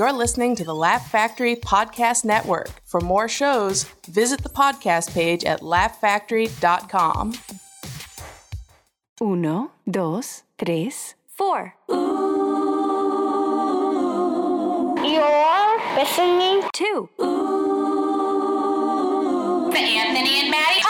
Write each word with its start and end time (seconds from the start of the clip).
You're 0.00 0.14
listening 0.14 0.56
to 0.56 0.64
the 0.64 0.74
Laugh 0.74 1.10
Factory 1.10 1.54
Podcast 1.54 2.24
Network. 2.24 2.70
For 2.86 3.02
more 3.02 3.28
shows, 3.28 3.82
visit 4.08 4.42
the 4.42 4.48
podcast 4.48 5.12
page 5.12 5.44
at 5.44 5.60
laughfactory.com. 5.60 7.34
Uno, 9.20 9.72
dos, 9.90 10.42
tres, 10.56 11.16
Four. 11.26 11.74
You're 15.06 15.80
listening 15.94 16.62
Two. 16.72 17.10
The 19.68 19.82
Anthony 20.00 20.40
and 20.40 20.50
Maddie 20.50 20.80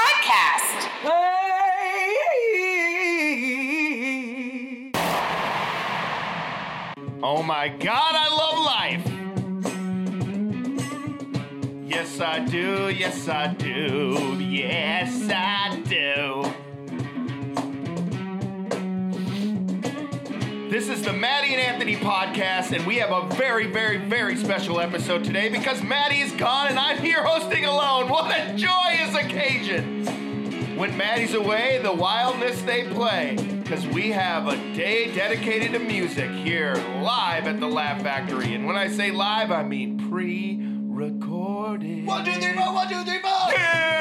Oh 7.23 7.43
my 7.43 7.69
God, 7.69 8.15
I 8.17 8.35
love 8.35 8.59
life. 8.65 9.07
Yes, 11.87 12.19
I 12.19 12.39
do. 12.39 12.89
Yes, 12.89 13.29
I 13.29 13.49
do. 13.49 14.39
Yes, 14.41 15.29
I 15.29 15.83
do. 15.87 16.51
This 20.71 20.89
is 20.89 21.03
the 21.03 21.13
Maddie 21.13 21.53
and 21.53 21.61
Anthony 21.61 21.97
podcast, 21.97 22.73
and 22.73 22.87
we 22.87 22.97
have 22.97 23.11
a 23.11 23.27
very, 23.35 23.67
very, 23.67 23.99
very 23.99 24.37
special 24.37 24.81
episode 24.81 25.23
today 25.23 25.51
because 25.51 25.83
Maddie 25.83 26.23
is 26.23 26.33
gone 26.33 26.69
and 26.69 26.79
I'm 26.79 26.97
here 26.97 27.23
hosting 27.23 27.67
alone. 27.67 28.09
What 28.09 28.35
a 28.35 28.55
joyous 28.57 29.15
occasion! 29.15 30.07
When 30.79 30.97
Maddie's 30.97 31.35
away, 31.35 31.81
the 31.83 31.93
wildness 31.93 32.63
they 32.63 32.85
play. 32.85 33.60
Because 33.71 33.87
we 33.87 34.11
have 34.11 34.49
a 34.49 34.57
day 34.75 35.15
dedicated 35.15 35.71
to 35.75 35.79
music 35.79 36.29
here 36.29 36.75
live 37.05 37.47
at 37.47 37.61
the 37.61 37.69
Laugh 37.69 38.03
Factory. 38.03 38.53
And 38.55 38.67
when 38.67 38.75
I 38.75 38.89
say 38.89 39.13
live, 39.13 39.53
I 39.53 39.63
mean 39.63 40.11
pre 40.11 40.59
recorded. 40.61 42.05
One, 42.05 42.25
two, 42.25 42.33
three, 42.33 42.53
four, 42.53 42.75
one, 42.75 42.89
two, 42.89 43.05
three, 43.05 43.21
four. 43.21 43.31
That's 43.31 44.00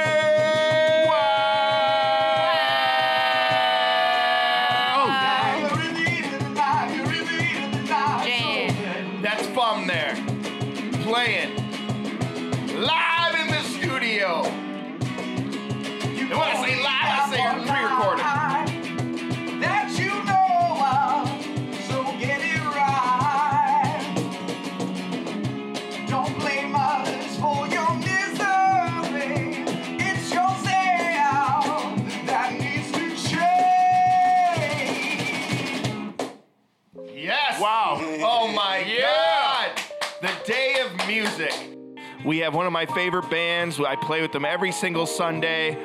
We 42.30 42.38
have 42.42 42.54
one 42.54 42.68
of 42.68 42.72
my 42.72 42.86
favorite 42.86 43.28
bands. 43.32 43.80
I 43.80 43.96
play 43.96 44.22
with 44.22 44.32
them 44.32 44.46
every 44.46 44.72
single 44.72 45.08
Sunday. 45.08 45.76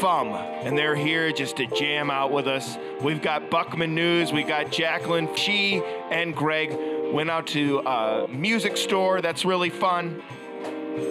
Fum, 0.00 0.28
and 0.34 0.76
they're 0.76 0.94
here 0.94 1.32
just 1.32 1.56
to 1.56 1.66
jam 1.68 2.10
out 2.10 2.30
with 2.30 2.46
us. 2.46 2.76
We've 3.00 3.22
got 3.22 3.50
Buckman 3.50 3.94
News, 3.94 4.34
we 4.34 4.42
got 4.42 4.70
Jacqueline, 4.70 5.34
she 5.34 5.82
and 6.10 6.36
Greg 6.36 6.76
went 7.10 7.30
out 7.30 7.46
to 7.46 7.78
a 7.78 8.28
music 8.28 8.76
store. 8.76 9.22
That's 9.22 9.46
really 9.46 9.70
fun. 9.70 10.22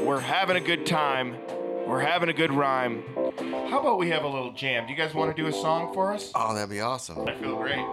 We're 0.03 0.19
having 0.19 0.57
a 0.57 0.61
good 0.61 0.85
time. 0.85 1.37
We're 1.87 2.01
having 2.01 2.29
a 2.29 2.33
good 2.33 2.53
rhyme. 2.53 3.03
How 3.71 3.79
about 3.79 3.97
we 3.97 4.11
have 4.11 4.25
a 4.25 4.27
little 4.27 4.51
jam? 4.51 4.85
Do 4.85 4.91
you 4.93 4.97
guys 4.97 5.15
want 5.15 5.35
to 5.35 5.41
do 5.41 5.47
a 5.47 5.53
song 5.53 5.91
for 5.91 6.13
us? 6.13 6.31
Oh, 6.35 6.53
that'd 6.53 6.69
be 6.69 6.81
awesome. 6.81 7.27
I 7.27 7.33
feel 7.33 7.55
great. 7.55 7.83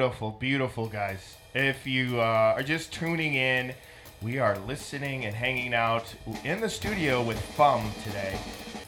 Beautiful, 0.00 0.30
beautiful, 0.30 0.88
guys. 0.88 1.36
If 1.52 1.86
you 1.86 2.22
uh, 2.22 2.54
are 2.56 2.62
just 2.62 2.90
tuning 2.90 3.34
in, 3.34 3.74
we 4.22 4.38
are 4.38 4.58
listening 4.60 5.26
and 5.26 5.36
hanging 5.36 5.74
out 5.74 6.14
in 6.42 6.62
the 6.62 6.70
studio 6.70 7.22
with 7.22 7.36
FUM 7.54 7.82
today. 8.02 8.38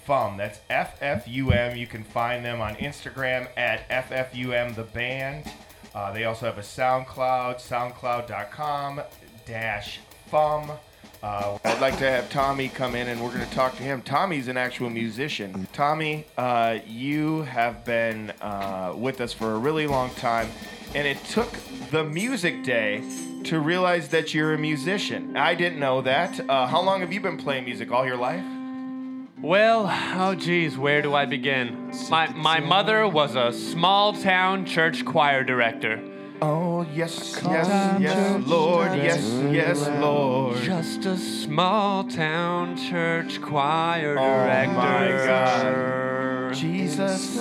FUM, 0.06 0.38
that's 0.38 0.60
F 0.70 0.96
F 1.02 1.28
U 1.28 1.50
M. 1.50 1.76
You 1.76 1.86
can 1.86 2.02
find 2.02 2.42
them 2.42 2.62
on 2.62 2.76
Instagram 2.76 3.46
at 3.58 3.86
FFUM 3.90 4.74
the 4.74 4.84
band. 4.84 5.52
Uh, 5.94 6.14
they 6.14 6.24
also 6.24 6.46
have 6.46 6.56
a 6.56 6.62
SoundCloud, 6.62 7.56
soundcloud.com 7.56 9.02
dash 9.44 10.00
FUM. 10.30 10.78
Uh, 11.22 11.56
I'd 11.64 11.80
like 11.80 11.98
to 11.98 12.10
have 12.10 12.28
Tommy 12.30 12.68
come 12.68 12.96
in 12.96 13.06
and 13.06 13.22
we're 13.22 13.32
going 13.32 13.46
to 13.46 13.54
talk 13.54 13.76
to 13.76 13.82
him. 13.84 14.02
Tommy's 14.02 14.48
an 14.48 14.56
actual 14.56 14.90
musician. 14.90 15.68
Tommy, 15.72 16.26
uh, 16.36 16.80
you 16.84 17.42
have 17.42 17.84
been 17.84 18.32
uh, 18.40 18.92
with 18.96 19.20
us 19.20 19.32
for 19.32 19.54
a 19.54 19.58
really 19.58 19.86
long 19.86 20.10
time, 20.16 20.48
and 20.96 21.06
it 21.06 21.22
took 21.26 21.52
the 21.92 22.02
music 22.02 22.64
day 22.64 23.04
to 23.44 23.60
realize 23.60 24.08
that 24.08 24.34
you're 24.34 24.54
a 24.54 24.58
musician. 24.58 25.36
I 25.36 25.54
didn't 25.54 25.78
know 25.78 26.00
that. 26.00 26.40
Uh, 26.50 26.66
how 26.66 26.82
long 26.82 27.02
have 27.02 27.12
you 27.12 27.20
been 27.20 27.36
playing 27.36 27.66
music? 27.66 27.92
All 27.92 28.04
your 28.04 28.16
life? 28.16 28.44
Well, 29.40 29.86
oh 30.16 30.34
geez, 30.34 30.76
where 30.76 31.02
do 31.02 31.14
I 31.14 31.26
begin? 31.26 31.92
My 32.10 32.32
my 32.32 32.58
mother 32.58 33.06
was 33.08 33.36
a 33.36 33.52
small 33.52 34.12
town 34.12 34.66
church 34.66 35.04
choir 35.04 35.44
director. 35.44 36.00
Oh, 36.44 36.84
yes, 36.92 37.40
yes, 37.44 37.68
yes, 38.00 38.46
Lord, 38.48 38.96
yes, 38.96 39.24
yes, 39.52 39.88
Lord. 40.00 40.56
Just 40.56 41.04
a 41.04 41.16
small 41.16 42.02
town 42.02 42.76
church 42.76 43.40
choir 43.40 44.16
director. 44.16 44.72
Oh, 44.72 44.74
my. 44.74 45.08
God. 45.24 46.52
Jesus 46.52 47.36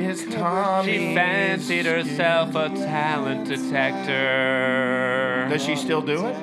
is 0.00 0.26
Tommy. 0.34 0.92
She 0.92 1.14
fancied 1.14 1.86
herself 1.86 2.56
a 2.56 2.68
talent 2.70 3.46
detector. 3.46 5.46
Does 5.48 5.62
she 5.62 5.76
still 5.76 6.02
do 6.02 6.26
it? 6.26 6.36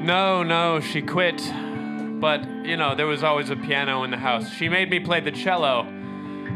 No, 0.00 0.42
no, 0.42 0.80
she 0.80 1.02
quit. 1.02 1.36
But, 2.18 2.48
you 2.64 2.78
know, 2.78 2.94
there 2.94 3.06
was 3.06 3.22
always 3.22 3.50
a 3.50 3.56
piano 3.56 4.04
in 4.04 4.10
the 4.10 4.16
house. 4.16 4.48
She 4.48 4.70
made 4.70 4.88
me 4.88 5.00
play 5.00 5.20
the 5.20 5.32
cello 5.32 5.86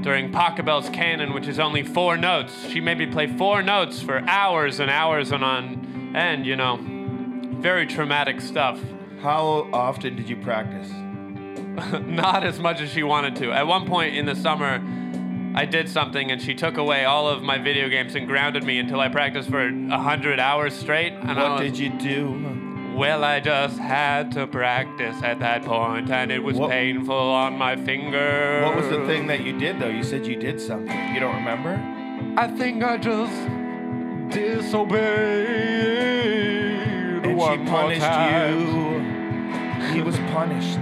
during 0.02 0.30
Pachelbel's 0.32 0.88
canon, 0.90 1.32
which 1.32 1.46
is 1.48 1.58
only 1.58 1.82
four 1.82 2.16
notes. 2.16 2.54
She 2.68 2.80
made 2.80 2.98
me 2.98 3.06
play 3.06 3.26
four 3.26 3.62
notes 3.62 4.00
for 4.00 4.20
hours 4.28 4.80
and 4.80 4.90
hours 4.90 5.32
and 5.32 5.44
on 5.44 6.14
end, 6.16 6.46
you 6.46 6.56
know. 6.56 6.78
Very 7.60 7.86
traumatic 7.86 8.40
stuff. 8.40 8.80
How 9.20 9.68
often 9.72 10.14
did 10.16 10.28
you 10.28 10.36
practice? 10.36 10.88
Not 12.02 12.44
as 12.44 12.58
much 12.58 12.80
as 12.80 12.90
she 12.90 13.02
wanted 13.02 13.36
to. 13.36 13.52
At 13.52 13.66
one 13.66 13.86
point 13.86 14.14
in 14.14 14.26
the 14.26 14.36
summer, 14.36 14.80
I 15.56 15.64
did 15.64 15.88
something 15.88 16.30
and 16.30 16.40
she 16.40 16.54
took 16.54 16.76
away 16.76 17.04
all 17.04 17.28
of 17.28 17.42
my 17.42 17.58
video 17.58 17.88
games 17.88 18.14
and 18.14 18.26
grounded 18.28 18.62
me 18.64 18.78
until 18.78 19.00
I 19.00 19.08
practiced 19.08 19.50
for 19.50 19.66
a 19.66 19.98
hundred 19.98 20.38
hours 20.38 20.74
straight. 20.74 21.12
And 21.14 21.32
I 21.32 21.42
What 21.50 21.60
was- 21.62 21.70
did 21.72 21.78
you 21.78 21.90
do? 21.90 22.67
Well, 22.98 23.22
I 23.22 23.38
just 23.38 23.78
had 23.78 24.32
to 24.32 24.48
practice 24.48 25.22
at 25.22 25.38
that 25.38 25.64
point, 25.64 26.10
and 26.10 26.32
it 26.32 26.42
was 26.42 26.56
What- 26.56 26.70
painful 26.70 27.14
on 27.16 27.56
my 27.56 27.76
finger. 27.76 28.62
What 28.64 28.74
was 28.74 28.88
the 28.88 29.06
thing 29.06 29.28
that 29.28 29.40
you 29.44 29.56
did, 29.56 29.78
though? 29.78 29.86
You 29.88 30.02
said 30.02 30.26
you 30.26 30.34
did 30.34 30.60
something. 30.60 31.14
You 31.14 31.20
don't 31.20 31.36
remember? 31.36 31.78
I 32.36 32.48
think 32.48 32.82
I 32.82 32.96
just 32.96 33.38
disobeyed. 34.30 34.98
And 37.24 37.36
one 37.36 37.58
she 37.58 37.64
more 37.64 37.82
punished 37.82 38.00
time. 38.02 38.58
you. 38.58 39.94
He 39.94 40.00
was 40.02 40.18
punished. 40.34 40.78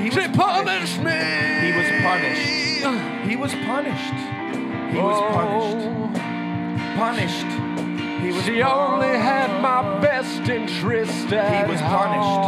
He 0.00 0.04
was 0.08 0.14
She 0.14 0.28
punished 0.28 1.00
me. 1.02 1.20
He 1.66 1.72
was 1.76 1.88
punished. 2.00 2.48
He 3.28 3.36
was 3.36 3.54
punished. 3.66 4.14
He 4.90 4.98
was 4.98 5.20
punished. 5.34 5.86
Oh. 5.86 6.10
Punished. 6.96 7.71
He 8.22 8.30
was. 8.30 8.44
She 8.44 8.62
only 8.62 9.08
had 9.08 9.60
my 9.60 9.98
best 10.00 10.48
interest 10.48 11.32
at 11.32 11.66
He 11.66 11.72
was 11.72 11.80
punished. 11.80 12.38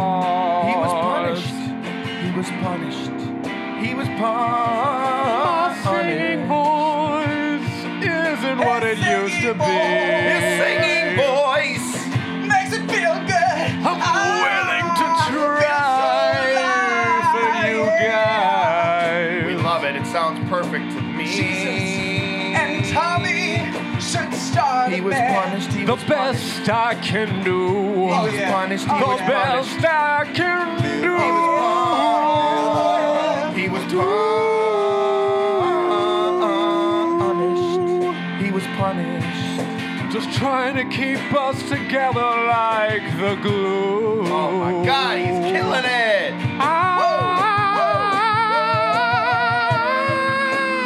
He 0.69 0.75
was 0.79 0.91
punished. 1.03 1.55
He 2.23 2.31
was 2.33 2.49
punished. 2.63 3.11
He 3.85 3.93
was 3.93 4.07
My 4.07 5.77
singing 5.83 6.47
voice 6.47 7.75
isn't 8.01 8.57
what 8.59 8.83
it 8.83 8.97
used 8.99 9.41
to 9.41 9.53
be. 9.53 10.84
He 24.89 24.99
a 24.99 25.03
was 25.03 25.13
band. 25.13 25.35
punished. 25.51 25.71
He 25.73 25.85
The 25.85 25.93
was 25.95 26.03
punished. 26.03 26.65
best 26.65 26.69
I 26.69 26.95
can 26.95 27.43
do. 27.43 27.69
He 27.69 27.75
was 28.25 28.33
yeah. 28.33 28.51
punished. 28.53 28.85
He 28.85 28.89
The 28.99 29.07
was 29.07 29.19
punished. 29.21 29.81
best 29.81 29.85
I 29.85 30.25
can 30.33 30.67
do. 31.01 31.15
He 33.55 33.69
was 33.69 33.83
punished. 33.93 33.95
He 34.05 34.49
was 34.51 34.55
punished. 37.21 38.43
He 38.43 38.51
was 38.51 38.63
punished. 38.77 40.11
Just 40.13 40.31
trying 40.37 40.75
to 40.75 40.83
keep 40.95 41.19
us 41.33 41.57
together 41.69 42.21
like 42.47 43.01
the 43.19 43.35
glue. 43.41 44.21
Oh 44.27 44.51
my 44.59 44.85
God, 44.85 45.17
he's 45.17 45.39
killing 45.51 45.85
it. 45.85 46.33
Ah. 46.59 47.01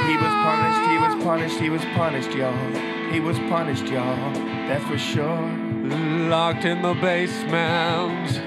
He 0.08 0.16
was 0.16 0.34
punished. 0.46 0.82
He 0.90 0.98
was 0.98 1.16
punished. 1.24 1.60
He 1.60 1.70
was 1.70 1.84
punished, 1.96 2.32
y'all. 2.34 2.56
He 3.12 3.20
was 3.20 3.38
punished, 3.40 3.88
y'all. 3.88 4.34
That's 4.68 4.84
for 4.86 4.98
sure. 4.98 5.42
Locked 6.30 6.66
in 6.66 6.82
the 6.84 6.94
basement, 6.94 8.40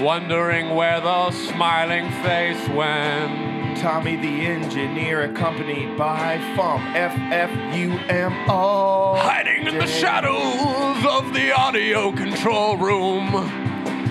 wondering 0.00 0.74
where 0.74 1.00
the 1.00 1.30
smiling 1.30 2.10
face 2.22 2.68
went. 2.70 3.76
Tommy 3.78 4.16
the 4.16 4.46
engineer, 4.46 5.22
accompanied 5.30 5.96
by 5.98 6.38
FUM, 6.56 6.94
F 6.94 7.14
F 7.32 7.74
U 7.74 7.92
M 8.08 8.32
O. 8.48 9.16
Hiding 9.16 9.66
in 9.66 9.78
the 9.78 9.86
shadows 9.86 11.04
of 11.10 11.34
the 11.34 11.52
audio 11.52 12.12
control 12.12 12.76
room, 12.78 13.30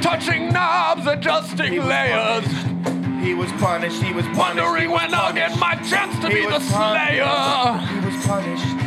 touching 0.01 0.49
knobs, 0.53 1.07
adjusting 1.07 1.77
layers, 1.85 2.45
punished. 2.45 3.25
He 3.25 3.33
was 3.33 3.51
punished. 3.53 4.01
He 4.01 4.13
was 4.13 4.25
punished. 4.27 4.39
wondering 4.39 4.81
he 4.83 4.87
was 4.87 5.01
when 5.01 5.13
I'll 5.15 5.33
get 5.33 5.57
my 5.57 5.73
punished. 5.75 5.89
chance 5.91 6.19
to 6.21 6.27
He 6.27 6.33
be 6.35 6.41
the 6.41 6.53
was 6.53 6.71
punished. 6.71 7.07
slayer. 7.07 7.77
He 7.87 8.05
was 8.05 8.25
punished. 8.25 8.80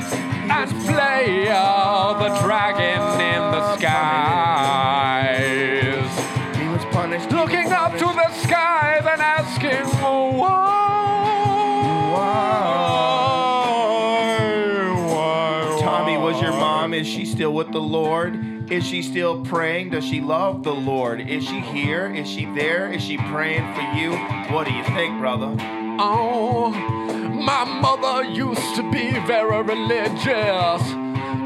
And 0.50 0.70
play 0.84 1.24
Slayer, 1.24 2.14
the 2.18 2.28
dragon 2.42 3.00
in 3.20 3.40
the 3.50 3.76
skies. 3.76 5.04
He 6.56 6.68
was 6.68 6.84
punished. 6.92 7.30
Looking 7.30 7.72
up 7.72 7.92
to 7.92 8.04
the 8.04 8.30
sky, 8.42 8.98
and 9.00 9.20
asking, 9.20 9.86
why? 10.02 10.74
Why? 15.14 15.78
Tommy, 15.80 16.16
was 16.18 16.40
your 16.40 16.52
mom? 16.52 16.94
Is 16.94 17.06
she 17.06 17.24
still 17.24 17.52
with 17.52 17.72
the 17.72 17.80
Lord? 17.80 18.38
Is 18.70 18.84
she 18.86 19.02
still 19.02 19.42
praying? 19.44 19.90
Does 19.90 20.04
she 20.04 20.20
love 20.20 20.62
the 20.62 20.74
Lord? 20.74 21.20
Is 21.20 21.44
she 21.44 21.60
here? 21.60 22.10
Is 22.14 22.28
she 22.28 22.46
there? 22.46 22.90
Is 22.92 23.02
she 23.02 23.16
praying 23.18 23.74
for 23.74 23.82
you? 23.96 24.16
What 24.54 24.66
do 24.66 24.72
you 24.72 24.84
think, 24.84 25.18
brother? 25.18 25.54
Oh, 26.00 26.72
my 27.44 27.64
mother 27.64 28.24
used 28.24 28.74
to 28.76 28.82
be 28.90 29.10
very 29.26 29.62
religious. 29.62 30.82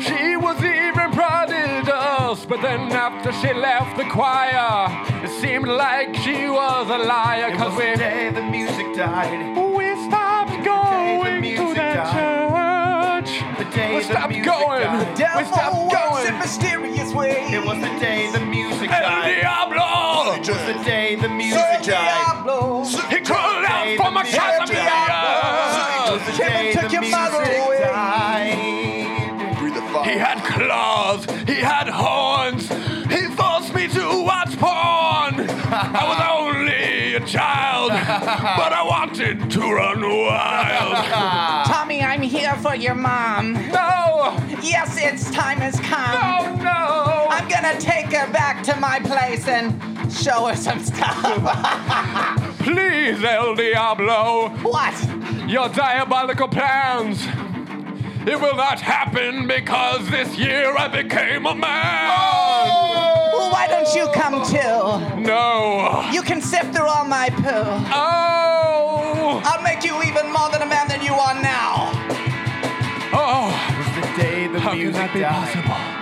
She 0.06 0.36
was 0.36 0.62
even 0.62 1.10
prodigious, 1.12 2.46
but 2.46 2.62
then 2.62 2.92
after 2.92 3.32
she 3.32 3.52
left 3.52 3.96
the 3.96 4.04
choir, 4.04 4.88
it 5.24 5.30
seemed 5.40 5.66
like 5.66 6.14
she 6.16 6.48
was 6.48 6.88
a 6.88 6.98
liar. 6.98 7.48
It 7.52 7.56
Cause 7.58 7.70
was 7.72 7.78
we, 7.78 7.90
the 7.92 7.96
day 7.98 8.30
the 8.30 8.42
music 8.42 8.94
died. 8.94 9.56
we 9.56 9.86
stopped 10.08 10.64
going 10.64 11.34
to 11.34 11.40
music 11.40 11.74
that 11.76 12.12
church. 12.14 13.58
The 13.58 13.64
day 13.76 13.94
We 13.96 14.02
the 14.02 14.04
stopped 14.12 14.28
music 14.32 14.44
going. 14.52 14.82
died. 14.82 15.08
We 15.08 15.14
Devil 15.16 15.44
stopped 15.52 15.76
works 15.76 15.94
going. 16.08 16.26
in 16.28 16.38
mysterious 16.38 17.12
ways. 17.12 17.52
It 17.52 17.64
was 17.64 17.78
the 17.80 17.98
day 17.98 18.30
the 18.30 18.38
to 39.68 39.75
run 39.75 40.00
wild. 40.00 41.04
Tommy, 41.66 42.02
I'm 42.02 42.22
here 42.22 42.54
for 42.56 42.75
your 42.75 42.94
mom. 42.94 43.52
No, 43.70 44.37
Yes, 44.62 44.98
its 44.98 45.30
time 45.30 45.58
has 45.58 45.78
come. 45.80 46.58
no, 46.58 46.62
no. 46.62 47.26
I'm 47.30 47.48
gonna 47.48 47.78
take 47.80 48.06
her 48.06 48.30
back 48.32 48.62
to 48.64 48.76
my 48.76 48.98
place 49.00 49.46
and 49.46 49.72
show 50.12 50.46
her 50.46 50.56
some 50.56 50.80
stuff. 50.80 51.22
Please, 52.58 53.22
El 53.25 53.54
Diablo, 53.54 54.50
what? 54.62 54.94
your 55.48 55.68
diabolical 55.68 56.48
plans. 56.48 57.26
It 58.28 58.38
will 58.38 58.56
not 58.56 58.78
happen 58.78 59.47
because 59.47 60.06
this 60.11 60.37
year 60.37 60.76
I 60.76 60.87
became 60.87 61.47
a 61.47 61.54
man. 61.54 62.11
Oh! 62.12 63.30
Well, 63.32 63.50
why 63.50 63.66
don't 63.66 63.88
you 63.97 64.06
come 64.12 64.44
too? 64.44 65.23
No. 65.23 66.06
You 66.12 66.20
can 66.20 66.42
sift 66.42 66.75
through 66.75 66.88
all 66.88 67.06
my 67.06 67.30
poo. 67.30 67.64
Oh. 67.88 69.40
I'll 69.47 69.62
make 69.62 69.82
you 69.82 70.02
even 70.02 70.30
more 70.30 70.50
than 70.50 70.61
a 70.61 70.66
man 70.66 70.88
than 70.88 71.00
you 71.00 71.14
are 71.14 71.40
now. 71.40 71.88
Oh. 73.16 73.49
It 73.49 73.78
was 73.80 73.92
the 73.97 74.23
day 74.23 74.47
the 74.47 74.61
How 74.61 74.70
can 74.73 74.78
music 74.78 75.00
that 75.00 75.14
be 75.14 75.20
died. 75.20 75.49
possible? 75.49 75.99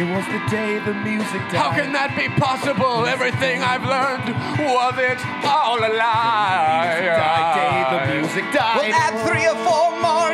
It 0.00 0.08
was 0.10 0.26
the 0.26 0.42
day 0.50 0.78
the 0.82 0.94
music 1.06 1.42
died. 1.54 1.62
How 1.62 1.70
can 1.70 1.92
that 1.92 2.16
be 2.18 2.26
possible? 2.34 3.06
Everything 3.06 3.62
I've 3.62 3.86
learned 3.86 4.26
was 4.58 4.94
it 4.98 5.22
all 5.46 5.78
a 5.78 5.92
lie. 5.94 6.98
Die 6.98 7.46
day 7.62 7.78
the 7.94 8.00
music 8.18 8.44
died. 8.50 8.74
We'll 8.80 8.94
add 9.06 9.14
three 9.22 9.46
or 9.46 9.54
four 9.62 9.94
more 10.02 10.29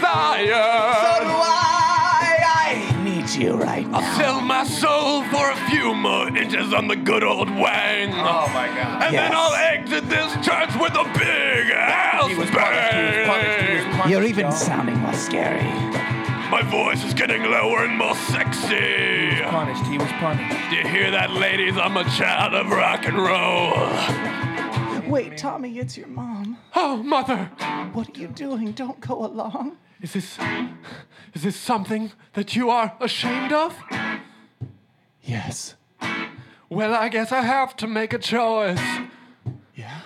have 0.00 0.48
long 0.48 0.94
So 0.94 1.24
do 1.24 1.30
I. 1.30 2.36
I 2.42 3.02
need 3.04 3.28
you 3.30 3.54
right 3.54 3.86
now. 3.88 3.98
I'll 3.98 4.16
sell 4.18 4.40
my 4.40 4.64
soul 4.64 5.22
for 5.24 5.50
a 5.50 5.56
few 5.70 5.94
more 5.94 6.28
inches 6.36 6.72
on 6.72 6.88
the 6.88 6.96
good 6.96 7.22
old 7.24 7.48
wang. 7.50 8.12
Oh 8.14 8.48
my 8.52 8.66
god. 8.68 9.02
And 9.04 9.14
then 9.14 9.30
Yes. 9.30 9.34
I'll 9.34 9.54
exit 9.54 10.08
this 10.08 10.32
church 10.46 10.70
with 10.80 10.94
a 10.94 11.04
big 11.18 11.70
ass 11.72 12.28
He 12.28 12.34
was 12.36 12.50
punished. 12.50 12.92
He 12.92 13.18
was 13.18 13.26
punished. 13.26 13.60
He 13.60 13.74
was 13.74 13.84
bang. 13.84 13.94
punished. 13.96 14.10
You're 14.10 14.24
even 14.24 14.44
y'all. 14.46 14.52
sounding 14.52 14.98
more 14.98 15.14
scary. 15.14 15.62
My 16.50 16.62
voice 16.62 17.04
is 17.04 17.14
getting 17.14 17.42
lower 17.44 17.84
and 17.84 17.96
more 17.96 18.14
sexy. 18.16 19.40
punished. 19.50 19.84
He 19.86 19.98
was 19.98 20.10
punished. 20.18 20.70
Do 20.70 20.76
you 20.76 20.86
hear 20.86 21.10
that, 21.12 21.30
ladies? 21.32 21.76
I'm 21.76 21.96
a 21.96 22.04
child 22.04 22.54
of 22.54 22.70
rock 22.70 23.04
and 23.06 23.16
roll. 23.16 25.08
Wait, 25.10 25.36
Tommy, 25.38 25.78
it's 25.78 25.96
your 25.96 26.06
mom. 26.08 26.56
Oh, 26.74 26.96
mother, 27.02 27.50
What 27.92 28.16
are 28.16 28.20
you 28.20 28.28
doing? 28.28 28.72
Don't 28.72 29.00
go 29.00 29.24
along. 29.26 29.76
Is 30.02 30.12
this 30.12 30.38
is 31.34 31.42
this 31.42 31.56
something 31.56 32.12
that 32.32 32.56
you 32.56 32.70
are 32.70 32.96
ashamed 33.00 33.52
of? 33.52 33.76
Yes. 35.22 35.74
Well, 36.68 36.94
I 36.94 37.08
guess 37.08 37.32
I 37.32 37.42
have 37.42 37.76
to 37.76 37.86
make 37.86 38.12
a 38.12 38.18
choice. 38.18 38.80
Yeah. 39.74 40.00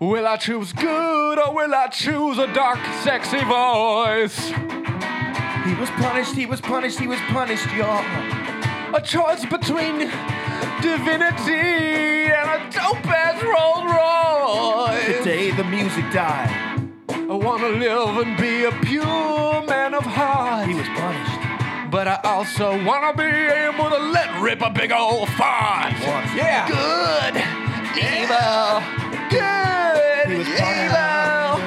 Will 0.00 0.26
I 0.26 0.36
choose 0.36 0.72
good 0.72 1.38
or 1.38 1.54
will 1.54 1.74
I 1.74 1.88
choose 1.88 2.38
a 2.38 2.52
dark, 2.52 2.78
sexy 3.02 3.42
voice? 3.44 4.48
He 5.64 5.74
was 5.74 5.90
punished. 5.90 6.34
He 6.34 6.46
was 6.46 6.60
punished. 6.60 6.98
He 6.98 7.06
was 7.06 7.20
punished, 7.28 7.70
y'all. 7.74 8.04
A 8.94 9.00
choice 9.00 9.44
between 9.44 10.10
divinity 10.80 12.32
and 12.32 12.50
a 12.50 12.70
dope 12.70 13.06
ass 13.06 13.40
Rolls 13.42 13.86
Royce. 15.06 15.24
day 15.24 15.50
the 15.52 15.64
music 15.64 16.04
died. 16.12 16.71
I 17.42 17.44
wanna 17.44 17.70
live 17.70 18.24
and 18.24 18.36
be 18.38 18.66
a 18.66 18.70
pure 18.86 19.62
man 19.66 19.94
of 19.94 20.04
heart. 20.06 20.68
He 20.68 20.74
was 20.74 20.86
punished. 20.94 21.90
But 21.90 22.06
I 22.06 22.20
also 22.22 22.78
wanna 22.84 23.12
be 23.18 23.26
able 23.26 23.90
to 23.90 23.98
let 23.98 24.30
rip 24.40 24.62
a 24.62 24.70
big 24.70 24.92
old 24.92 25.28
fart. 25.30 25.90
Yeah. 26.38 26.70
Good, 26.70 27.34
evil, 27.98 28.78
good, 29.26 30.30
He 30.30 30.38
was 30.38 30.46
evil. 30.54 31.58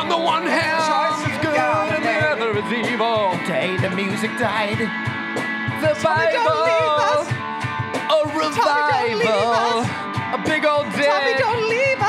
On 0.00 0.08
the 0.08 0.16
one 0.16 0.46
hand, 0.48 0.88
is 1.28 1.38
good 1.44 1.52
and 1.52 2.00
the 2.02 2.16
other 2.32 2.56
is 2.56 2.72
evil. 2.72 3.36
Day 3.44 3.76
the 3.76 3.90
music 3.90 4.30
died. 4.40 4.80
The 5.84 6.00
Tommy, 6.00 6.32
don't 6.32 6.64
leave 6.64 6.88
Bible, 6.88 7.28
a 8.08 8.24
don't 8.24 8.32
leave 8.32 9.20
revival, 9.20 9.84
us. 9.84 10.32
a 10.32 10.40
big 10.48 10.64
old 10.64 10.88
day. 10.96 11.12
Tommy, 11.12 11.34
don't 11.36 11.68
leave 11.68 11.99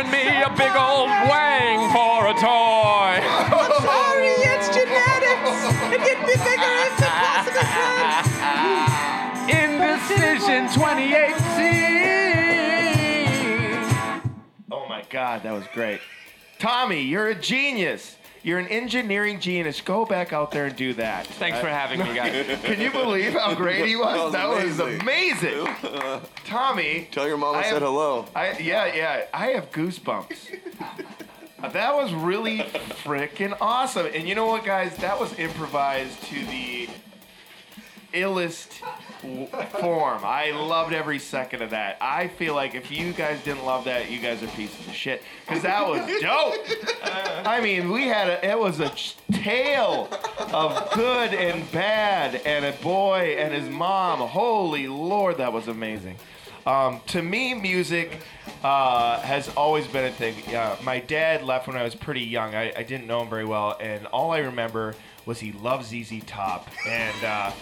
offering 0.00 0.12
me 0.12 0.42
a 0.42 0.50
big 0.50 0.74
old 0.76 1.08
wang 1.28 1.90
for 1.90 2.26
a 2.26 2.34
toy. 2.34 3.20
I'm 3.52 3.72
sorry, 3.82 4.28
it's 4.28 4.68
genetics. 4.68 5.64
It 5.92 6.00
can 6.00 6.20
be 6.26 6.36
bigger 6.36 6.74
if 6.86 6.98
it 6.98 7.12
possibly 7.20 7.64
could. 7.76 8.00
Indecision 9.60 10.62
2018. 10.72 11.20
Oh 14.70 14.86
my 14.88 15.02
God, 15.10 15.42
that 15.42 15.52
was 15.52 15.64
great. 15.74 16.00
Tommy, 16.58 17.02
you're 17.02 17.28
a 17.28 17.34
genius. 17.34 18.16
You're 18.42 18.58
an 18.58 18.68
engineering 18.68 19.38
genius. 19.38 19.80
Go 19.82 20.06
back 20.06 20.32
out 20.32 20.50
there 20.50 20.64
and 20.66 20.74
do 20.76 20.94
that. 20.94 21.26
Thanks 21.26 21.58
for 21.58 21.68
having 21.68 21.98
me, 22.00 22.14
guys. 22.14 22.58
Can 22.62 22.80
you 22.80 22.90
believe 22.90 23.34
how 23.34 23.54
great 23.54 23.84
he 23.86 23.96
was? 23.96 24.32
That 24.32 24.48
was 24.48 24.76
That 24.78 24.86
was 24.86 25.00
amazing. 25.02 25.66
Tommy. 26.46 27.08
Tell 27.12 27.28
your 27.28 27.36
mama 27.36 27.58
I 27.58 27.62
said 27.64 27.72
have- 27.74 27.82
hello. 27.82 28.26
I, 28.34 28.56
yeah, 28.58 28.94
yeah. 28.94 29.24
I 29.34 29.48
have 29.48 29.70
goosebumps. 29.72 30.58
that 31.72 31.94
was 31.94 32.12
really 32.14 32.60
freaking 33.04 33.54
awesome. 33.60 34.06
And 34.14 34.26
you 34.26 34.34
know 34.34 34.46
what, 34.46 34.64
guys? 34.64 34.96
That 34.96 35.20
was 35.20 35.38
improvised 35.38 36.22
to 36.24 36.34
the 36.46 36.88
illest 38.14 38.80
w- 38.80 38.94
form. 39.20 40.22
I 40.24 40.50
loved 40.52 40.92
every 40.92 41.18
second 41.18 41.62
of 41.62 41.70
that. 41.70 41.96
I 42.00 42.28
feel 42.28 42.54
like 42.54 42.74
if 42.74 42.90
you 42.90 43.12
guys 43.12 43.42
didn't 43.44 43.64
love 43.64 43.84
that, 43.84 44.10
you 44.10 44.18
guys 44.18 44.42
are 44.42 44.48
pieces 44.48 44.86
of 44.86 44.94
shit. 44.94 45.22
Because 45.46 45.62
that 45.62 45.86
was 45.86 46.00
dope. 46.20 47.46
I 47.46 47.60
mean, 47.60 47.90
we 47.90 48.08
had 48.08 48.28
a, 48.28 48.50
it 48.50 48.58
was 48.58 48.80
a 48.80 48.90
tale 49.32 50.08
of 50.52 50.90
good 50.92 51.34
and 51.34 51.70
bad, 51.72 52.36
and 52.46 52.64
a 52.64 52.72
boy 52.82 53.36
and 53.38 53.52
his 53.54 53.68
mom. 53.68 54.20
Holy 54.20 54.88
Lord, 54.88 55.38
that 55.38 55.52
was 55.52 55.68
amazing. 55.68 56.16
Um, 56.66 57.00
to 57.08 57.22
me, 57.22 57.54
music 57.54 58.20
uh, 58.62 59.20
has 59.20 59.48
always 59.56 59.86
been 59.86 60.04
a 60.04 60.12
thing. 60.12 60.34
Uh, 60.54 60.76
my 60.82 61.00
dad 61.00 61.42
left 61.42 61.66
when 61.66 61.76
I 61.76 61.82
was 61.82 61.94
pretty 61.94 62.20
young. 62.20 62.54
I, 62.54 62.72
I 62.76 62.82
didn't 62.82 63.06
know 63.06 63.22
him 63.22 63.30
very 63.30 63.46
well, 63.46 63.76
and 63.80 64.06
all 64.06 64.30
I 64.32 64.38
remember 64.38 64.94
was 65.26 65.40
he 65.40 65.52
loved 65.52 65.86
ZZ 65.86 66.22
Top, 66.26 66.68
and 66.86 67.24
uh, 67.24 67.52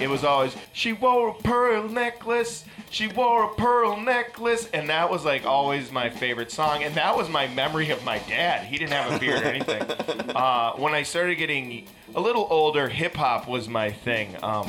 it 0.00 0.08
was 0.08 0.24
always 0.24 0.56
she 0.72 0.92
wore 0.92 1.30
a 1.30 1.34
pearl 1.34 1.88
necklace. 1.88 2.64
She 2.90 3.06
wore 3.06 3.44
a 3.44 3.54
pearl 3.54 4.00
necklace, 4.00 4.68
and 4.72 4.88
that 4.88 5.10
was 5.10 5.24
like 5.24 5.44
always 5.44 5.92
my 5.92 6.08
favorite 6.10 6.50
song. 6.50 6.82
And 6.82 6.94
that 6.94 7.16
was 7.16 7.28
my 7.28 7.46
memory 7.48 7.90
of 7.90 8.02
my 8.04 8.18
dad. 8.20 8.64
He 8.64 8.78
didn't 8.78 8.92
have 8.92 9.12
a 9.12 9.18
beard 9.18 9.42
or 9.42 9.46
anything. 9.46 9.82
Uh, 10.38 10.72
when 10.76 10.94
I 10.94 11.02
started 11.02 11.34
getting 11.36 11.86
a 12.14 12.20
little 12.20 12.46
older, 12.50 12.88
hip 12.88 13.16
hop 13.16 13.48
was 13.48 13.66
my 13.66 13.90
thing. 13.90 14.36
Um, 14.42 14.68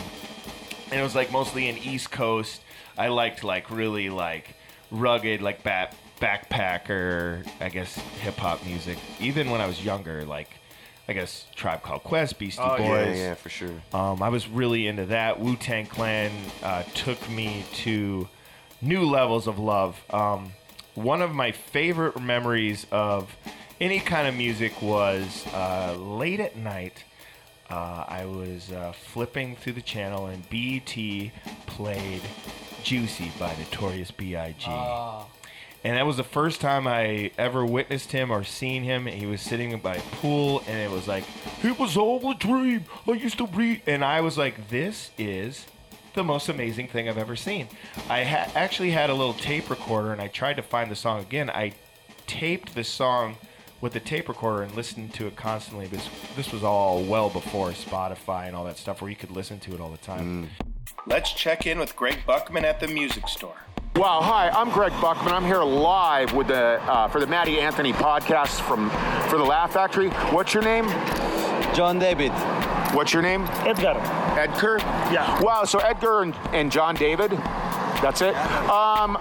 and 0.89 0.99
it 0.99 1.03
was 1.03 1.13
like 1.15 1.31
mostly 1.31 1.67
in 1.67 1.77
East 1.77 2.09
Coast. 2.11 2.61
I 2.97 3.09
liked 3.09 3.43
like 3.43 3.69
really 3.69 4.09
like 4.09 4.55
rugged 4.89 5.41
like 5.41 5.61
bat 5.63 5.95
backpacker, 6.19 7.47
I 7.59 7.69
guess 7.69 7.95
hip 8.21 8.35
hop 8.35 8.65
music. 8.65 8.97
Even 9.19 9.49
when 9.49 9.61
I 9.61 9.67
was 9.67 9.83
younger, 9.83 10.25
like 10.25 10.58
I 11.09 11.13
guess 11.13 11.47
Tribe 11.55 11.81
Called 11.81 12.03
Quest, 12.03 12.37
Beastie 12.37 12.61
Oh, 12.63 12.77
Boys. 12.77 13.17
yeah, 13.17 13.29
yeah, 13.29 13.33
for 13.33 13.49
sure. 13.49 13.73
Um, 13.93 14.21
I 14.21 14.29
was 14.29 14.47
really 14.47 14.85
into 14.85 15.05
that. 15.07 15.39
Wu 15.39 15.55
Tang 15.55 15.87
Clan 15.87 16.31
uh, 16.61 16.83
took 16.93 17.27
me 17.31 17.65
to 17.77 18.29
new 18.79 19.03
levels 19.09 19.47
of 19.47 19.57
love. 19.57 19.99
Um, 20.11 20.51
one 20.93 21.23
of 21.23 21.33
my 21.33 21.51
favorite 21.51 22.21
memories 22.21 22.85
of 22.91 23.35
any 23.81 23.99
kind 23.99 24.27
of 24.27 24.35
music 24.35 24.83
was 24.83 25.47
uh, 25.51 25.95
late 25.97 26.39
at 26.39 26.55
night. 26.55 27.03
Uh, 27.71 28.05
I 28.07 28.25
was 28.25 28.71
uh, 28.71 28.91
flipping 28.91 29.55
through 29.55 29.73
the 29.73 29.81
channel 29.81 30.27
and 30.27 30.47
BET 30.51 30.95
played 31.65 32.21
Juicy 32.83 33.31
by 33.39 33.55
Notorious 33.57 34.11
B.I.G. 34.11 34.65
And 35.83 35.95
that 35.95 36.05
was 36.05 36.17
the 36.17 36.23
first 36.23 36.59
time 36.59 36.87
I 36.87 37.31
ever 37.37 37.65
witnessed 37.65 38.11
him 38.11 38.31
or 38.31 38.43
seen 38.43 38.83
him. 38.83 39.05
He 39.05 39.25
was 39.25 39.41
sitting 39.41 39.77
by 39.79 39.95
a 39.95 40.01
pool, 40.01 40.61
and 40.67 40.77
it 40.77 40.91
was 40.91 41.07
like, 41.07 41.23
it 41.63 41.79
was 41.79 41.95
all 41.95 42.31
a 42.31 42.35
dream. 42.35 42.83
I 43.07 43.11
used 43.13 43.37
to 43.37 43.45
read. 43.45 43.81
And 43.87 44.03
I 44.03 44.19
was 44.21 44.37
like, 44.37 44.69
this 44.69 45.11
is 45.17 45.65
the 46.15 46.23
most 46.23 46.49
amazing 46.49 46.89
thing 46.89 47.07
I've 47.07 47.17
ever 47.17 47.37
seen. 47.37 47.69
I 48.09 48.25
ha- 48.25 48.51
actually 48.55 48.91
had 48.91 49.09
a 49.09 49.13
little 49.13 49.35
tape 49.35 49.69
recorder, 49.69 50.11
and 50.11 50.21
I 50.21 50.27
tried 50.27 50.55
to 50.55 50.63
find 50.63 50.91
the 50.91 50.95
song 50.95 51.21
again. 51.21 51.49
I 51.49 51.73
taped 52.27 52.75
the 52.75 52.83
song 52.83 53.37
with 53.81 53.93
the 53.93 53.99
tape 54.01 54.27
recorder 54.27 54.63
and 54.63 54.75
listened 54.75 55.13
to 55.13 55.27
it 55.27 55.37
constantly. 55.37 55.87
This, 55.87 56.09
this 56.35 56.51
was 56.51 56.63
all 56.63 57.03
well 57.03 57.29
before 57.29 57.69
Spotify 57.69 58.47
and 58.47 58.55
all 58.55 58.65
that 58.65 58.77
stuff 58.77 59.01
where 59.01 59.09
you 59.09 59.15
could 59.15 59.31
listen 59.31 59.59
to 59.61 59.73
it 59.73 59.79
all 59.79 59.89
the 59.89 59.97
time. 59.97 60.49
Mm. 60.59 60.65
Let's 61.07 61.31
check 61.31 61.65
in 61.65 61.79
with 61.79 61.95
Greg 61.95 62.19
Buckman 62.25 62.65
at 62.65 62.81
the 62.81 62.87
music 62.87 63.27
store. 63.29 63.55
Wow, 63.95 64.21
hi, 64.21 64.49
I'm 64.49 64.69
Greg 64.69 64.93
Buckman. 65.01 65.33
I'm 65.33 65.43
here 65.43 65.61
live 65.61 66.33
with 66.33 66.47
the 66.47 66.79
uh, 66.83 67.07
for 67.09 67.19
the 67.19 67.27
Maddie 67.27 67.59
Anthony 67.59 67.91
podcast 67.91 68.61
from 68.61 68.89
for 69.29 69.37
the 69.37 69.43
Laugh 69.43 69.73
Factory. 69.73 70.09
What's 70.31 70.53
your 70.53 70.63
name? 70.63 70.85
John 71.73 71.99
David. 71.99 72.31
What's 72.93 73.11
your 73.11 73.21
name? 73.21 73.43
Edgar. 73.65 73.99
Edgar? 74.39 74.77
Yeah. 75.11 75.41
Wow, 75.41 75.65
so 75.65 75.79
Edgar 75.79 76.21
and, 76.21 76.35
and 76.53 76.71
John 76.71 76.95
David, 76.95 77.31
That's 78.01 78.21
it. 78.21 78.35
Um, 78.69 79.15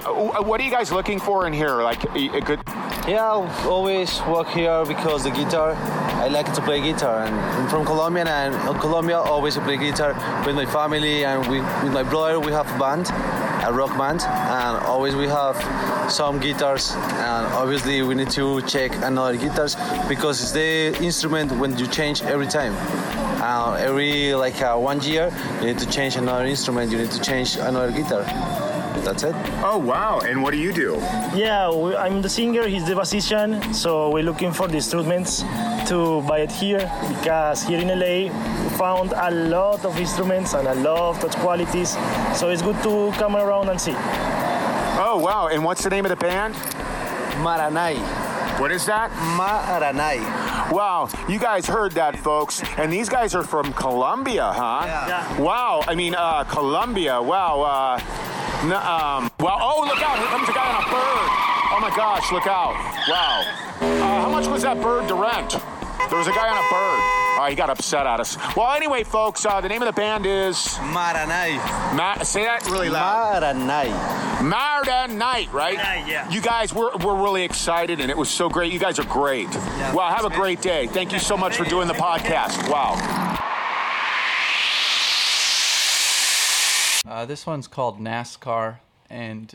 what 0.46 0.60
are 0.60 0.64
you 0.64 0.70
guys 0.70 0.92
looking 0.92 1.18
for 1.18 1.46
in 1.46 1.52
here? 1.52 1.82
Like 1.82 2.04
a 2.14 2.36
a 2.36 2.40
good. 2.40 2.60
Yeah, 3.08 3.24
I 3.24 3.64
always 3.66 4.20
work 4.26 4.48
here 4.48 4.84
because 4.84 5.24
the 5.24 5.30
guitar. 5.30 5.74
I 6.18 6.28
like 6.28 6.52
to 6.54 6.60
play 6.60 6.80
guitar, 6.80 7.24
and 7.24 7.34
I'm 7.34 7.68
from 7.68 7.84
Colombia, 7.84 8.26
and 8.26 8.54
in 8.54 8.80
Colombia 8.80 9.18
always 9.18 9.56
I 9.56 9.64
play 9.64 9.76
guitar 9.76 10.14
with 10.44 10.54
my 10.56 10.66
family 10.66 11.24
and 11.24 11.46
we, 11.46 11.60
with 11.60 11.92
my 11.92 12.02
brother. 12.02 12.38
We 12.40 12.52
have 12.52 12.66
a 12.74 12.78
band, 12.78 13.06
a 13.64 13.72
rock 13.72 13.96
band, 13.98 14.22
and 14.22 14.76
always 14.84 15.14
we 15.14 15.26
have 15.26 15.56
some 16.10 16.38
guitars, 16.38 16.92
and 16.94 17.46
obviously 17.54 18.02
we 18.02 18.14
need 18.14 18.30
to 18.30 18.60
check 18.62 18.92
another 19.02 19.36
guitars 19.36 19.76
because 20.08 20.40
it's 20.42 20.52
the 20.52 20.96
instrument 21.04 21.52
when 21.52 21.76
you 21.78 21.86
change 21.86 22.22
every 22.22 22.46
time. 22.46 22.74
Uh, 23.40 23.74
every 23.80 24.34
like 24.34 24.60
uh, 24.62 24.76
one 24.76 25.00
year, 25.00 25.32
you 25.60 25.66
need 25.66 25.78
to 25.78 25.88
change 25.88 26.16
another 26.16 26.44
instrument. 26.44 26.90
You 26.90 26.98
need 26.98 27.10
to 27.10 27.20
change 27.20 27.56
another 27.56 27.92
guitar. 27.92 28.24
That's 29.04 29.22
it. 29.22 29.34
Oh 29.62 29.78
wow! 29.78 30.20
And 30.20 30.42
what 30.42 30.52
do 30.52 30.58
you 30.58 30.72
do? 30.72 30.96
Yeah, 31.34 31.70
we, 31.72 31.94
I'm 31.94 32.20
the 32.20 32.28
singer, 32.28 32.66
he's 32.66 32.86
the 32.86 32.94
musician, 32.94 33.72
so 33.72 34.10
we're 34.10 34.24
looking 34.24 34.52
for 34.52 34.66
the 34.66 34.74
instruments 34.74 35.44
to 35.86 36.20
buy 36.22 36.40
it 36.40 36.52
here 36.52 36.90
because 37.08 37.62
here 37.62 37.78
in 37.78 37.88
LA 37.88 38.28
we 38.28 38.67
found 38.78 39.12
a 39.12 39.30
lot 39.30 39.84
of 39.84 39.98
instruments 39.98 40.54
and 40.54 40.68
a 40.68 40.74
lot 40.76 41.16
of 41.16 41.20
touch 41.20 41.34
qualities, 41.42 41.90
so 42.38 42.48
it's 42.48 42.62
good 42.62 42.80
to 42.84 43.10
come 43.18 43.34
around 43.36 43.68
and 43.68 43.80
see. 43.80 43.94
Oh 45.00 45.20
wow! 45.22 45.48
And 45.48 45.64
what's 45.64 45.82
the 45.82 45.90
name 45.90 46.04
of 46.04 46.10
the 46.10 46.16
band? 46.16 46.54
Maranai. 47.42 47.96
What 48.60 48.70
is 48.72 48.86
that? 48.86 49.10
Maranai. 49.38 50.18
Wow, 50.72 51.08
you 51.28 51.38
guys 51.38 51.66
heard 51.66 51.92
that, 51.92 52.18
folks. 52.18 52.62
And 52.76 52.92
these 52.92 53.08
guys 53.08 53.34
are 53.34 53.42
from 53.44 53.72
Colombia, 53.72 54.50
huh? 54.52 54.82
Yeah. 54.86 55.40
Wow, 55.40 55.82
I 55.86 55.94
mean, 55.94 56.14
uh, 56.14 56.44
Colombia. 56.44 57.20
Wow. 57.22 57.62
Uh, 57.62 58.00
n- 58.62 58.72
um, 58.72 59.30
wow. 59.40 59.58
Oh, 59.60 59.84
look 59.86 60.02
out! 60.02 60.18
Here 60.18 60.26
comes 60.28 60.48
a 60.48 60.52
guy 60.52 60.66
on 60.70 60.82
a 60.82 60.86
bird. 60.86 61.28
Oh 61.74 61.78
my 61.80 61.92
gosh! 61.96 62.30
Look 62.32 62.46
out! 62.46 62.74
Wow. 63.08 63.42
Uh, 63.80 64.22
how 64.22 64.28
much 64.30 64.46
was 64.46 64.62
that 64.62 64.80
bird 64.80 65.08
to 65.08 65.14
rent? 65.14 65.50
There 66.10 66.18
was 66.18 66.26
a 66.26 66.32
guy 66.32 66.48
on 66.48 66.58
a 66.58 66.68
bird. 66.70 67.17
Oh, 67.40 67.44
he 67.44 67.54
got 67.54 67.70
upset 67.70 68.04
at 68.04 68.18
us. 68.18 68.36
Well, 68.56 68.72
anyway, 68.72 69.04
folks, 69.04 69.46
uh, 69.46 69.60
the 69.60 69.68
name 69.68 69.80
of 69.80 69.86
the 69.86 69.92
band 69.92 70.26
is 70.26 70.56
Maranai. 70.56 71.54
Ma- 71.96 72.22
say 72.24 72.42
that 72.44 72.64
really 72.66 72.88
loud. 72.90 73.42
Maranai. 73.44 74.42
Marda 74.42 75.06
Night, 75.12 75.52
right? 75.52 75.76
Night, 75.76 76.08
yeah. 76.08 76.28
You 76.30 76.40
guys, 76.40 76.74
we're, 76.74 76.96
we're 76.96 77.20
really 77.22 77.44
excited, 77.44 78.00
and 78.00 78.10
it 78.10 78.16
was 78.16 78.28
so 78.28 78.48
great. 78.48 78.72
You 78.72 78.80
guys 78.80 78.98
are 78.98 79.04
great. 79.04 79.48
well, 79.94 80.12
have 80.12 80.24
a 80.24 80.30
great 80.30 80.60
day. 80.60 80.88
Thank 80.88 81.12
you 81.12 81.20
so 81.20 81.36
much 81.36 81.56
for 81.56 81.64
doing 81.64 81.86
the 81.86 81.94
podcast. 81.94 82.68
Wow. 82.68 82.96
Uh, 87.06 87.24
this 87.24 87.46
one's 87.46 87.66
called 87.66 88.00
NASCAR, 88.00 88.78
and 89.08 89.52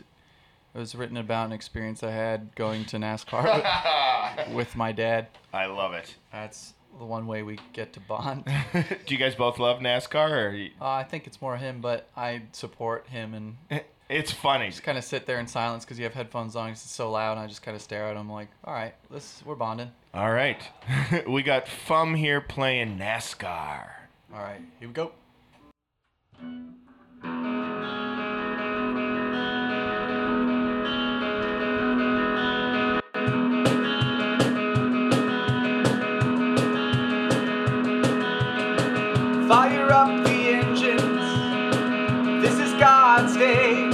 it 0.74 0.78
was 0.78 0.94
written 0.94 1.16
about 1.18 1.46
an 1.46 1.52
experience 1.52 2.02
I 2.02 2.10
had 2.10 2.54
going 2.56 2.84
to 2.86 2.96
NASCAR 2.96 4.46
with, 4.48 4.48
with 4.54 4.76
my 4.76 4.90
dad. 4.92 5.28
I 5.52 5.66
love 5.66 5.92
it. 5.92 6.14
That's 6.32 6.72
the 6.98 7.04
one 7.04 7.26
way 7.26 7.42
we 7.42 7.58
get 7.72 7.92
to 7.94 8.00
bond. 8.00 8.44
Do 8.72 9.14
you 9.14 9.18
guys 9.18 9.34
both 9.34 9.58
love 9.58 9.80
NASCAR? 9.80 10.30
Or 10.30 10.50
you- 10.54 10.70
Uh, 10.80 10.88
I 10.90 11.04
think 11.04 11.26
it's 11.26 11.40
more 11.40 11.56
him, 11.56 11.80
but 11.80 12.08
I 12.16 12.42
support 12.52 13.06
him 13.08 13.34
and 13.34 13.56
it's 14.08 14.30
funny. 14.32 14.68
just 14.68 14.82
kind 14.82 14.98
of 14.98 15.04
sit 15.04 15.26
there 15.26 15.38
in 15.40 15.46
silence 15.46 15.84
because 15.84 15.98
you 15.98 16.04
have 16.04 16.14
headphones 16.14 16.56
on. 16.56 16.70
it's 16.70 16.80
so 16.82 17.10
loud. 17.10 17.32
And 17.32 17.40
I 17.40 17.46
just 17.46 17.62
kind 17.62 17.74
of 17.74 17.82
stare 17.82 18.06
at 18.08 18.16
him 18.16 18.30
like, 18.30 18.48
all 18.64 18.74
right, 18.74 18.94
let's 19.10 19.42
we're 19.44 19.54
bonding. 19.54 19.90
All 20.12 20.30
right, 20.32 20.62
we 21.28 21.42
got 21.42 21.66
Fum 21.66 22.14
here 22.14 22.40
playing 22.40 22.98
NASCAR. 22.98 23.88
All 24.32 24.40
right, 24.40 24.60
here 24.78 24.88
we 24.88 24.94
go. 24.94 25.10
Fire 39.48 39.92
up 39.92 40.24
the 40.24 40.54
engines. 40.54 41.20
This 42.40 42.58
is 42.58 42.72
God's 42.80 43.36
day 43.36 43.90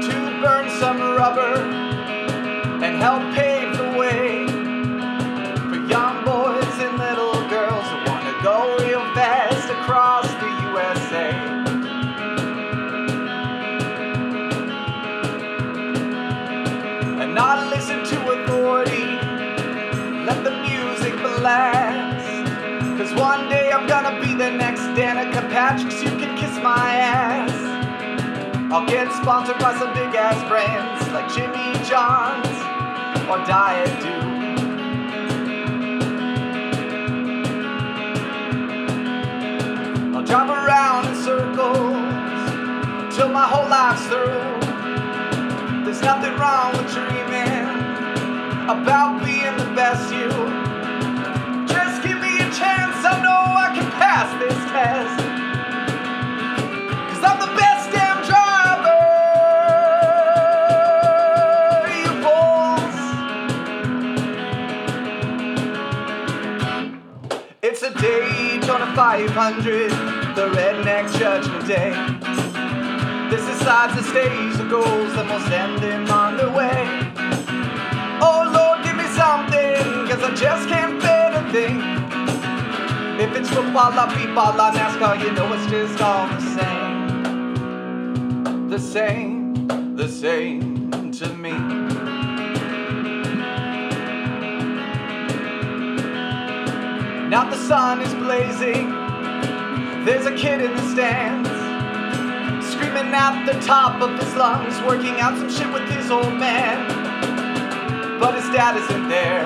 to 0.00 0.40
burn 0.40 0.70
some 0.80 0.98
rubber 0.98 1.60
and 2.82 2.96
help 2.96 3.20
pave 3.34 3.76
the 3.76 3.98
way 3.98 4.46
for 5.68 5.76
young 5.86 6.24
boys 6.24 6.78
and 6.80 6.96
little 6.96 7.34
girls 7.50 7.84
who 7.90 8.10
want 8.10 8.24
to 8.24 8.42
go 8.42 8.78
real 8.78 9.04
fast 9.12 9.68
across 9.68 10.26
the 10.40 10.48
USA. 10.70 11.30
And 17.20 17.34
not 17.34 17.68
listen 17.68 18.02
to 18.02 18.30
authority. 18.30 19.18
Let 20.24 20.42
the 20.42 20.52
music 20.62 21.12
blast. 21.16 21.75
Gonna 24.06 24.24
be 24.24 24.34
the 24.34 24.52
next 24.52 24.82
Danica 24.94 25.50
Patrick, 25.50 25.90
so 25.90 26.04
you 26.04 26.16
can 26.16 26.38
kiss 26.38 26.56
my 26.62 26.94
ass. 26.94 27.50
I'll 28.72 28.86
get 28.86 29.10
sponsored 29.10 29.58
by 29.58 29.76
some 29.76 29.92
big 29.94 30.14
ass 30.14 30.38
brands 30.48 31.08
like 31.10 31.28
Jimmy 31.34 31.74
John's 31.84 32.46
or 33.26 33.38
Diet 33.44 33.90
Dew. 34.00 34.26
I'll 40.16 40.22
drive 40.24 40.50
around 40.50 41.08
in 41.08 41.16
circles 41.24 41.96
till 43.16 43.28
my 43.28 43.48
whole 43.48 43.68
life's 43.68 44.06
through. 44.06 45.84
There's 45.84 46.02
nothing 46.02 46.36
wrong 46.38 46.76
with 46.76 46.92
dreaming 46.94 47.66
about 48.70 49.24
being 49.24 49.56
the 49.56 49.74
best 49.74 50.14
you. 50.14 50.45
Pass 54.26 54.40
this 54.40 54.58
test. 54.72 55.18
Cause 57.10 57.22
I'm 57.24 57.38
the 57.40 57.52
best 57.56 57.90
damn 57.92 58.24
driver, 58.24 59.02
you 62.02 62.12
fools. 62.24 62.96
It's 67.62 67.82
a 67.82 67.90
Daytona 68.00 68.94
500, 68.94 69.90
the 70.34 70.48
redneck 70.56 71.18
judgment 71.18 71.66
day. 71.66 71.90
This 73.30 73.44
decides 73.46 73.94
the 73.96 74.02
stage, 74.02 74.56
the 74.56 74.68
goals 74.68 75.14
that 75.14 75.26
will 75.28 75.40
send 75.48 75.82
them 75.82 76.10
on 76.10 76.36
their 76.36 76.50
way. 76.50 76.88
Oh 78.20 78.50
Lord, 78.54 78.82
give 78.84 78.96
me 78.96 79.06
something, 79.14 80.08
cause 80.08 80.22
I 80.22 80.34
just 80.34 80.68
can't 80.68 81.00
bear 81.00 81.30
to 81.30 81.52
think. 81.52 81.95
If 83.26 83.36
it's 83.38 83.50
football, 83.50 83.90
la 83.90 84.06
people, 84.14 84.34
la 84.34 84.70
NASCAR, 84.70 85.20
you 85.20 85.32
know 85.32 85.52
it's 85.52 85.66
just 85.66 86.00
all 86.00 86.28
the 86.28 86.40
same. 86.56 87.08
The 88.68 88.78
same, 88.78 89.96
the 89.96 90.08
same 90.08 91.10
to 91.10 91.28
me. 91.34 91.50
Now 97.28 97.50
the 97.50 97.56
sun 97.56 98.00
is 98.00 98.14
blazing, 98.14 98.90
there's 100.04 100.26
a 100.26 100.36
kid 100.36 100.60
in 100.60 100.76
the 100.76 100.88
stands. 100.92 101.50
Screaming 102.64 103.12
at 103.12 103.44
the 103.44 103.58
top 103.66 104.00
of 104.00 104.16
his 104.20 104.34
lungs, 104.36 104.80
working 104.82 105.20
out 105.20 105.36
some 105.36 105.50
shit 105.50 105.72
with 105.72 105.88
his 105.88 106.12
old 106.12 106.34
man. 106.34 106.86
But 108.20 108.36
his 108.36 108.48
dad 108.50 108.76
isn't 108.76 109.08
there. 109.08 109.44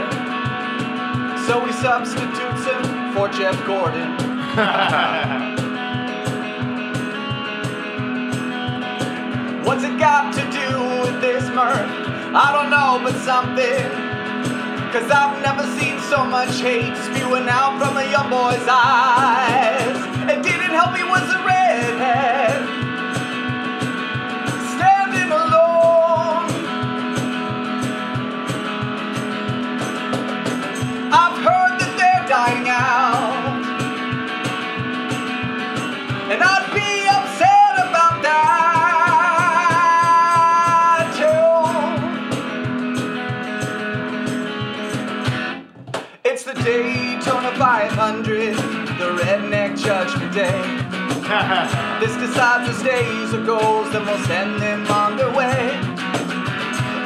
So 1.46 1.64
he 1.64 1.72
substitutes 1.72 2.66
him 2.66 2.99
for 3.14 3.28
Jeff 3.28 3.56
Gordon. 3.66 4.10
What's 9.64 9.84
it 9.84 9.98
got 9.98 10.32
to 10.34 10.40
do 10.50 10.80
with 11.02 11.20
this 11.20 11.44
mirth? 11.50 11.90
I 12.34 12.50
don't 12.52 12.70
know, 12.70 12.98
but 13.02 13.14
something. 13.22 13.90
Cause 14.92 15.10
I've 15.10 15.40
never 15.42 15.64
seen 15.78 16.00
so 16.00 16.24
much 16.24 16.60
hate 16.60 16.96
spewing 16.96 17.48
out 17.48 17.78
from 17.78 17.96
a 17.96 18.04
young 18.10 18.30
boy's 18.30 18.66
eyes. 18.68 19.96
It 20.30 20.42
didn't 20.42 20.74
help 20.74 20.96
he 20.96 21.04
was 21.04 21.30
a 21.30 21.38
redhead. 21.44 22.79
this 52.00 52.16
decides 52.16 52.66
his 52.66 52.82
days 52.82 53.32
or 53.32 53.44
goals, 53.44 53.92
then 53.92 54.04
we'll 54.04 54.18
send 54.24 54.60
them 54.60 54.84
on 54.88 55.16
their 55.16 55.30
way. 55.30 55.78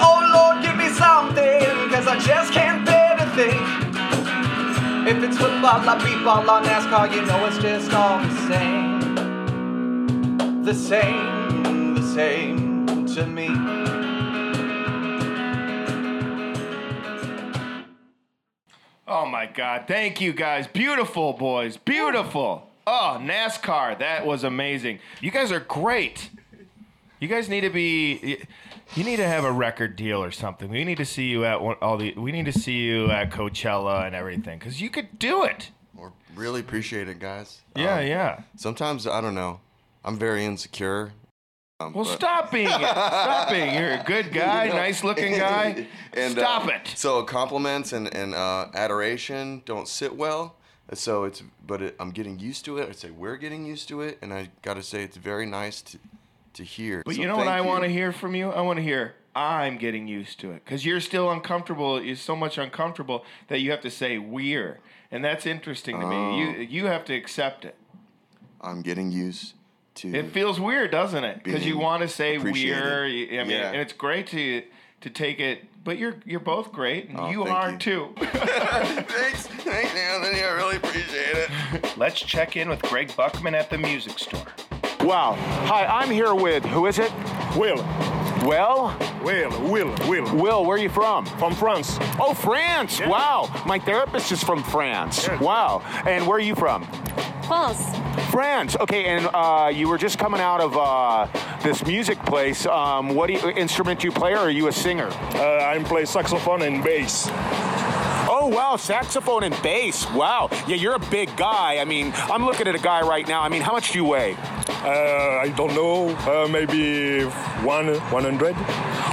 Oh 0.01 0.19
Lord, 0.33 0.65
give 0.65 0.77
me 0.77 0.89
something, 0.89 1.91
cause 1.91 2.07
I 2.07 2.19
just 2.25 2.51
can't 2.55 2.87
bear 2.87 3.19
to 3.19 3.27
think. 3.37 3.61
If 5.07 5.23
it's 5.23 5.37
football, 5.37 5.85
la 5.85 5.99
beatball, 5.99 6.45
or 6.45 6.63
NASCAR, 6.65 7.15
you 7.15 7.21
know 7.27 7.45
it's 7.45 7.59
just 7.59 7.93
all 7.93 8.19
the 8.19 8.35
same. 8.49 8.99
The 10.63 10.73
same, 10.73 11.95
the 11.95 12.03
same 12.15 13.07
to 13.09 13.27
me. 13.27 13.49
Oh 19.07 19.27
my 19.27 19.45
God! 19.45 19.85
Thank 19.87 20.23
you 20.23 20.33
guys, 20.33 20.67
beautiful 20.67 21.35
boys, 21.35 21.77
beautiful. 21.77 22.71
Oh, 22.87 23.19
NASCAR, 23.21 23.99
that 23.99 24.27
was 24.27 24.45
amazing. 24.45 24.99
You 25.21 25.31
guys 25.31 25.51
are 25.53 25.61
great. 25.61 26.31
You 27.21 27.29
guys 27.29 27.49
need 27.49 27.63
to 27.63 27.71
be. 27.71 28.39
You 28.95 29.05
need 29.05 29.17
to 29.17 29.27
have 29.27 29.45
a 29.45 29.51
record 29.53 29.97
deal 29.97 30.23
or 30.23 30.31
something. 30.31 30.69
We 30.69 30.85
need 30.85 30.99
to 30.99 31.07
see 31.07 31.29
you 31.29 31.45
at 31.47 31.63
one, 31.63 31.77
all 31.81 31.97
the. 31.97 32.13
We 32.15 32.33
need 32.33 32.45
to 32.45 32.53
see 32.53 32.81
you 32.83 33.11
at 33.11 33.31
Coachella 33.31 34.07
and 34.07 34.15
everything 34.15 34.59
because 34.59 34.81
you 34.81 34.91
could 34.91 35.19
do 35.19 35.45
it. 35.45 35.71
We 35.95 36.09
really 36.35 36.61
appreciate 36.61 37.09
it, 37.09 37.19
guys. 37.19 37.63
Yeah, 37.75 38.01
yeah. 38.01 38.43
Sometimes 38.57 39.07
I 39.07 39.21
don't 39.23 39.35
know. 39.35 39.61
I'm 40.05 40.19
very 40.19 40.45
insecure. 40.45 41.13
Um, 41.81 41.93
Well, 41.95 42.05
but- 42.05 42.15
stop 42.15 42.53
being 42.53 42.69
it. 42.69 42.73
Stop 42.73 43.49
being. 43.49 43.75
You're 43.75 43.93
a 43.95 44.05
good 44.05 44.33
guy, 44.33 44.69
nice 44.69 45.03
looking 45.03 45.33
guy. 45.37 45.87
and, 46.13 46.33
Stop 46.33 46.67
uh, 46.67 46.73
it. 46.73 46.93
So 46.95 47.23
compliments 47.23 47.93
and 47.95 48.15
and 48.15 48.35
uh, 48.35 48.67
adoration 48.75 49.63
don't 49.65 49.89
sit 49.89 50.15
well. 50.15 50.57
So 50.93 51.25
it's 51.25 51.43
but 51.67 51.83
it, 51.83 51.97
I'm 51.99 52.11
getting 52.11 52.39
used 52.39 52.65
to 52.67 52.79
it. 52.79 52.89
I'd 52.89 52.97
say 52.97 53.11
we're 53.11 53.37
getting 53.37 53.65
used 53.65 53.89
to 53.89 54.03
it, 54.03 54.19
and 54.21 54.33
I 54.33 54.51
got 54.63 54.75
to 54.75 54.83
say 54.83 55.03
it's 55.03 55.17
very 55.17 55.47
nice 55.47 55.81
to 55.83 55.99
to 56.55 56.63
hear. 56.63 57.03
But 57.05 57.15
So 57.17 57.23
you 57.23 57.29
know 57.29 57.37
what 57.37 57.49
I 57.49 57.61
want 57.63 57.85
to 57.85 57.89
hear 57.91 58.13
from 58.13 58.35
you? 58.35 58.51
I 58.51 58.61
want 58.61 58.77
to 58.79 58.83
hear 58.83 59.15
I'm 59.35 59.79
getting 59.79 60.07
used 60.07 60.39
to 60.41 60.53
it 60.53 60.65
because 60.65 60.85
you're 60.85 61.01
still 61.01 61.31
uncomfortable. 61.31 62.01
You're 62.01 62.17
so 62.17 62.37
much 62.37 62.59
uncomfortable 62.59 63.25
that 63.49 63.61
you 63.61 63.71
have 63.71 63.81
to 63.81 63.91
say 63.91 64.19
we're, 64.19 64.79
and 65.11 65.25
that's 65.25 65.47
interesting 65.47 66.01
to 66.01 66.07
me. 66.07 66.17
Oh. 66.17 66.37
You 66.37 66.47
you 66.61 66.87
have 66.87 67.05
to 67.07 67.15
accept 67.15 67.65
it. 67.65 67.77
I'm 68.61 68.83
getting 68.83 69.11
used 69.11 69.55
to. 69.97 70.15
It 70.15 70.33
feels 70.33 70.61
weird, 70.61 70.91
doesn't 70.91 71.25
it? 71.25 71.43
Because 71.43 71.67
you 71.67 71.79
want 71.79 72.03
to 72.03 72.09
say 72.09 72.39
we're. 72.39 73.05
I 73.05 73.09
mean, 73.09 73.51
Yeah. 73.51 73.69
and 73.73 73.77
it's 73.77 73.93
great 73.93 74.27
to 74.29 74.63
to 75.01 75.11
take 75.11 75.41
it. 75.41 75.65
But 75.85 75.99
you're 75.99 76.15
you're 76.25 76.41
both 76.41 76.73
great, 76.73 77.11
and 77.11 77.21
Oh, 77.21 77.31
you 77.31 77.45
are 77.45 77.73
you. 77.73 77.79
too. 77.79 78.09
Thanks, 78.17 79.47
thanks, 79.47 79.95
Anthony. 79.95 80.43
I 80.43 80.51
really 80.57 80.77
appreciate 80.77 81.37
it. 81.37 81.97
Let's 81.99 82.19
check 82.21 82.57
in 82.57 82.69
with 82.71 82.81
Greg 82.83 83.15
Buckman 83.17 83.55
at 83.55 83.69
the 83.71 83.77
music 83.79 84.19
store. 84.19 84.47
Wow. 85.01 85.35
Hi, 85.67 85.85
I'm 85.85 86.11
here 86.11 86.35
with, 86.35 86.65
who 86.65 86.87
is 86.87 86.99
it? 86.99 87.13
Will. 87.57 87.77
Will? 88.47 88.95
Will, 89.23 89.51
Will, 89.71 89.95
Will. 90.09 90.35
Will, 90.37 90.65
where 90.65 90.77
are 90.77 90.81
you 90.81 90.89
from? 90.89 91.27
From 91.27 91.55
France. 91.55 91.99
Oh, 92.19 92.33
France. 92.35 93.01
Wow. 93.03 93.51
My 93.67 93.79
therapist 93.79 94.33
is 94.33 94.43
from 94.43 94.63
France. 94.65 95.29
Wow. 95.41 95.83
And 96.07 96.27
where 96.27 96.39
are 96.39 96.41
you 96.41 96.55
from? 96.55 96.85
France. 97.47 97.83
France. 98.35 98.75
Okay, 98.81 99.05
and 99.05 99.31
uh, 99.33 99.71
you 99.73 99.89
were 99.89 99.97
just 99.97 100.19
coming 100.19 100.41
out 100.41 100.61
of 100.61 100.77
uh, 100.77 101.29
this 101.63 101.87
music 101.87 102.19
place. 102.27 102.67
Um, 102.67 103.15
what 103.15 103.31
you, 103.31 103.51
instrument 103.51 104.01
do 104.01 104.09
you 104.09 104.13
play, 104.13 104.33
or 104.33 104.39
are 104.39 104.51
you 104.51 104.67
a 104.67 104.73
singer? 104.73 105.07
Uh, 105.07 105.63
I 105.63 105.81
play 105.85 106.05
saxophone 106.05 106.63
and 106.63 106.83
bass. 106.83 107.29
Oh 108.45 108.49
wow, 108.49 108.77
saxophone 108.77 109.45
and 109.45 109.63
bass. 109.63 110.07
Wow. 110.11 110.51
Yeah, 110.69 110.77
you're 110.77 110.97
a 110.97 111.07
big 111.09 111.35
guy. 111.35 111.79
I 111.79 111.87
mean, 111.87 112.13
I'm 112.15 112.45
looking 112.45 112.69
at 112.69 112.75
a 112.75 112.79
guy 112.79 113.01
right 113.01 113.27
now. 113.27 113.41
I 113.41 113.49
mean, 113.49 113.63
how 113.63 113.73
much 113.73 113.93
do 113.93 113.99
you 113.99 114.05
weigh? 114.05 114.37
Uh, 114.69 115.41
I 115.41 115.51
don't 115.57 115.75
know, 115.75 116.11
uh, 116.11 116.47
maybe 116.47 117.23
one, 117.65 117.95
100. 117.95 118.55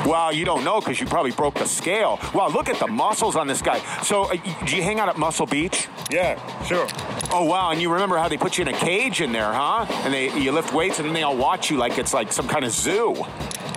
Wow, 0.05 0.31
you 0.31 0.43
don't 0.43 0.65
know 0.65 0.81
because 0.81 0.99
you 0.99 1.05
probably 1.05 1.31
broke 1.31 1.53
the 1.53 1.65
scale. 1.65 2.19
Wow, 2.33 2.49
look 2.49 2.67
at 2.67 2.77
the 2.77 2.87
muscles 2.87 3.37
on 3.37 3.47
this 3.47 3.61
guy. 3.61 3.79
So, 4.03 4.23
uh, 4.23 4.35
do 4.65 4.75
you 4.75 4.83
hang 4.83 4.99
out 4.99 5.07
at 5.07 5.17
Muscle 5.17 5.45
Beach? 5.45 5.87
Yeah, 6.09 6.35
sure. 6.65 6.89
Oh 7.31 7.45
wow, 7.45 7.71
and 7.71 7.81
you 7.81 7.89
remember 7.89 8.17
how 8.17 8.27
they 8.27 8.35
put 8.35 8.57
you 8.57 8.63
in 8.63 8.67
a 8.67 8.77
cage 8.77 9.21
in 9.21 9.31
there, 9.31 9.53
huh? 9.53 9.85
And 10.03 10.13
they 10.13 10.37
you 10.37 10.51
lift 10.51 10.73
weights 10.73 10.99
and 10.99 11.07
then 11.07 11.13
they 11.13 11.23
all 11.23 11.37
watch 11.37 11.71
you 11.71 11.77
like 11.77 11.97
it's 11.97 12.13
like 12.13 12.33
some 12.33 12.49
kind 12.49 12.65
of 12.65 12.71
zoo. 12.71 13.15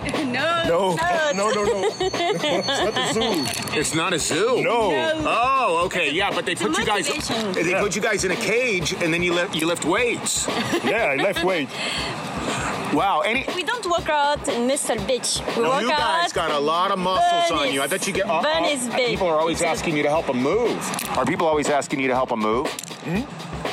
no. 0.25 0.65
No, 0.67 0.95
no, 1.35 1.49
no, 1.51 1.63
no. 1.63 1.89
it's 1.99 2.83
not 2.83 2.97
a 2.97 3.13
zoo. 3.13 3.79
It's 3.79 3.95
not 3.95 4.13
a 4.13 4.19
zoo. 4.19 4.61
No. 4.63 4.91
Oh, 5.25 5.83
okay, 5.85 6.11
yeah, 6.11 6.31
but 6.31 6.45
they 6.45 6.55
put 6.55 6.77
you 6.77 6.85
guys 6.85 7.07
they 7.53 7.69
Yeah. 7.71 7.79
put 7.81 7.95
you 7.95 8.01
guys 8.01 8.23
in 8.25 8.31
a 8.31 8.35
cage 8.35 8.93
and 8.93 9.13
then 9.13 9.21
you 9.23 9.33
lift 9.33 9.55
you 9.55 9.67
lift 9.67 9.85
weights. 9.85 10.47
Yeah, 10.83 11.13
I 11.13 11.15
left 11.15 11.43
weight. 11.43 11.69
Wow, 12.93 13.21
any 13.21 13.45
We 13.55 13.63
don't 13.63 13.85
work 13.89 14.07
out 14.09 14.47
in 14.47 14.67
Muscle 14.67 14.97
Beach. 15.05 15.41
We 15.57 15.63
No, 15.63 15.69
work 15.69 15.81
you 15.81 15.89
guys 15.89 16.29
out. 16.29 16.33
got 16.33 16.51
a 16.51 16.59
lot 16.59 16.91
of 16.91 16.99
muscles 16.99 17.49
Burn 17.49 17.67
on 17.67 17.73
you. 17.73 17.81
I 17.81 17.87
bet 17.87 18.07
you 18.07 18.13
get. 18.13 18.29
uh, 18.29 18.41
burn 18.41 18.65
is 18.65 18.87
big. 18.87 19.07
People 19.07 19.27
are 19.27 19.39
always 19.39 19.61
asking 19.61 19.97
you 19.97 20.03
to 20.03 20.09
help 20.09 20.27
them 20.27 20.41
move. 20.41 20.77
Are 21.17 21.25
people 21.25 21.47
always 21.47 21.69
asking 21.69 21.99
you 21.99 22.07
to 22.07 22.15
help 22.15 22.29
them 22.29 22.39
move? 22.39 22.67
Hmm? 23.03 23.21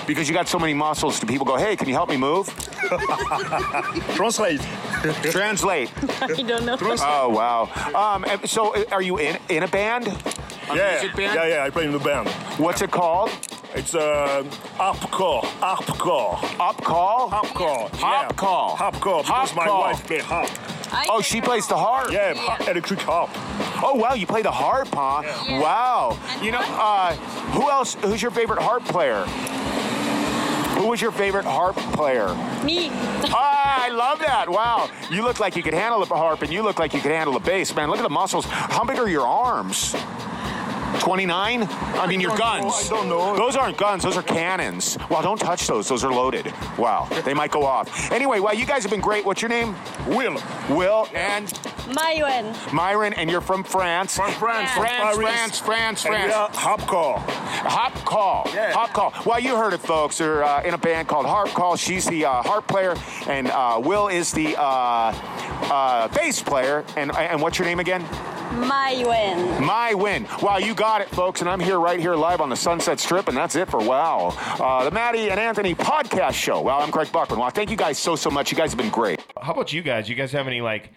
Because 0.06 0.28
you 0.28 0.34
got 0.34 0.48
so 0.48 0.58
many 0.58 0.74
muscles, 0.74 1.20
do 1.20 1.26
people 1.26 1.46
go, 1.46 1.56
"Hey, 1.56 1.76
can 1.76 1.86
you 1.88 1.94
help 1.94 2.08
me 2.08 2.16
move?" 2.16 2.48
Translate. 4.16 4.60
Translate. 5.30 5.90
I 6.22 6.26
don't 6.42 6.64
know. 6.66 6.76
Oh 6.80 7.28
wow. 7.28 7.68
Um, 7.94 8.24
so, 8.44 8.74
uh, 8.74 8.84
are 8.90 9.02
you 9.02 9.18
in 9.18 9.38
in 9.48 9.62
a 9.62 9.68
band? 9.68 10.08
A 10.08 10.76
Yeah, 10.76 10.90
music 10.92 11.16
band? 11.16 11.34
yeah, 11.34 11.46
yeah. 11.46 11.64
I 11.64 11.70
play 11.70 11.84
in 11.84 11.92
the 11.92 11.98
band. 12.00 12.28
What's 12.58 12.82
it 12.82 12.90
called? 12.90 13.30
It's 13.74 13.94
uh, 13.94 14.42
harpcore, 14.76 15.42
harpcore, 15.60 16.34
Upcall. 16.58 17.30
harpcore, 17.30 17.88
Hop 18.00 18.22
yeah. 18.30 18.36
call. 18.36 18.76
harpcore. 18.76 19.22
Because 19.22 19.54
my 19.54 19.66
Hopcall. 19.66 19.80
wife 19.80 20.06
play 20.06 20.18
harp. 20.18 20.50
Oh, 21.08 21.22
she 21.22 21.40
plays 21.40 21.66
the 21.68 21.76
harp. 21.76 22.12
Yeah, 22.12 22.34
ha- 22.34 22.62
electric 22.70 23.00
harp. 23.00 23.30
Oh 23.82 23.94
wow, 23.94 24.12
you 24.12 24.26
play 24.26 24.42
the 24.42 24.50
harp, 24.50 24.88
huh? 24.92 25.22
Wow. 25.58 26.18
You 26.42 26.52
know, 26.52 26.60
uh, 26.60 27.14
who 27.54 27.70
else? 27.70 27.94
Who's 28.02 28.20
your 28.20 28.30
favorite 28.30 28.60
harp 28.60 28.84
player? 28.84 29.24
Who 30.78 30.88
was 30.88 31.00
your 31.00 31.12
favorite 31.12 31.44
harp 31.46 31.76
player? 31.94 32.28
Me. 32.64 32.90
Ah, 33.34 33.84
I 33.84 33.88
love 33.88 34.18
that. 34.18 34.48
Wow. 34.50 34.90
You 35.10 35.22
look 35.22 35.40
like 35.40 35.56
you 35.56 35.62
could 35.62 35.72
handle 35.72 36.02
a 36.02 36.06
harp 36.06 36.42
and 36.42 36.52
you 36.52 36.62
look 36.62 36.78
like 36.78 36.92
you 36.92 37.00
could 37.00 37.12
handle 37.12 37.34
a 37.36 37.40
bass. 37.40 37.74
Man, 37.74 37.88
look 37.88 37.98
at 37.98 38.02
the 38.02 38.10
muscles. 38.10 38.44
How 38.44 38.84
big 38.84 38.98
are 38.98 39.08
your 39.08 39.26
arms? 39.26 39.94
29? 41.02 41.64
I 41.68 42.06
mean, 42.06 42.20
your 42.20 42.30
don't 42.30 42.38
know. 42.38 42.44
guns. 42.70 42.86
I 42.86 42.88
don't 42.90 43.08
know. 43.08 43.36
Those 43.36 43.56
aren't 43.56 43.76
guns, 43.76 44.04
those 44.04 44.16
are 44.16 44.22
cannons. 44.22 44.96
Wow, 45.10 45.20
don't 45.22 45.38
touch 45.38 45.66
those. 45.66 45.88
Those 45.88 46.04
are 46.04 46.12
loaded. 46.12 46.52
Wow, 46.78 47.08
they 47.24 47.34
might 47.34 47.50
go 47.50 47.64
off. 47.64 48.12
Anyway, 48.12 48.38
well, 48.38 48.54
you 48.54 48.64
guys 48.64 48.82
have 48.84 48.90
been 48.92 49.00
great. 49.00 49.24
What's 49.24 49.42
your 49.42 49.48
name? 49.48 49.74
Will. 50.06 50.40
Will 50.70 51.08
and 51.12 51.52
Myron. 51.92 52.54
Myron, 52.72 53.12
and 53.14 53.28
you're 53.28 53.40
from 53.40 53.64
France. 53.64 54.14
From 54.16 54.30
France, 54.32 54.70
Yeah. 54.76 55.10
from 55.10 55.16
France, 55.16 55.58
France, 55.58 55.60
France, 55.60 56.04
And 56.06 56.14
we 56.14 56.20
France. 56.30 56.56
are. 56.56 56.60
Hop 56.60 56.86
Call. 56.86 57.22
Yeah. 58.54 58.72
Hop 58.72 58.92
Call. 58.92 59.12
Well, 59.26 59.40
you 59.40 59.56
heard 59.56 59.72
it, 59.72 59.78
folks. 59.80 60.18
They're 60.18 60.44
uh, 60.44 60.62
in 60.62 60.72
a 60.74 60.78
band 60.78 61.08
called 61.08 61.26
Harp 61.26 61.48
Call. 61.50 61.76
She's 61.76 62.04
the 62.06 62.24
uh, 62.26 62.42
harp 62.42 62.66
player, 62.68 62.94
and 63.26 63.48
uh, 63.48 63.80
Will 63.82 64.06
is 64.08 64.30
the 64.32 64.56
uh, 64.56 64.62
uh, 64.62 66.08
bass 66.08 66.40
player. 66.42 66.84
And 66.96 67.10
and 67.16 67.40
what's 67.42 67.58
your 67.58 67.66
name 67.66 67.80
again? 67.80 68.04
Myron. 68.52 69.64
My 69.64 69.94
win. 69.94 70.26
Wow, 70.42 70.58
you 70.58 70.74
got 70.74 71.00
it, 71.00 71.08
folks. 71.08 71.40
And 71.40 71.48
I'm 71.50 71.60
here 71.60 71.80
right 71.80 71.98
here 71.98 72.14
live 72.14 72.40
on 72.40 72.48
the 72.48 72.56
Sunset 72.56 73.00
Strip, 73.00 73.28
and 73.28 73.36
that's 73.36 73.56
it 73.56 73.70
for 73.70 73.78
Wow, 73.78 74.34
uh, 74.60 74.84
the 74.84 74.90
Maddie 74.90 75.30
and 75.30 75.40
Anthony 75.40 75.74
podcast 75.74 76.34
show. 76.34 76.60
Wow, 76.60 76.80
I'm 76.80 76.92
Craig 76.92 77.10
Buckman. 77.10 77.38
Wow, 77.38 77.50
thank 77.50 77.70
you 77.70 77.76
guys 77.76 77.98
so 77.98 78.16
so 78.16 78.30
much. 78.30 78.50
You 78.50 78.56
guys 78.56 78.70
have 78.72 78.78
been 78.78 78.90
great. 78.90 79.20
How 79.40 79.52
about 79.52 79.72
you 79.72 79.82
guys? 79.82 80.08
You 80.08 80.14
guys 80.14 80.32
have 80.32 80.46
any 80.46 80.60
like 80.60 80.90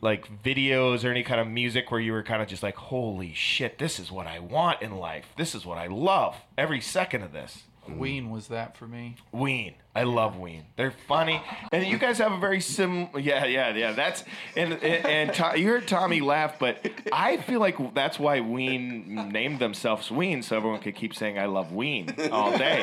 like 0.00 0.28
videos 0.42 1.04
or 1.04 1.10
any 1.10 1.22
kind 1.22 1.40
of 1.40 1.48
music 1.48 1.90
where 1.90 2.00
you 2.00 2.12
were 2.12 2.22
kind 2.22 2.42
of 2.42 2.48
just 2.48 2.62
like, 2.62 2.76
holy 2.76 3.32
shit, 3.34 3.78
this 3.78 3.98
is 3.98 4.10
what 4.12 4.26
I 4.26 4.38
want 4.38 4.82
in 4.82 4.96
life. 4.96 5.26
This 5.36 5.54
is 5.54 5.64
what 5.64 5.78
I 5.78 5.86
love. 5.86 6.36
Every 6.56 6.80
second 6.80 7.22
of 7.22 7.32
this. 7.32 7.62
Ween 7.96 8.30
was 8.30 8.48
that 8.48 8.76
for 8.76 8.86
me. 8.86 9.16
Ween. 9.32 9.74
I 9.94 10.04
love 10.04 10.36
Ween. 10.38 10.64
They're 10.76 10.92
funny, 11.08 11.42
and 11.72 11.84
you 11.86 11.98
guys 11.98 12.18
have 12.18 12.30
a 12.32 12.38
very 12.38 12.60
sim. 12.60 13.08
Yeah, 13.18 13.44
yeah, 13.46 13.74
yeah. 13.74 13.92
That's 13.92 14.22
and 14.56 14.74
and, 14.74 15.06
and 15.06 15.34
To- 15.34 15.58
you 15.58 15.66
heard 15.68 15.88
Tommy 15.88 16.20
laugh, 16.20 16.58
but 16.58 16.88
I 17.12 17.38
feel 17.38 17.58
like 17.60 17.94
that's 17.94 18.18
why 18.18 18.40
Ween 18.40 19.30
named 19.32 19.58
themselves 19.58 20.10
Ween, 20.10 20.42
so 20.42 20.56
everyone 20.56 20.80
could 20.80 20.94
keep 20.94 21.14
saying 21.14 21.38
I 21.38 21.46
love 21.46 21.72
Ween 21.72 22.14
all 22.30 22.56
day. 22.56 22.82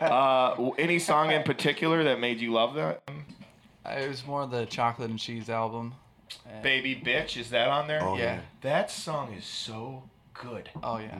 Uh, 0.00 0.70
any 0.78 0.98
song 0.98 1.30
in 1.30 1.42
particular 1.42 2.04
that 2.04 2.20
made 2.20 2.40
you 2.40 2.52
love 2.52 2.74
that? 2.74 3.02
Uh, 3.84 3.90
It 3.90 4.08
was 4.08 4.26
more 4.26 4.46
the 4.46 4.66
chocolate 4.66 5.08
and 5.10 5.18
cheese 5.18 5.48
album. 5.48 5.94
Uh, 6.46 6.60
Baby 6.60 6.96
bitch, 7.02 7.36
is 7.38 7.50
that 7.50 7.68
on 7.68 7.86
there? 7.86 8.02
Oh, 8.02 8.16
yeah. 8.18 8.40
That 8.62 8.90
song 8.90 9.32
is 9.32 9.44
so 9.44 10.02
good. 10.34 10.68
Oh 10.82 10.98
yeah. 10.98 11.16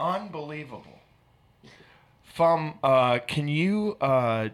Unbelievable. 0.00 0.97
Fum, 2.38 2.78
uh, 2.84 3.18
can 3.26 3.48
you 3.48 3.96
uh, 4.00 4.50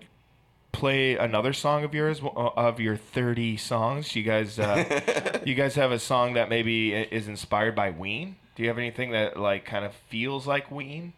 play 0.72 1.18
another 1.18 1.52
song 1.52 1.84
of 1.84 1.92
yours 1.92 2.22
uh, 2.22 2.28
of 2.56 2.80
your 2.80 2.96
30 2.96 3.58
songs? 3.58 4.16
You 4.16 4.22
guys 4.22 4.58
uh, 4.58 5.42
you 5.44 5.54
guys 5.54 5.74
have 5.74 5.92
a 5.92 5.98
song 5.98 6.32
that 6.32 6.48
maybe 6.48 6.94
is 6.94 7.28
inspired 7.28 7.74
by 7.74 7.90
Ween? 7.90 8.36
Do 8.56 8.62
you 8.62 8.70
have 8.70 8.78
anything 8.78 9.10
that 9.10 9.38
like 9.38 9.66
kind 9.66 9.84
of 9.84 9.92
feels 10.08 10.46
like 10.46 10.70
Ween? 10.70 11.12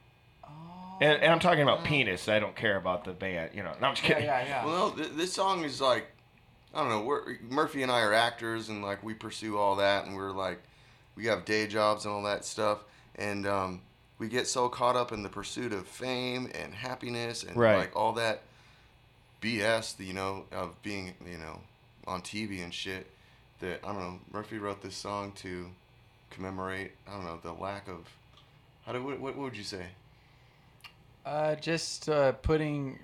And, 1.00 1.22
and 1.22 1.32
I'm 1.32 1.38
talking 1.38 1.62
about 1.62 1.84
penis. 1.84 2.28
I 2.28 2.40
don't 2.40 2.56
care 2.56 2.76
about 2.76 3.04
the 3.04 3.12
band. 3.12 3.52
You 3.54 3.62
know, 3.62 3.72
no, 3.80 3.86
I'm 3.86 3.94
just 3.94 4.02
kidding. 4.02 4.24
Yeah, 4.24 4.44
yeah. 4.44 4.66
Well, 4.66 4.88
no, 4.88 4.96
th- 4.96 5.10
this 5.14 5.32
song 5.32 5.62
is 5.62 5.80
like, 5.80 6.06
I 6.74 6.80
don't 6.80 6.88
know. 6.88 7.02
We're, 7.02 7.36
Murphy 7.48 7.84
and 7.84 7.92
I 7.92 8.00
are 8.00 8.12
actors, 8.12 8.70
and 8.70 8.82
like 8.82 9.04
we 9.04 9.14
pursue 9.14 9.56
all 9.56 9.76
that, 9.76 10.06
and 10.06 10.16
we're 10.16 10.32
like, 10.32 10.60
we 11.14 11.26
have 11.26 11.44
day 11.44 11.68
jobs 11.68 12.06
and 12.06 12.12
all 12.12 12.24
that 12.24 12.44
stuff, 12.44 12.82
and 13.14 13.46
um, 13.46 13.82
we 14.18 14.28
get 14.28 14.46
so 14.46 14.68
caught 14.68 14.96
up 14.96 15.12
in 15.12 15.22
the 15.22 15.28
pursuit 15.28 15.72
of 15.72 15.86
fame 15.86 16.50
and 16.54 16.74
happiness 16.74 17.42
and 17.42 17.56
Right. 17.56 17.76
like 17.76 17.94
all 17.96 18.12
that 18.14 18.42
BS, 19.42 19.98
you 20.04 20.14
know, 20.14 20.44
of 20.52 20.80
being, 20.82 21.14
you 21.24 21.38
know, 21.38 21.60
on 22.06 22.22
TV 22.22 22.62
and 22.62 22.72
shit. 22.72 23.06
That 23.60 23.80
I 23.84 23.88
don't 23.92 24.00
know. 24.00 24.20
Murphy 24.32 24.58
wrote 24.58 24.82
this 24.82 24.94
song 24.96 25.32
to 25.36 25.70
commemorate. 26.30 26.92
I 27.08 27.12
don't 27.12 27.24
know 27.24 27.38
the 27.42 27.52
lack 27.52 27.88
of. 27.88 28.06
How 28.84 28.92
do 28.92 29.02
what, 29.02 29.18
what 29.20 29.36
would 29.36 29.56
you 29.56 29.64
say? 29.64 29.86
Uh, 31.24 31.54
just 31.56 32.08
uh, 32.08 32.32
putting 32.32 32.98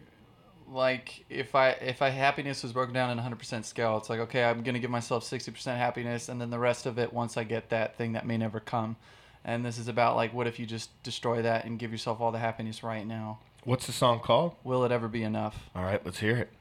like 0.70 1.24
if 1.28 1.54
I 1.54 1.70
if 1.70 2.02
I 2.02 2.10
happiness 2.10 2.62
was 2.62 2.72
broken 2.72 2.94
down 2.94 3.10
in 3.10 3.18
a 3.18 3.22
hundred 3.22 3.38
percent 3.38 3.64
scale, 3.66 3.96
it's 3.96 4.10
like 4.10 4.20
okay, 4.20 4.44
I'm 4.44 4.62
gonna 4.62 4.78
give 4.78 4.90
myself 4.90 5.24
sixty 5.24 5.50
percent 5.50 5.78
happiness, 5.78 6.28
and 6.28 6.40
then 6.40 6.50
the 6.50 6.58
rest 6.58 6.86
of 6.86 6.98
it 6.98 7.12
once 7.12 7.36
I 7.36 7.44
get 7.44 7.70
that 7.70 7.96
thing 7.96 8.12
that 8.12 8.26
may 8.26 8.36
never 8.36 8.60
come. 8.60 8.96
And 9.44 9.64
this 9.64 9.78
is 9.78 9.88
about 9.88 10.16
like 10.16 10.32
what 10.32 10.46
if 10.46 10.58
you 10.58 10.66
just 10.66 10.90
destroy 11.02 11.42
that 11.42 11.64
and 11.64 11.78
give 11.78 11.92
yourself 11.92 12.20
all 12.20 12.30
the 12.32 12.38
happiness 12.38 12.82
right 12.82 13.06
now? 13.06 13.38
What's 13.64 13.86
the 13.86 13.92
song 13.92 14.20
called? 14.20 14.56
Will 14.64 14.84
it 14.84 14.90
ever 14.92 15.08
be 15.08 15.22
enough? 15.22 15.70
All 15.74 15.82
right, 15.82 16.04
let's 16.04 16.18
hear 16.18 16.36
it. 16.36 16.52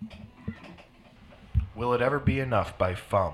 Will 1.74 1.94
It 1.94 2.02
Ever 2.02 2.20
Be 2.20 2.40
Enough 2.40 2.78
by 2.78 2.94
Fum. 2.94 3.34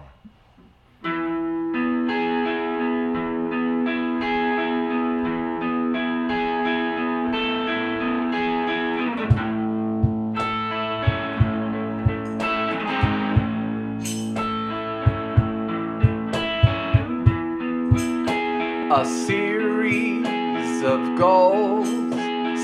A 18.89 19.05
of 20.97 21.17
goals 21.17 21.87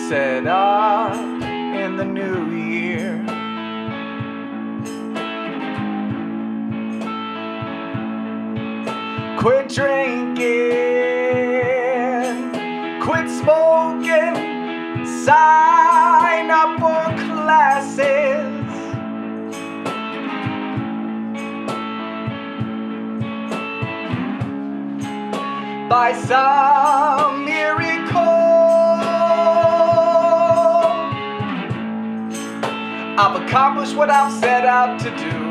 set 0.10 0.48
up 0.48 1.14
in 1.44 1.98
the 1.98 2.06
new 2.06 2.50
year. 2.52 3.20
Quit 9.40 9.70
drinking, 9.70 10.40
quit 13.02 13.30
smoking, 13.42 14.36
sign 15.26 16.50
up 16.50 16.80
for 16.80 17.04
classes. 17.26 18.52
by 25.90 26.12
some 26.12 27.23
I've 33.16 33.40
accomplished 33.44 33.96
what 33.96 34.10
I've 34.10 34.34
set 34.34 34.66
out 34.66 35.00
to 35.02 35.16
do. 35.16 35.43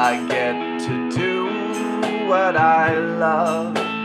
I 0.00 0.24
get 0.28 0.78
to 0.86 1.10
do 1.10 2.28
what 2.28 2.56
I 2.56 2.96
love. 2.96 3.97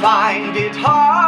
Find 0.00 0.56
it 0.56 0.76
hard 0.76 1.27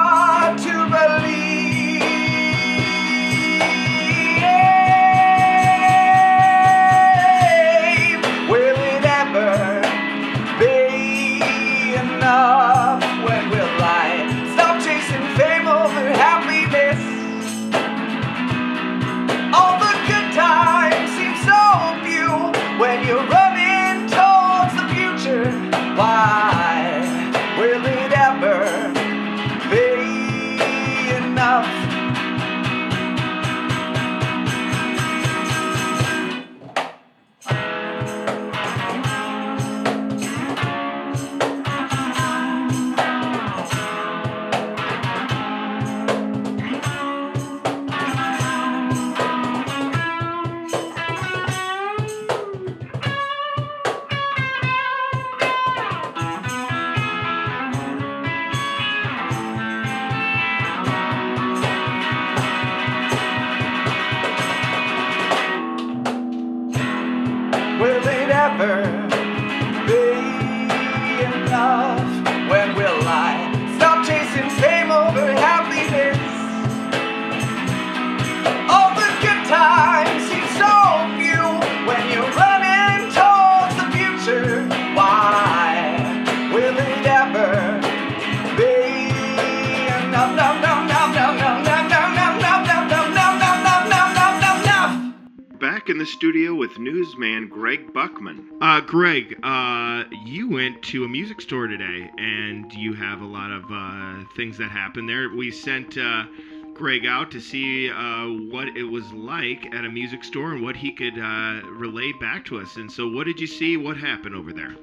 the 96.01 96.07
studio 96.07 96.55
with 96.55 96.79
newsman 96.79 97.47
Greg 97.47 97.93
Buckman. 97.93 98.49
Uh, 98.63 98.81
Greg, 98.81 99.39
uh, 99.43 100.05
you 100.25 100.49
went 100.49 100.83
to 100.85 101.05
a 101.05 101.09
music 101.09 101.43
store 101.43 101.67
today, 101.67 102.11
and 102.17 102.73
you 102.73 102.95
have 102.95 103.21
a 103.21 103.27
lot 103.27 103.51
of 103.51 103.65
uh, 103.71 104.25
things 104.35 104.57
that 104.57 104.71
happened 104.71 105.11
there. 105.11 105.29
We 105.29 105.51
sent 105.51 105.99
uh, 105.99 106.25
Greg 106.73 107.05
out 107.05 107.31
to 107.33 107.39
see 107.39 107.91
uh, 107.91 108.29
what 108.51 108.69
it 108.69 108.85
was 108.85 109.13
like 109.13 109.75
at 109.75 109.85
a 109.85 109.91
music 109.91 110.25
store 110.25 110.53
and 110.53 110.63
what 110.63 110.75
he 110.75 110.91
could 110.91 111.19
uh, 111.19 111.61
relay 111.69 112.13
back 112.13 112.47
to 112.47 112.61
us. 112.61 112.77
And 112.77 112.91
so, 112.91 113.07
what 113.07 113.27
did 113.27 113.39
you 113.39 113.47
see? 113.47 113.77
What 113.77 113.99
happened 113.99 114.35
over 114.35 114.55
there? 114.55 114.77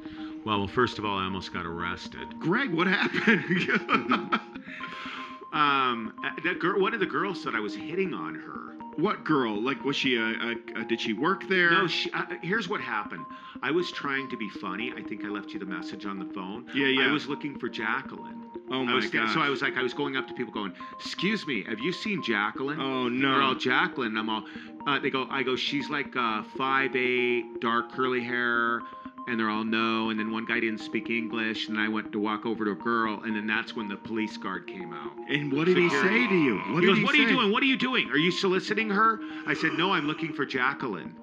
Well, 0.46 0.60
well, 0.60 0.68
first 0.68 1.00
of 1.00 1.06
all, 1.06 1.18
I 1.18 1.24
almost 1.24 1.52
got 1.52 1.66
arrested. 1.66 2.40
Greg, 2.40 2.72
what 2.72 2.86
happened? 2.86 4.40
Um, 5.54 6.14
uh, 6.24 6.30
that 6.44 6.60
girl, 6.60 6.80
one 6.80 6.94
of 6.94 7.00
the 7.00 7.06
girls 7.06 7.42
said 7.42 7.56
I 7.56 7.62
was 7.62 7.74
hitting 7.74 8.14
on 8.14 8.36
her. 8.36 8.77
What 8.98 9.24
girl? 9.24 9.62
Like, 9.62 9.84
was 9.84 9.96
she 9.96 10.16
a, 10.16 10.24
a, 10.24 10.82
a 10.82 10.84
did 10.86 11.00
she 11.00 11.14
work 11.14 11.48
there? 11.48 11.72
No, 11.72 11.88
she, 11.88 12.12
uh, 12.12 12.26
here's 12.42 12.68
what 12.68 12.82
happened. 12.82 13.26
I 13.62 13.72
was 13.72 13.92
trying 13.92 14.30
to 14.30 14.38
be 14.38 14.50
funny. 14.50 14.94
I 14.96 15.02
think 15.02 15.24
I 15.24 15.30
left 15.30 15.52
you 15.52 15.60
the 15.60 15.66
message 15.66 16.06
on 16.06 16.20
the 16.20 16.32
phone. 16.34 16.66
Yeah, 16.74 16.88
yeah. 16.88 17.10
I 17.10 17.12
was 17.12 17.28
looking 17.28 17.58
for 17.58 17.70
Jacqueline. 17.70 18.44
Oh 18.70 18.82
I 18.82 18.84
my 18.84 18.96
was 18.96 19.10
gosh. 19.10 19.34
So 19.34 19.40
I 19.40 19.50
was 19.50 19.62
like, 19.62 19.78
I 19.78 19.84
was 19.84 19.94
going 19.94 20.18
up 20.18 20.28
to 20.28 20.34
people, 20.34 20.54
going, 20.54 20.74
"Excuse 21.00 21.48
me, 21.48 21.64
have 21.64 21.80
you 21.80 21.94
seen 21.94 22.22
Jacqueline?" 22.22 22.80
Oh, 22.82 23.08
no. 23.08 23.32
They're 23.32 23.42
all 23.42 23.56
Jacqueline. 23.56 24.18
I'm 24.18 24.30
all. 24.30 24.44
Uh, 24.86 25.00
they 25.00 25.10
go. 25.10 25.28
I 25.30 25.44
go. 25.44 25.56
She's 25.56 25.90
like 25.90 26.16
uh, 26.16 26.44
five 26.58 26.96
eight, 26.96 27.60
dark 27.62 27.92
curly 27.92 28.24
hair. 28.24 28.82
And 29.28 29.38
they're 29.40 29.50
all 29.50 29.66
no. 29.66 30.10
And 30.10 30.18
then 30.20 30.32
one 30.32 30.46
guy 30.46 30.60
didn't 30.62 30.80
speak 30.80 31.10
English, 31.10 31.68
and 31.68 31.78
I 31.78 31.90
went 31.90 32.12
to 32.14 32.20
walk 32.20 32.46
over 32.46 32.64
to 32.66 32.72
a 32.72 32.76
girl, 32.76 33.22
and 33.24 33.36
then 33.36 33.46
that's 33.46 33.76
when 33.76 33.88
the 33.90 33.98
police 33.98 34.38
guard 34.38 34.68
came 34.68 34.94
out. 34.94 35.12
And 35.30 35.52
what 35.52 35.66
did 35.66 35.76
he 35.78 35.90
Security. 35.90 36.24
say 36.24 36.28
to 36.30 36.36
you? 36.36 36.58
What 36.74 36.82
he 36.84 36.88
did 36.88 36.88
goes, 36.88 36.98
he 37.00 37.04
"What 37.04 37.14
are 37.14 37.18
you 37.18 37.28
doing? 37.28 37.52
What 37.52 37.64
are 37.64 37.66
you 37.66 37.78
doing? 37.78 38.10
Are 38.10 38.18
you 38.18 38.32
soliciting 38.32 38.90
her?" 38.90 39.20
I 39.46 39.54
said, 39.54 39.74
"No, 39.74 39.92
I'm 39.92 40.08
looking 40.08 40.32
for 40.34 40.46
Jacqueline." 40.46 41.14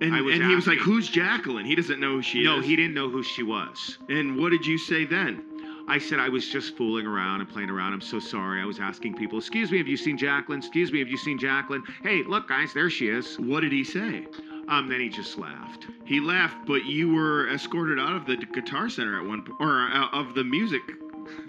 And, 0.00 0.14
I 0.14 0.22
was 0.22 0.34
and 0.34 0.44
he 0.44 0.54
was 0.54 0.66
like, 0.66 0.78
asking- 0.78 0.92
"Who's 0.94 1.08
Jacqueline?" 1.10 1.66
He 1.66 1.74
doesn't 1.74 2.00
know 2.00 2.12
who 2.12 2.22
she 2.22 2.38
is. 2.40 2.44
no, 2.46 2.60
is. 2.60 2.64
he 2.64 2.74
didn't 2.76 2.94
know 2.94 3.10
who 3.10 3.22
she 3.22 3.42
was. 3.42 3.98
And 4.08 4.38
what 4.38 4.50
did 4.50 4.64
you 4.64 4.78
say 4.78 5.04
then? 5.04 5.42
I 5.86 5.98
said 5.98 6.20
I 6.20 6.28
was 6.28 6.48
just 6.48 6.76
fooling 6.76 7.04
around 7.06 7.40
and 7.40 7.50
playing 7.50 7.68
around. 7.68 7.92
I'm 7.92 8.00
so 8.00 8.20
sorry. 8.20 8.62
I 8.62 8.64
was 8.64 8.78
asking 8.80 9.14
people, 9.14 9.38
"Excuse 9.38 9.70
me, 9.70 9.76
have 9.78 9.88
you 9.88 9.96
seen 9.98 10.16
Jacqueline? 10.16 10.60
Excuse 10.60 10.92
me, 10.92 11.00
have 11.00 11.08
you 11.08 11.18
seen 11.18 11.36
Jacqueline? 11.38 11.82
Hey, 12.02 12.22
look, 12.22 12.48
guys, 12.48 12.72
there 12.72 12.88
she 12.88 13.08
is." 13.08 13.38
What 13.38 13.60
did 13.60 13.72
he 13.72 13.84
say? 13.84 14.26
Um, 14.70 14.88
then 14.88 15.00
he 15.00 15.08
just 15.08 15.36
laughed. 15.36 15.86
He 16.04 16.20
laughed, 16.20 16.66
but 16.66 16.84
you 16.84 17.12
were 17.12 17.48
escorted 17.50 17.98
out 17.98 18.14
of 18.14 18.24
the 18.26 18.36
Guitar 18.36 18.88
Center 18.88 19.20
at 19.20 19.26
one 19.26 19.42
point, 19.42 19.60
or 19.60 19.88
out 19.92 20.14
of 20.14 20.34
the 20.34 20.44
music. 20.44 20.82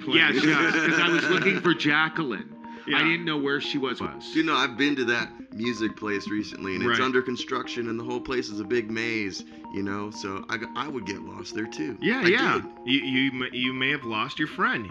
Place. 0.04 0.16
Yes, 0.16 0.44
yes, 0.44 0.74
because 0.86 1.00
I 1.00 1.10
was 1.10 1.30
looking 1.30 1.60
for 1.62 1.74
Jacqueline. 1.74 2.56
Yeah. 2.88 2.98
I 2.98 3.04
didn't 3.04 3.26
know 3.26 3.38
where 3.38 3.62
she 3.62 3.78
was. 3.78 4.02
You 4.34 4.42
know, 4.44 4.56
I've 4.56 4.76
been 4.76 4.96
to 4.96 5.06
that 5.06 5.30
music 5.54 5.96
place 5.96 6.28
recently, 6.28 6.74
and 6.76 6.82
it's 6.84 7.00
Right. 7.00 7.06
under 7.06 7.22
construction, 7.22 7.90
and 7.90 8.00
the 8.00 8.04
whole 8.04 8.20
place 8.20 8.50
is 8.50 8.60
a 8.60 8.64
big 8.64 8.90
maze. 8.90 9.44
You 9.74 9.84
know, 9.84 10.10
so 10.10 10.44
I, 10.50 10.58
I 10.76 10.88
would 10.88 11.06
get 11.06 11.22
lost 11.22 11.54
there 11.54 11.68
too. 11.68 11.96
Yeah, 12.02 12.22
I 12.22 12.28
yeah. 12.28 12.54
did. 12.56 12.66
You 12.92 13.00
you 13.32 13.46
you 13.54 13.74
may 13.74 13.90
have 13.92 14.04
lost 14.04 14.40
your 14.40 14.48
friend. 14.48 14.90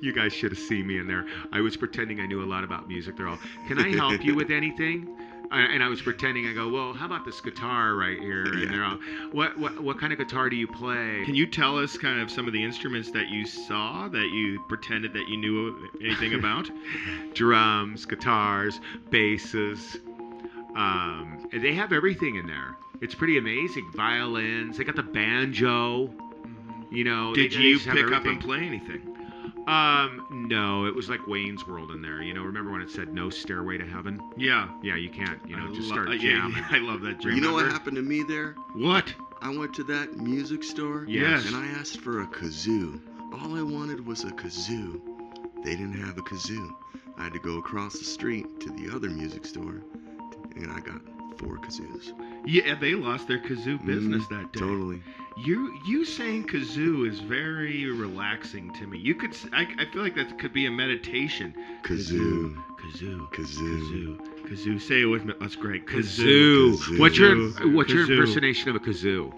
You 0.00 0.14
guys 0.14 0.32
should 0.32 0.50
have 0.50 0.58
seen 0.58 0.86
me 0.86 0.98
in 0.98 1.06
there. 1.06 1.26
I 1.52 1.60
was 1.60 1.76
pretending 1.76 2.20
I 2.20 2.26
knew 2.26 2.42
a 2.42 2.46
lot 2.48 2.64
about 2.64 2.88
music. 2.88 3.16
They're 3.18 3.28
all, 3.28 3.38
"Can 3.68 3.78
I 3.78 3.94
help 3.94 4.24
you 4.24 4.34
with 4.34 4.50
anything?" 4.50 5.06
And 5.52 5.82
I 5.82 5.88
was 5.88 6.02
pretending. 6.02 6.46
I 6.48 6.52
go, 6.52 6.68
"Well, 6.68 6.92
how 6.92 7.06
about 7.06 7.24
this 7.24 7.40
guitar 7.40 7.94
right 7.94 8.18
here?" 8.18 8.44
And 8.44 8.70
they're 8.70 8.84
all, 8.84 8.98
"What 9.32 9.56
what 9.58 9.80
what 9.80 9.98
kind 9.98 10.12
of 10.12 10.18
guitar 10.18 10.50
do 10.50 10.56
you 10.56 10.66
play?" 10.66 11.22
Can 11.24 11.34
you 11.34 11.46
tell 11.46 11.78
us 11.78 11.96
kind 11.96 12.20
of 12.20 12.30
some 12.30 12.46
of 12.46 12.52
the 12.52 12.62
instruments 12.62 13.10
that 13.12 13.28
you 13.28 13.46
saw 13.46 14.08
that 14.08 14.30
you 14.30 14.60
pretended 14.68 15.12
that 15.14 15.28
you 15.28 15.36
knew 15.36 15.88
anything 16.02 16.34
about? 16.38 16.68
drums, 17.34 18.04
guitars, 18.06 18.80
basses. 19.10 19.98
Um, 20.74 21.48
they 21.52 21.72
have 21.74 21.92
everything 21.92 22.36
in 22.36 22.46
there. 22.46 22.76
It's 23.00 23.14
pretty 23.14 23.38
amazing. 23.38 23.90
Violins. 23.94 24.76
They 24.78 24.84
got 24.84 24.96
the 24.96 25.02
banjo. 25.02 26.12
You 26.90 27.04
know. 27.04 27.34
Did 27.34 27.52
they- 27.52 27.56
they 27.56 27.62
you 27.62 27.78
have 27.80 27.94
pick 27.94 28.12
up 28.12 28.24
and 28.26 28.40
play 28.40 28.58
anything? 28.60 29.15
Um, 29.66 30.26
no. 30.30 30.86
It 30.86 30.94
was 30.94 31.08
like 31.08 31.26
Wayne's 31.26 31.66
World 31.66 31.90
in 31.90 32.02
there. 32.02 32.22
You 32.22 32.34
know. 32.34 32.42
Remember 32.42 32.70
when 32.72 32.80
it 32.82 32.90
said 32.90 33.12
"No 33.12 33.30
Stairway 33.30 33.78
to 33.78 33.86
Heaven"? 33.86 34.20
Yeah. 34.36 34.68
Yeah. 34.82 34.96
You 34.96 35.10
can't. 35.10 35.40
You 35.48 35.56
know, 35.56 35.68
I 35.70 35.74
just 35.74 35.88
lo- 35.88 35.94
start 35.96 36.08
uh, 36.08 36.12
yeah, 36.12 36.38
jamming. 36.38 36.64
I 36.70 36.78
love 36.78 37.00
that 37.02 37.20
jam. 37.20 37.32
You 37.34 37.40
know 37.40 37.52
what 37.52 37.64
Remember? 37.64 37.78
happened 37.78 37.96
to 37.96 38.02
me 38.02 38.22
there? 38.22 38.54
What? 38.74 39.12
I 39.42 39.54
went 39.56 39.74
to 39.74 39.84
that 39.84 40.16
music 40.16 40.62
store. 40.64 41.04
Yes. 41.08 41.46
And 41.46 41.56
I 41.56 41.66
asked 41.78 42.00
for 42.00 42.22
a 42.22 42.26
kazoo. 42.26 43.00
All 43.34 43.56
I 43.56 43.62
wanted 43.62 44.06
was 44.06 44.24
a 44.24 44.30
kazoo. 44.30 45.00
They 45.64 45.72
didn't 45.72 46.00
have 46.00 46.16
a 46.16 46.22
kazoo. 46.22 46.70
I 47.18 47.24
had 47.24 47.32
to 47.32 47.38
go 47.40 47.58
across 47.58 47.98
the 47.98 48.04
street 48.04 48.60
to 48.60 48.70
the 48.70 48.94
other 48.94 49.08
music 49.08 49.46
store, 49.46 49.82
and 50.54 50.70
I 50.70 50.80
got 50.80 51.00
four 51.38 51.58
kazoos. 51.58 52.12
Yeah, 52.44 52.74
they 52.74 52.94
lost 52.94 53.28
their 53.28 53.38
kazoo 53.38 53.84
business 53.84 54.24
Mhm, 54.24 54.28
that 54.30 54.52
day. 54.52 54.60
Totally. 54.60 55.00
You 55.36 55.78
you 55.86 56.04
saying 56.04 56.44
kazoo 56.46 57.06
is 57.08 57.20
very 57.20 57.90
relaxing 57.90 58.72
to 58.74 58.86
me. 58.86 58.98
You 58.98 59.14
could 59.14 59.36
I 59.52 59.84
feel 59.92 60.02
like 60.02 60.14
that 60.14 60.38
could 60.38 60.52
be 60.52 60.66
a 60.66 60.70
meditation. 60.70 61.54
Kazoo. 61.82 62.56
Kazoo. 62.80 63.28
Kazoo. 63.32 64.18
Kazoo. 64.18 64.48
Kazoo. 64.48 64.80
Say 64.80 65.02
it 65.02 65.06
with 65.06 65.24
me. 65.24 65.34
Us 65.40 65.56
great. 65.56 65.86
Kazoo. 65.86 66.98
What's 66.98 67.18
your 67.18 67.34
Kazoo. 67.36 67.74
What's 67.74 67.92
your 67.92 68.06
Kazoo. 68.06 68.10
impersonation 68.10 68.70
of 68.70 68.76
a 68.76 68.80
kazoo? 68.80 69.32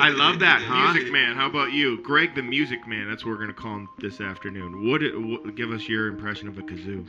I 0.00 0.10
love 0.14 0.38
that, 0.40 0.62
huh? 0.62 0.92
Music 0.92 1.12
man. 1.12 1.36
How 1.36 1.46
about 1.46 1.72
you, 1.72 2.00
Greg, 2.02 2.34
the 2.34 2.42
music 2.42 2.86
man? 2.86 3.08
That's 3.08 3.24
what 3.24 3.32
we're 3.32 3.38
gonna 3.40 3.52
call 3.52 3.76
him 3.76 3.88
this 3.98 4.20
afternoon. 4.20 4.88
What? 4.88 5.02
it- 5.02 5.20
what 5.20 5.54
give 5.56 5.70
us 5.72 5.88
your 5.88 6.06
impression 6.08 6.48
of 6.48 6.58
a 6.58 6.62
kazoo. 6.62 7.06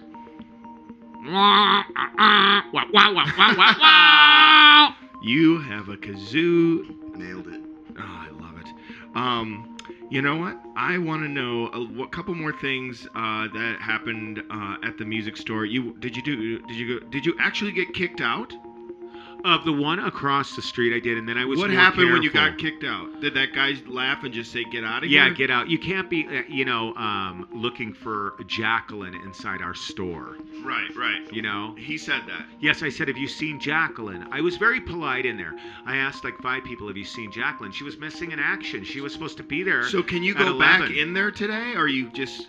You 5.23 5.59
have 5.61 5.87
a 5.89 5.97
kazoo. 5.97 7.15
Nailed 7.15 7.47
it. 7.47 7.61
Oh, 7.95 8.01
I 8.01 8.29
love 8.31 8.57
it. 8.59 8.67
Um, 9.15 9.70
you 10.11 10.21
know 10.21 10.35
what? 10.35 10.57
I 10.75 10.97
want 10.97 11.23
to 11.23 11.29
know 11.29 11.69
a 11.71 11.79
what 11.79 12.11
couple 12.11 12.35
more 12.35 12.51
things 12.51 13.07
uh, 13.15 13.47
that 13.47 13.77
happened 13.79 14.43
uh, 14.51 14.75
at 14.83 14.97
the 14.97 15.05
music 15.05 15.37
store. 15.37 15.63
You 15.63 15.93
did 15.99 16.17
you 16.17 16.21
do? 16.21 16.59
Did 16.67 16.75
you 16.75 16.99
go? 16.99 17.05
Did 17.07 17.25
you 17.25 17.33
actually 17.39 17.71
get 17.71 17.93
kicked 17.93 18.19
out? 18.19 18.51
Of 19.43 19.65
the 19.65 19.73
one 19.73 19.99
across 19.99 20.55
the 20.55 20.61
street, 20.61 20.95
I 20.95 20.99
did, 20.99 21.17
and 21.17 21.27
then 21.27 21.37
I 21.37 21.45
was. 21.45 21.57
what 21.59 21.71
happened 21.71 22.11
when 22.11 22.21
you 22.21 22.29
got 22.31 22.57
kicked 22.57 22.83
out? 22.83 23.21
Did 23.21 23.33
that 23.33 23.53
guy 23.53 23.73
laugh 23.87 24.23
and 24.23 24.33
just 24.33 24.51
say, 24.51 24.63
"Get 24.65 24.83
out 24.83 25.03
of 25.03 25.09
Yeah, 25.09 25.23
here"? 25.23 25.31
Yeah, 25.31 25.37
get 25.37 25.49
out. 25.49 25.69
You 25.69 25.79
can't 25.79 26.09
be, 26.09 26.27
uh, 26.27 26.43
you 26.47 26.63
know, 26.65 26.93
um, 26.95 27.47
looking 27.51 27.93
for 27.93 28.35
Jacqueline 28.47 29.15
inside 29.15 29.61
our 29.61 29.73
store. 29.73 30.37
Right, 30.63 30.95
right. 30.95 31.33
You 31.33 31.41
know. 31.41 31.73
He 31.77 31.97
said 31.97 32.21
that. 32.27 32.45
Yes, 32.59 32.83
I 32.83 32.89
said, 32.89 33.07
"Have 33.07 33.17
you 33.17 33.27
seen 33.27 33.59
Jacqueline?" 33.59 34.27
I 34.31 34.41
was 34.41 34.57
very 34.57 34.79
polite 34.79 35.25
in 35.25 35.37
there. 35.37 35.53
I 35.85 35.97
asked 35.97 36.23
like 36.23 36.37
five 36.39 36.63
people, 36.63 36.87
"Have 36.87 36.97
you 36.97 37.05
seen 37.05 37.31
Jacqueline?" 37.31 37.71
She 37.71 37.83
was 37.83 37.97
missing 37.97 38.31
in 38.31 38.39
action. 38.39 38.83
She 38.83 39.01
was 39.01 39.11
supposed 39.11 39.37
to 39.37 39.43
be 39.43 39.63
there. 39.63 39.83
So 39.87 40.03
can 40.03 40.23
you 40.23 40.33
go 40.35 40.59
back 40.59 40.89
in 40.91 41.13
there 41.13 41.31
today, 41.31 41.73
or 41.75 41.87
you 41.87 42.09
just? 42.11 42.47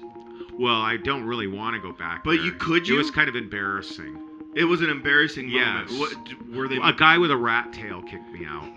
Well, 0.59 0.81
I 0.83 0.99
don't 0.99 1.25
really 1.25 1.47
want 1.47 1.75
to 1.77 1.81
go 1.81 1.93
back. 1.93 2.23
But 2.25 2.37
there. 2.37 2.45
you 2.45 2.53
could 2.53 2.83
It 2.83 2.89
you? 2.89 2.97
was 2.97 3.11
kind 3.11 3.29
of 3.29 3.37
embarrassing. 3.37 4.19
It 4.55 4.65
was 4.65 4.83
an 4.83 4.91
embarrassing 4.91 5.49
Yes. 5.49 5.91
moment. 5.91 6.01
What 6.51 6.55
were 6.57 6.69
they? 6.69 6.77
A 6.83 6.93
guy 6.93 7.19
with 7.19 7.31
a 7.31 7.37
rat 7.37 7.73
tail 7.73 8.03
kicked 8.03 8.31
me 8.33 8.45
out. 8.47 8.69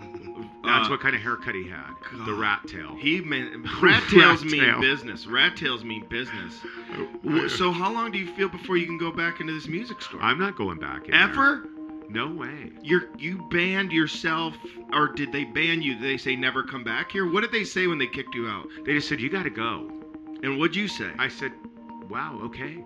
That's 0.64 0.88
Uh, 0.88 0.90
what 0.90 1.00
kind 1.00 1.14
of 1.14 1.22
haircut 1.22 1.54
he 1.54 1.68
had. 1.68 1.92
The 2.24 2.34
rat 2.34 2.66
tail. 2.66 2.96
He 2.98 3.20
meant 3.20 3.52
rat 3.82 4.02
tails 4.10 4.42
Rat 4.42 4.50
mean 4.50 4.60
tail. 4.62 4.80
business. 4.80 5.26
Rat 5.26 5.56
tails 5.56 5.84
mean 5.84 6.04
business. 6.08 6.60
So 7.56 7.70
how 7.72 7.92
long 7.92 8.10
do 8.10 8.18
you 8.18 8.26
feel 8.26 8.48
before 8.48 8.76
you 8.76 8.86
can 8.86 8.98
go 8.98 9.12
back 9.12 9.40
into 9.40 9.52
this 9.52 9.68
music 9.68 10.00
store? 10.02 10.20
I'm 10.22 10.38
not 10.38 10.56
going 10.56 10.78
back 10.78 11.04
in 11.04 11.12
there. 11.12 11.20
Ever? 11.20 11.68
No 12.08 12.28
way. 12.28 12.70
You're 12.82 13.08
you 13.18 13.46
banned 13.50 13.92
yourself, 13.92 14.54
or 14.92 15.08
did 15.08 15.30
they 15.32 15.44
ban 15.44 15.82
you? 15.82 15.94
Did 15.94 16.02
they 16.04 16.16
say 16.16 16.36
never 16.36 16.62
come 16.62 16.84
back 16.84 17.10
here? 17.12 17.28
What 17.30 17.40
did 17.42 17.52
they 17.52 17.64
say 17.64 17.86
when 17.86 17.98
they 17.98 18.06
kicked 18.06 18.34
you 18.34 18.48
out? 18.48 18.68
They 18.84 18.94
just 18.94 19.08
said 19.08 19.20
you 19.20 19.28
got 19.28 19.42
to 19.44 19.50
go. 19.50 19.90
And 20.42 20.58
what'd 20.58 20.76
you 20.76 20.86
say? 20.88 21.10
I 21.18 21.28
said, 21.28 21.52
"Wow, 22.08 22.40
okay." 22.44 22.84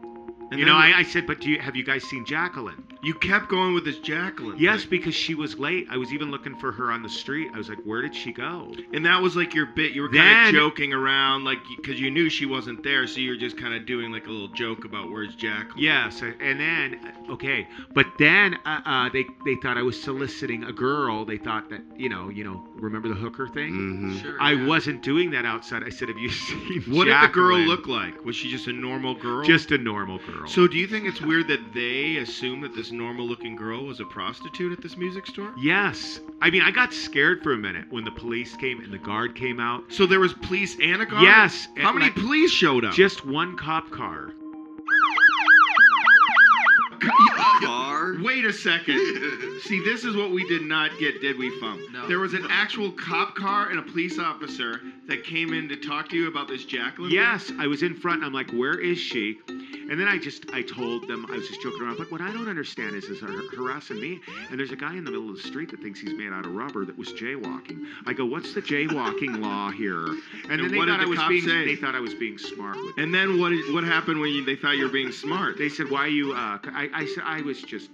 And 0.51 0.59
you 0.59 0.67
know, 0.67 0.75
I, 0.75 0.99
I 0.99 1.03
said, 1.05 1.27
"But 1.27 1.41
do 1.41 1.49
you 1.49 1.61
have 1.61 1.77
you 1.77 1.85
guys 1.85 2.03
seen 2.05 2.25
Jacqueline?" 2.25 2.83
You 3.03 3.15
kept 3.15 3.49
going 3.49 3.73
with 3.73 3.85
this 3.85 3.99
Jacqueline. 3.99 4.59
Yes, 4.59 4.81
thing. 4.81 4.91
because 4.91 5.15
she 5.15 5.35
was 5.35 5.59
late. 5.59 5.87
I 5.91 5.97
was 5.97 6.13
even 6.13 6.31
looking 6.31 6.57
for 6.57 6.73
her 6.73 6.91
on 6.91 7.03
the 7.03 7.09
street. 7.09 7.51
I 7.55 7.59
was 7.59 7.69
like, 7.69 7.79
"Where 7.85 8.03
did 8.03 8.15
she 8.15 8.33
go?" 8.33 8.75
And 8.93 9.07
that 9.07 9.23
was 9.23 9.37
like 9.37 9.55
your 9.55 9.67
bit. 9.67 9.93
You 9.93 10.03
were 10.03 10.09
kind 10.09 10.49
of 10.49 10.55
joking 10.55 10.93
around, 10.93 11.45
like 11.45 11.59
because 11.77 12.01
you 12.01 12.11
knew 12.11 12.29
she 12.29 12.47
wasn't 12.47 12.83
there, 12.83 13.07
so 13.07 13.21
you 13.21 13.31
were 13.31 13.37
just 13.37 13.59
kind 13.59 13.75
of 13.75 13.87
doing 13.87 14.11
like 14.11 14.27
a 14.27 14.31
little 14.31 14.49
joke 14.49 14.85
about 14.85 15.11
where's 15.11 15.35
Jacqueline. 15.37 15.83
Yes, 15.83 16.21
and 16.21 16.61
then 16.61 17.15
okay, 17.31 17.69
but 17.95 18.07
then 18.19 18.59
uh, 18.65 18.81
uh, 18.85 19.09
they 19.11 19.25
they 19.45 19.55
thought 19.63 19.79
I 19.79 19.83
was 19.83 20.01
soliciting 20.03 20.65
a 20.65 20.73
girl. 20.73 21.25
They 21.25 21.39
thought 21.39 21.71
that 21.71 21.83
you 21.97 22.09
know 22.09 22.29
you 22.29 22.43
know 22.43 22.67
remember 22.75 23.09
the 23.09 23.15
hooker 23.15 23.47
thing. 23.49 23.73
Mm-hmm. 23.73 24.19
Sure. 24.19 24.43
I 24.43 24.53
yeah. 24.53 24.67
wasn't 24.67 25.03
doing 25.03 25.31
that 25.31 25.45
outside. 25.45 25.85
I 25.85 25.91
said, 25.91 26.09
"Have 26.09 26.19
you 26.19 26.29
seen?" 26.31 26.83
What 26.89 27.05
did 27.05 27.23
the 27.23 27.29
girl 27.29 27.59
look 27.59 27.87
like? 27.87 28.25
Was 28.25 28.35
she 28.35 28.51
just 28.51 28.67
a 28.67 28.73
normal 28.73 29.15
girl? 29.15 29.45
Just 29.45 29.71
a 29.71 29.79
normal 29.79 30.19
girl. 30.19 30.40
So 30.49 30.67
do 30.67 30.77
you 30.79 30.87
think 30.87 31.07
it's 31.07 31.21
weird 31.21 31.49
that 31.49 31.73
they 31.75 32.17
assumed 32.17 32.63
that 32.65 32.75
this 32.75 32.91
normal-looking 32.93 33.57
girl 33.57 33.85
was 33.87 34.01
a 34.01 34.05
prostitute 34.05 34.73
at 34.73 34.83
this 34.83 34.97
music 34.97 35.27
store? 35.27 35.53
yes, 35.59 36.21
I 36.41 36.51
mean 36.51 36.63
I 36.63 36.71
got 36.71 36.93
scared 36.93 37.43
for 37.43 37.53
a 37.53 37.59
minute 37.59 37.87
when 37.91 38.05
the 38.05 38.11
police 38.11 38.57
came 38.57 38.81
and 38.81 38.93
the 38.93 38.99
guard 38.99 39.35
came 39.35 39.61
out. 39.61 39.85
So 39.93 40.07
there 40.07 40.21
was 40.21 40.33
police 40.35 40.77
and 40.81 41.03
a 41.03 41.07
guard. 41.07 41.23
Yes, 41.23 41.69
How 41.77 41.93
many 41.93 42.07
like- 42.07 42.15
police 42.15 42.51
showed 42.51 42.85
up? 42.85 42.95
Just 42.95 43.25
one 43.27 43.57
cop 43.57 43.91
car. 43.91 44.33
Car. 47.01 48.15
Wait 48.23 48.45
a 48.45 48.53
second. 48.53 48.99
See, 49.63 49.83
this 49.85 50.05
is 50.05 50.17
what 50.17 50.31
we 50.31 50.47
did 50.49 50.63
not 50.63 50.91
get, 50.99 51.21
did 51.21 51.39
we, 51.39 51.51
Fum? 51.61 51.85
No. 51.93 52.07
There 52.09 52.19
was 52.19 52.35
an 52.35 52.47
actual 52.51 52.91
cop 52.93 53.35
car 53.35 53.69
and 53.71 53.79
a 53.79 53.83
police 53.83 54.19
officer 54.19 54.81
that 55.09 55.25
came 55.25 55.53
in 55.53 55.69
to 55.69 55.77
talk 55.77 56.09
to 56.11 56.17
you 56.17 56.29
about 56.29 56.49
this 56.49 56.65
Jacqueline. 56.65 57.11
thing? 57.11 57.19
Yes, 57.19 57.51
I 57.59 57.67
was 57.67 57.83
in 57.83 57.95
front. 57.95 58.19
And 58.19 58.27
I'm 58.27 58.33
like, 58.33 58.51
where 58.53 58.79
is 58.79 58.99
she? 58.99 59.39
And 59.49 59.99
then 59.99 60.07
I 60.07 60.19
just 60.19 60.49
I 60.53 60.63
told 60.63 61.09
them 61.09 61.27
I 61.29 61.33
was 61.37 61.49
just 61.49 61.61
joking 61.63 61.83
around. 61.83 61.99
But 61.99 62.13
what 62.13 62.21
I 62.21 62.31
don't 62.33 62.49
understand 62.49 62.95
is 62.95 63.05
is 63.05 63.21
they're 63.21 63.31
harassing 63.57 64.01
me. 64.01 64.21
And 64.51 64.59
there's 64.59 64.71
a 64.71 64.77
guy 64.77 64.97
in 64.97 65.05
the 65.05 65.11
middle 65.11 65.29
of 65.31 65.37
the 65.37 65.43
street 65.43 65.71
that 65.73 65.81
thinks 65.83 65.99
he's 66.01 66.15
made 66.15 66.33
out 66.33 66.47
of 66.47 66.55
rubber 66.55 66.85
that 66.85 66.97
was 66.97 67.13
jaywalking. 67.13 67.85
I 68.07 68.13
go, 68.13 68.25
what's 68.25 68.55
the 68.55 68.63
jaywalking 68.63 69.41
law 69.43 69.71
here? 69.71 70.07
And, 70.07 70.21
And 70.51 70.61
then 70.65 70.71
they 70.71 70.79
what 70.79 70.87
did 70.87 70.93
thought 70.93 71.01
I 71.01 71.05
the 71.05 71.11
was 71.11 71.19
being 71.29 71.43
say? 71.45 71.67
they 71.67 71.75
thought 71.77 71.97
I 71.97 72.01
was 72.01 72.15
being 72.15 72.39
smart 72.39 72.77
with. 72.77 72.99
And 72.99 73.13
then 73.13 73.41
what? 73.41 73.53
What 73.73 73.83
happened 73.85 74.21
when 74.21 74.31
you, 74.31 74.45
they 74.45 74.55
thought 74.57 74.77
you 74.77 74.85
were 74.85 74.93
being 74.93 75.11
smart? 75.13 75.59
They 75.59 75.69
said, 75.69 75.91
why 75.91 76.03
are 76.03 76.09
you? 76.09 76.33
Uh, 76.35 76.59
I 76.73 76.89
I 76.93 77.07
said 77.07 77.25
I 77.27 77.41
was 77.43 77.63
just 77.63 77.91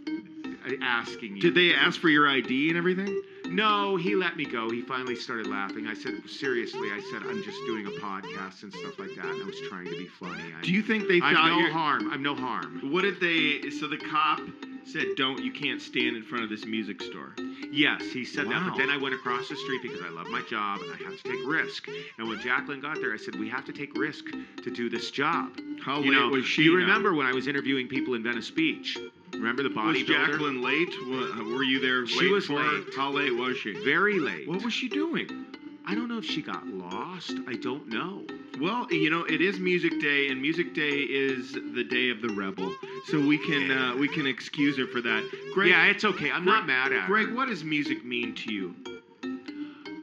asking 0.82 1.36
you. 1.36 1.42
Did 1.42 1.54
they 1.54 1.74
ask 1.74 2.00
for 2.00 2.08
your 2.08 2.28
ID 2.28 2.68
and 2.68 2.78
everything? 2.78 3.22
No, 3.48 3.96
he 3.96 4.14
let 4.14 4.36
me 4.36 4.44
go. 4.44 4.68
He 4.70 4.82
finally 4.82 5.16
started 5.16 5.46
laughing. 5.46 5.86
I 5.86 5.94
said, 5.94 6.14
seriously, 6.28 6.88
I 6.92 7.00
said, 7.12 7.22
I'm 7.28 7.42
just 7.42 7.58
doing 7.66 7.86
a 7.86 7.90
podcast 7.90 8.62
and 8.62 8.72
stuff 8.72 8.98
like 8.98 9.10
that. 9.16 9.24
And 9.26 9.42
I 9.42 9.46
was 9.46 9.60
trying 9.68 9.84
to 9.86 9.90
be 9.92 10.06
funny. 10.06 10.42
I, 10.58 10.62
Do 10.62 10.72
you 10.72 10.82
think 10.82 11.08
they 11.08 11.20
I'm 11.22 11.34
no 11.34 11.58
you're- 11.58 11.70
harm. 11.72 12.10
I'm 12.12 12.22
no 12.22 12.34
harm. 12.34 12.80
What 12.92 13.02
did 13.02 13.20
they? 13.20 13.70
So 13.70 13.86
the 13.88 13.96
cop 13.98 14.40
said, 14.84 15.06
"Don't. 15.16 15.42
You 15.42 15.52
can't 15.52 15.80
stand 15.82 16.16
in 16.16 16.22
front 16.22 16.44
of 16.44 16.50
this 16.50 16.64
music 16.66 17.02
store." 17.02 17.34
Yes, 17.72 18.02
he 18.12 18.24
said 18.24 18.44
that. 18.46 18.62
Wow. 18.62 18.68
But 18.70 18.78
then 18.78 18.90
I 18.90 18.96
went 18.96 19.14
across 19.14 19.48
the 19.48 19.56
street 19.56 19.82
because 19.82 20.00
I 20.00 20.08
love 20.10 20.28
my 20.28 20.42
job 20.48 20.80
and 20.80 20.92
I 20.92 20.96
have 21.10 21.20
to 21.20 21.28
take 21.28 21.46
risk. 21.46 21.88
And 22.18 22.28
when 22.28 22.40
Jacqueline 22.40 22.80
got 22.80 22.96
there, 23.00 23.12
I 23.12 23.16
said, 23.16 23.34
we 23.38 23.48
have 23.48 23.64
to 23.66 23.72
take 23.72 23.96
risk 23.98 24.24
to 24.62 24.70
do 24.70 24.88
this 24.88 25.10
job. 25.10 25.50
How 25.82 25.98
you 26.00 26.12
late 26.12 26.18
know, 26.20 26.28
was 26.28 26.46
she 26.46 26.62
You 26.62 26.72
now? 26.72 26.76
remember 26.86 27.12
when 27.14 27.26
I 27.26 27.32
was 27.32 27.48
interviewing 27.48 27.88
people 27.88 28.14
in 28.14 28.22
Venice 28.22 28.50
Beach? 28.50 28.96
Remember 29.36 29.62
the 29.62 29.70
Was? 29.70 30.02
Jacqueline 30.02 30.62
late? 30.62 30.88
Were 31.08 31.62
you 31.62 31.80
there? 31.80 32.06
She 32.06 32.28
was 32.28 32.46
for 32.46 32.60
her? 32.60 32.72
late. 32.78 32.86
How 32.96 33.10
late 33.10 33.34
was 33.36 33.56
she? 33.58 33.72
Very 33.84 34.18
late. 34.18 34.48
What 34.48 34.64
was 34.64 34.72
she 34.72 34.88
doing? 34.88 35.46
I 35.86 35.94
don't 35.94 36.08
know 36.08 36.18
if 36.18 36.24
she 36.24 36.42
got 36.42 36.66
lost. 36.66 37.32
I 37.46 37.54
don't 37.54 37.88
know. 37.88 38.24
Well, 38.60 38.86
you 38.90 39.10
know, 39.10 39.24
it 39.24 39.40
is 39.40 39.60
Music 39.60 40.00
Day, 40.00 40.28
and 40.28 40.40
Music 40.42 40.74
Day 40.74 40.90
is 40.90 41.52
the 41.52 41.84
day 41.84 42.10
of 42.10 42.20
the 42.22 42.30
rebel, 42.30 42.74
so 43.06 43.20
we 43.24 43.38
can 43.38 43.70
uh, 43.70 43.94
we 43.96 44.08
can 44.08 44.26
excuse 44.26 44.76
her 44.78 44.86
for 44.86 45.00
that. 45.02 45.30
Greg, 45.54 45.70
Yeah, 45.70 45.86
it's 45.86 46.04
okay. 46.04 46.30
I'm 46.30 46.44
not 46.44 46.66
mad 46.66 46.92
at 46.92 47.02
her. 47.02 47.06
Greg, 47.06 47.32
what 47.32 47.48
does 47.48 47.62
music 47.62 48.04
mean 48.04 48.34
to 48.34 48.52
you? 48.52 48.74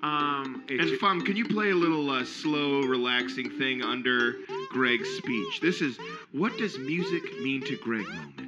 Um, 0.04 0.64
And 0.70 1.00
Fum, 1.00 1.22
can 1.22 1.36
you 1.36 1.46
play 1.46 1.72
a 1.72 1.76
little 1.76 2.10
uh, 2.10 2.26
slow, 2.26 2.82
relaxing 2.84 3.50
thing 3.58 3.82
under 3.82 4.36
Greg's 4.70 5.10
speech? 5.18 5.62
This 5.62 5.82
is 5.82 5.98
what 6.32 6.58
does 6.58 6.78
music 6.78 7.24
mean 7.42 7.62
to 7.66 7.78
Greg 7.78 8.06
moment, 8.08 8.43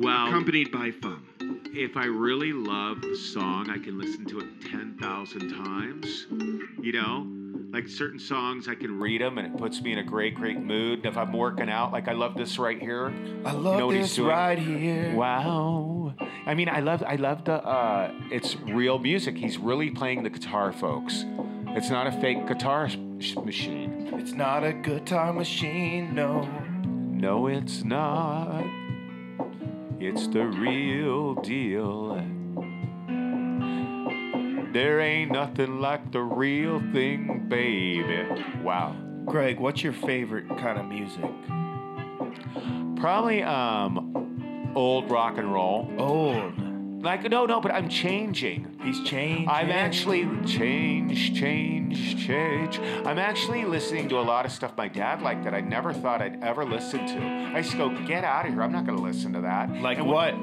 well, 0.00 0.28
accompanied 0.28 0.70
by 0.72 0.90
Fum. 0.90 1.26
if 1.74 1.96
I 1.96 2.06
really 2.06 2.52
love 2.52 3.00
the 3.00 3.16
song, 3.16 3.70
I 3.70 3.78
can 3.78 3.98
listen 3.98 4.24
to 4.26 4.40
it 4.40 4.46
10,000 4.70 5.50
times. 5.64 6.26
You 6.80 6.92
know? 6.92 7.26
Like 7.72 7.86
certain 7.88 8.18
songs, 8.18 8.66
I 8.66 8.74
can 8.74 8.98
read 8.98 9.20
them 9.20 9.38
and 9.38 9.46
it 9.46 9.56
puts 9.56 9.80
me 9.80 9.92
in 9.92 9.98
a 9.98 10.02
great, 10.02 10.34
great 10.34 10.58
mood. 10.58 10.98
And 10.98 11.06
If 11.06 11.16
I'm 11.16 11.32
working 11.32 11.70
out, 11.70 11.92
like 11.92 12.08
I 12.08 12.12
love 12.14 12.34
this 12.34 12.58
right 12.58 12.80
here. 12.80 13.06
I 13.44 13.52
You 13.52 13.58
love 13.58 13.78
know 13.78 13.86
what 13.86 13.92
this 13.96 14.18
right 14.18 14.58
here. 14.58 15.14
Wow. 15.14 16.14
I 16.46 16.54
mean, 16.54 16.68
I 16.68 16.80
love, 16.80 17.04
I 17.06 17.14
love 17.14 17.44
the, 17.44 17.64
uh, 17.64 18.12
it's 18.32 18.56
real 18.56 18.98
music. 18.98 19.36
He's 19.36 19.56
really 19.56 19.90
playing 19.90 20.24
the 20.24 20.30
guitar, 20.30 20.72
folks. 20.72 21.24
It's 21.76 21.90
not 21.90 22.08
a 22.08 22.12
fake 22.20 22.48
guitar 22.48 22.88
sh- 22.88 23.36
machine. 23.36 24.10
It's 24.14 24.32
not 24.32 24.64
a 24.64 24.72
guitar 24.72 25.32
machine, 25.32 26.12
no. 26.12 26.42
No, 26.84 27.46
it's 27.46 27.84
not. 27.84 28.64
It's 30.02 30.28
the 30.28 30.46
real 30.46 31.34
deal. 31.34 32.14
There 34.72 34.98
ain't 34.98 35.30
nothing 35.30 35.78
like 35.78 36.10
the 36.10 36.22
real 36.22 36.80
thing, 36.94 37.44
baby. 37.48 38.26
Wow. 38.62 38.96
Greg, 39.26 39.60
what's 39.60 39.82
your 39.82 39.92
favorite 39.92 40.48
kind 40.48 40.78
of 40.78 40.86
music? 40.86 41.30
Probably 42.98 43.42
um 43.42 44.72
old 44.74 45.10
rock 45.10 45.36
and 45.36 45.52
roll. 45.52 45.92
Old. 45.98 46.69
Like 47.00 47.22
no, 47.30 47.46
no, 47.46 47.62
but 47.62 47.72
I'm 47.72 47.88
changing. 47.88 48.78
He's 48.82 49.00
changed. 49.00 49.50
I'm 49.50 49.70
actually 49.70 50.28
change, 50.44 51.34
change, 51.38 52.26
change. 52.26 52.78
I'm 52.78 53.18
actually 53.18 53.64
listening 53.64 54.10
to 54.10 54.18
a 54.18 54.20
lot 54.20 54.44
of 54.44 54.52
stuff 54.52 54.76
my 54.76 54.86
dad 54.86 55.22
liked 55.22 55.44
that 55.44 55.54
I 55.54 55.62
never 55.62 55.94
thought 55.94 56.20
I'd 56.20 56.44
ever 56.44 56.62
listen 56.62 57.06
to. 57.06 57.56
I 57.56 57.62
just 57.62 57.78
go, 57.78 57.88
get 58.06 58.22
out 58.22 58.44
of 58.44 58.52
here. 58.52 58.62
I'm 58.62 58.70
not 58.70 58.84
going 58.84 58.98
to 58.98 59.02
listen 59.02 59.32
to 59.32 59.40
that. 59.40 59.72
Like 59.80 59.96
And 59.96 60.08
what? 60.08 60.34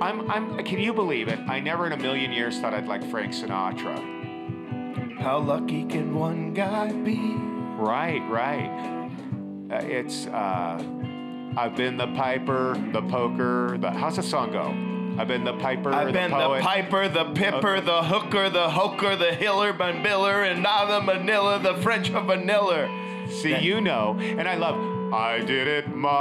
I'm, 0.00 0.30
I'm. 0.30 0.64
Can 0.64 0.78
you 0.78 0.94
believe 0.94 1.28
it? 1.28 1.40
I 1.40 1.60
never 1.60 1.86
in 1.86 1.92
a 1.92 1.98
million 1.98 2.32
years 2.32 2.58
thought 2.58 2.72
I'd 2.72 2.86
like 2.86 3.04
Frank 3.10 3.34
Sinatra. 3.34 5.20
How 5.20 5.38
lucky 5.40 5.84
can 5.84 6.14
one 6.14 6.54
guy 6.54 6.90
be? 6.90 7.34
Right, 7.76 8.22
right. 8.30 9.10
Uh, 9.70 9.84
it's. 9.84 10.26
Uh, 10.26 10.82
I've 11.56 11.76
been 11.76 11.98
the 11.98 12.06
piper, 12.08 12.78
the 12.92 13.02
poker. 13.02 13.76
The 13.78 13.90
how's 13.90 14.16
the 14.16 14.22
song 14.22 14.52
go? 14.52 14.97
I've 15.18 15.26
been 15.26 15.42
the 15.44 15.54
piper. 15.54 15.92
I've 15.92 16.12
been 16.12 16.30
the, 16.30 16.60
piper, 16.60 17.08
the 17.08 17.24
pipper, 17.32 17.80
the 17.80 18.04
hooker, 18.04 18.48
the 18.50 18.70
hoker, 18.70 19.16
the 19.16 19.34
hiller, 19.34 19.70
and 19.70 20.04
biller, 20.04 20.48
and 20.48 20.62
now 20.62 20.84
the 20.84 21.00
manila, 21.00 21.58
the 21.58 21.74
French 21.82 22.10
of 22.10 22.26
vanilla. 22.26 22.88
See, 23.28 23.58
you 23.58 23.80
know, 23.80 24.16
and 24.20 24.48
I 24.48 24.54
love. 24.54 24.96
I 25.12 25.38
did 25.40 25.66
it 25.66 25.88
my 25.88 26.18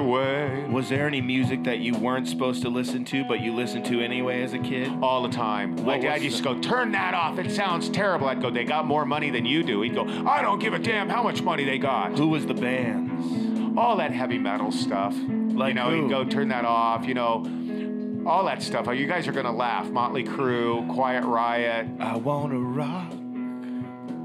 way. 0.00 0.64
Was 0.68 0.88
there 0.88 1.06
any 1.06 1.20
music 1.20 1.62
that 1.64 1.78
you 1.78 1.94
weren't 1.94 2.26
supposed 2.28 2.60
to 2.62 2.68
listen 2.68 3.04
to, 3.06 3.24
but 3.24 3.40
you 3.40 3.54
listened 3.54 3.84
to 3.86 4.00
anyway 4.00 4.42
as 4.42 4.52
a 4.52 4.58
kid? 4.58 4.92
All 5.00 5.22
the 5.22 5.28
time. 5.28 5.76
My 5.76 5.82
What 5.82 6.00
dad 6.02 6.14
was 6.14 6.24
used 6.24 6.38
to 6.38 6.42
go, 6.42 6.58
turn 6.60 6.90
that 6.92 7.14
off. 7.14 7.38
It 7.38 7.52
sounds 7.52 7.88
terrible. 7.88 8.26
I'd 8.26 8.42
go, 8.42 8.50
they 8.50 8.64
got 8.64 8.84
more 8.86 9.06
money 9.06 9.30
than 9.30 9.46
you 9.46 9.62
do. 9.62 9.80
He'd 9.82 9.94
go, 9.94 10.04
I 10.26 10.42
don't 10.42 10.58
give 10.58 10.74
a 10.74 10.78
damn 10.78 11.08
how 11.08 11.22
much 11.22 11.40
money 11.40 11.64
they 11.64 11.78
got. 11.78 12.18
Who 12.18 12.28
was 12.28 12.46
the 12.46 12.54
bands? 12.54 13.78
All 13.78 13.96
that 13.98 14.10
heavy 14.10 14.38
metal 14.38 14.72
stuff. 14.72 15.14
Like 15.62 15.70
you 15.70 15.74
know, 15.74 15.90
who? 15.90 16.02
he'd 16.02 16.10
go, 16.10 16.24
turn 16.24 16.48
that 16.48 16.64
off. 16.64 17.06
You 17.06 17.14
know, 17.14 18.24
all 18.26 18.44
that 18.46 18.62
stuff. 18.62 18.88
Oh, 18.88 18.92
you 18.92 19.06
guys 19.06 19.28
are 19.28 19.32
gonna 19.32 19.52
laugh. 19.52 19.88
Motley 19.88 20.24
Crue, 20.24 20.92
Quiet 20.92 21.24
Riot, 21.24 21.88
I 22.00 22.16
wanna 22.16 22.58
rock. 22.58 23.12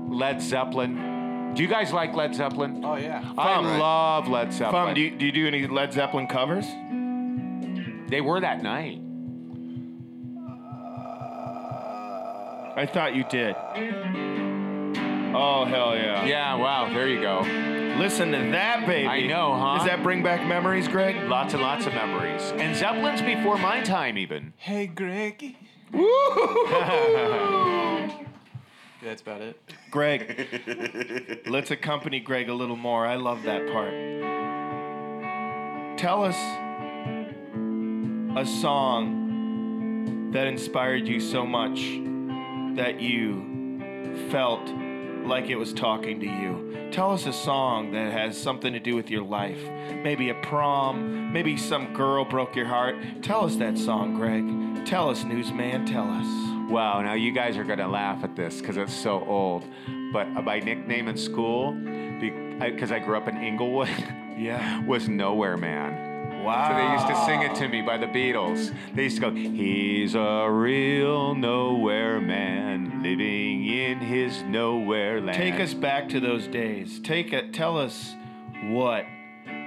Led 0.09 0.41
Zeppelin. 0.41 1.53
Do 1.53 1.61
you 1.61 1.69
guys 1.69 1.93
like 1.93 2.15
Led 2.15 2.33
Zeppelin? 2.33 2.83
Oh 2.83 2.95
yeah. 2.95 3.23
I 3.38 3.55
Fum. 3.55 3.65
love 3.79 4.27
Led 4.27 4.51
Zeppelin. 4.51 4.85
Fum, 4.88 4.93
do 4.95 5.01
you, 5.01 5.11
do 5.11 5.25
you 5.27 5.31
do 5.31 5.47
any 5.47 5.67
Led 5.67 5.93
Zeppelin 5.93 6.25
covers? 6.27 6.65
they 8.09 8.21
were 8.21 8.39
that 8.39 8.63
night. 8.63 9.01
I 12.75 12.85
thought 12.85 13.15
you 13.15 13.25
did. 13.29 13.55
Oh 15.35 15.65
hell 15.65 15.95
yeah! 15.95 16.25
Yeah, 16.25 16.55
wow, 16.55 16.89
there 16.91 17.07
you 17.07 17.21
go. 17.21 17.41
Listen 17.97 18.31
to 18.31 18.37
that, 18.51 18.85
baby. 18.85 19.07
I 19.07 19.25
know, 19.25 19.55
huh? 19.55 19.77
Does 19.77 19.87
that 19.87 20.03
bring 20.03 20.21
back 20.21 20.45
memories, 20.45 20.87
Greg? 20.87 21.15
Lots 21.27 21.53
and 21.53 21.63
lots 21.63 21.87
of 21.87 21.93
memories. 21.93 22.41
And 22.55 22.75
Zeppelin's 22.75 23.21
before 23.21 23.57
my 23.57 23.81
time, 23.81 24.17
even. 24.19 24.53
Hey, 24.57 24.85
Greg. 24.87 25.55
That's 29.03 29.21
about 29.21 29.41
it. 29.41 29.59
Greg, 29.89 31.41
let's 31.47 31.71
accompany 31.71 32.19
Greg 32.19 32.49
a 32.49 32.53
little 32.53 32.75
more. 32.75 33.07
I 33.07 33.15
love 33.15 33.43
that 33.43 33.67
part. 33.71 33.93
Tell 35.97 36.23
us 36.23 36.35
a 38.37 38.45
song 38.45 40.31
that 40.33 40.45
inspired 40.45 41.07
you 41.07 41.19
so 41.19 41.45
much 41.45 41.79
that 42.77 43.01
you 43.01 44.27
felt 44.29 44.69
like 45.28 45.49
it 45.49 45.55
was 45.55 45.73
talking 45.73 46.19
to 46.19 46.25
you. 46.25 46.89
Tell 46.91 47.11
us 47.11 47.25
a 47.25 47.34
song 47.34 47.91
that 47.91 48.11
has 48.13 48.38
something 48.38 48.71
to 48.73 48.80
do 48.80 48.95
with 48.95 49.09
your 49.09 49.23
life. 49.23 49.59
Maybe 50.03 50.30
a 50.30 50.36
prom, 50.36 51.32
maybe 51.34 51.57
some 51.57 51.93
girl 51.93 52.23
broke 52.25 52.55
your 52.55 52.65
heart. 52.65 52.95
Tell 53.21 53.43
us 53.45 53.55
that 53.57 53.78
song, 53.78 54.15
Greg. 54.15 54.86
Tell 54.86 55.09
us, 55.09 55.23
newsman, 55.23 55.86
tell 55.86 56.07
us. 56.09 56.71
Wow, 56.71 57.01
now 57.01 57.13
you 57.13 57.32
guys 57.32 57.57
are 57.57 57.63
gonna 57.63 57.88
laugh 57.88 58.23
at 58.23 58.36
this 58.36 58.59
because 58.61 58.78
it's 58.78 58.93
so 58.93 59.23
old. 59.25 59.63
But 60.13 60.28
uh, 60.28 60.41
my 60.41 60.59
nickname 60.59 61.07
in 61.07 61.17
school, 61.17 61.73
because 62.59 62.91
I 62.91 62.99
grew 62.99 63.17
up 63.17 63.28
in 63.28 63.38
Inglewood, 63.38 63.89
Yeah. 64.38 64.86
was 64.86 65.09
Nowhere 65.09 65.57
Man. 65.57 66.07
Wow. 66.43 66.69
So 66.69 66.75
they 66.75 66.93
used 66.93 67.07
to 67.07 67.25
sing 67.25 67.41
it 67.41 67.55
to 67.55 67.67
me 67.67 67.81
by 67.81 67.97
the 67.97 68.07
Beatles. 68.07 68.73
They 68.93 69.03
used 69.03 69.17
to 69.17 69.21
go, 69.21 69.31
He's 69.31 70.15
a 70.15 70.47
real 70.49 71.35
nowhere 71.35 72.21
man 72.21 73.03
living 73.03 73.65
in 73.65 73.99
his 73.99 74.41
nowhere 74.43 75.21
land. 75.21 75.38
Take 75.38 75.59
us 75.59 75.73
back 75.73 76.09
to 76.09 76.19
those 76.19 76.47
days. 76.47 76.99
Take 76.99 77.33
it. 77.33 77.53
Tell 77.53 77.77
us 77.77 78.15
what 78.63 79.05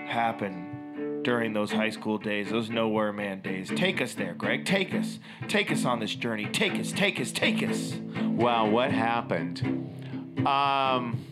happened 0.07 1.25
during 1.25 1.53
those 1.53 1.71
high 1.71 1.91
school 1.91 2.19
days, 2.19 2.51
those 2.51 2.71
nowhere 2.71 3.13
man 3.13 3.41
days. 3.41 3.71
Take 3.75 4.01
us 4.01 4.15
there, 4.15 4.35
Greg. 4.35 4.65
Take 4.65 4.95
us. 4.95 5.19
Take 5.49 5.71
us 5.71 5.85
on 5.85 6.01
this 6.01 6.15
journey. 6.15 6.47
Take 6.47 6.75
us. 6.79 6.93
Take 6.93 7.21
us. 7.21 7.33
Take 7.33 7.63
us. 7.63 7.95
Wow, 8.23 8.69
what 8.69 8.91
happened? 8.91 9.61
Um, 10.47 11.25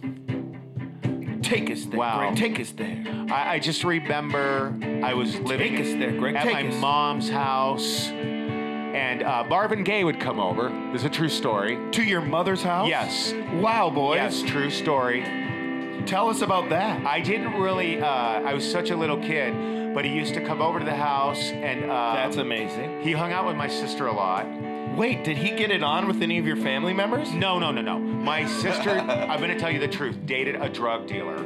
Take 1.49 1.71
us 1.71 1.85
there, 1.87 1.99
Wow. 1.99 2.19
Greg. 2.19 2.37
Take 2.37 2.61
us 2.61 2.73
there. 2.73 3.03
I, 3.31 3.55
I 3.55 3.59
just 3.59 3.83
remember 3.83 4.75
I 5.03 5.15
was 5.15 5.35
living 5.41 5.77
Take 5.77 5.87
us 5.87 5.93
there, 5.95 6.13
Greg. 6.19 6.37
at 6.37 6.43
Take 6.45 6.53
my 6.53 6.69
us. 6.69 6.75
mom's 6.81 7.31
house, 7.31 8.09
and 8.09 9.23
uh, 9.23 9.45
Marvin 9.49 9.83
Gaye 9.85 10.05
would 10.05 10.21
come 10.21 10.39
over. 10.41 10.69
This 10.93 11.03
is 11.03 11.07
a 11.07 11.11
true 11.11 11.29
story. 11.29 11.79
To 11.93 12.03
your 12.03 12.21
mother's 12.21 12.63
house? 12.63 12.89
Yes. 12.89 13.33
Wow, 13.55 13.89
boys. 13.91 14.17
Yes, 14.17 14.43
true 14.43 14.71
story. 14.71 15.23
Tell 16.07 16.29
us 16.29 16.43
about 16.43 16.69
that. 16.71 17.05
I 17.07 17.21
didn't 17.21 17.55
really. 17.61 18.01
Uh, 18.01 18.07
I 18.07 18.53
was 18.55 18.71
such 18.71 18.91
a 18.91 18.97
little 18.97 19.19
kid, 19.19 19.95
but 19.95 20.05
he 20.05 20.13
used 20.13 20.35
to 20.35 20.45
come 20.45 20.61
over 20.63 20.79
to 20.79 20.85
the 20.85 20.95
house, 20.95 21.41
and 21.51 21.91
uh, 21.91 22.15
That's 22.15 22.37
amazing. 22.37 23.03
he 23.03 23.13
hung 23.13 23.33
out 23.33 23.47
with 23.47 23.57
my 23.57 23.69
sister 23.69 24.07
a 24.07 24.13
lot. 24.13 24.45
Wait, 24.99 25.23
did 25.23 25.37
he 25.37 25.51
get 25.53 25.71
it 25.71 25.85
on 25.85 26.09
with 26.09 26.23
any 26.23 26.39
of 26.39 26.47
your 26.47 26.57
family 26.57 26.93
members? 26.93 27.33
No, 27.33 27.61
no, 27.61 27.71
no, 27.71 27.81
no. 27.81 28.01
My 28.01 28.45
sister, 28.45 28.91
I'm 28.99 29.39
going 29.39 29.53
to 29.53 29.59
tell 29.59 29.71
you 29.71 29.79
the 29.79 29.87
truth, 29.87 30.17
dated 30.27 30.57
a 30.57 30.69
drug 30.69 31.07
dealer. 31.07 31.39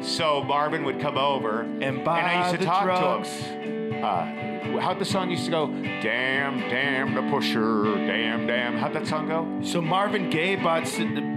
So 0.00 0.40
Marvin 0.44 0.84
would 0.84 1.00
come 1.00 1.18
over, 1.18 1.62
And 1.62 2.04
buy 2.04 2.20
I 2.20 2.42
used 2.42 2.52
to 2.52 2.58
the 2.58 2.64
talk 2.66 2.84
drugs. 2.84 3.28
to 3.28 3.44
him. 3.44 4.04
Uh, 4.04 4.80
how'd 4.80 5.00
the 5.00 5.04
song 5.04 5.28
used 5.32 5.44
to 5.46 5.50
go? 5.50 5.66
Damn, 5.66 6.60
damn 6.60 7.14
the 7.14 7.22
pusher, 7.36 7.96
damn, 7.96 8.46
damn. 8.46 8.76
How'd 8.78 8.92
that 8.92 9.08
song 9.08 9.26
go? 9.26 9.60
So 9.66 9.80
Marvin 9.80 10.30
Gaye 10.30 10.54
bought 10.54 10.84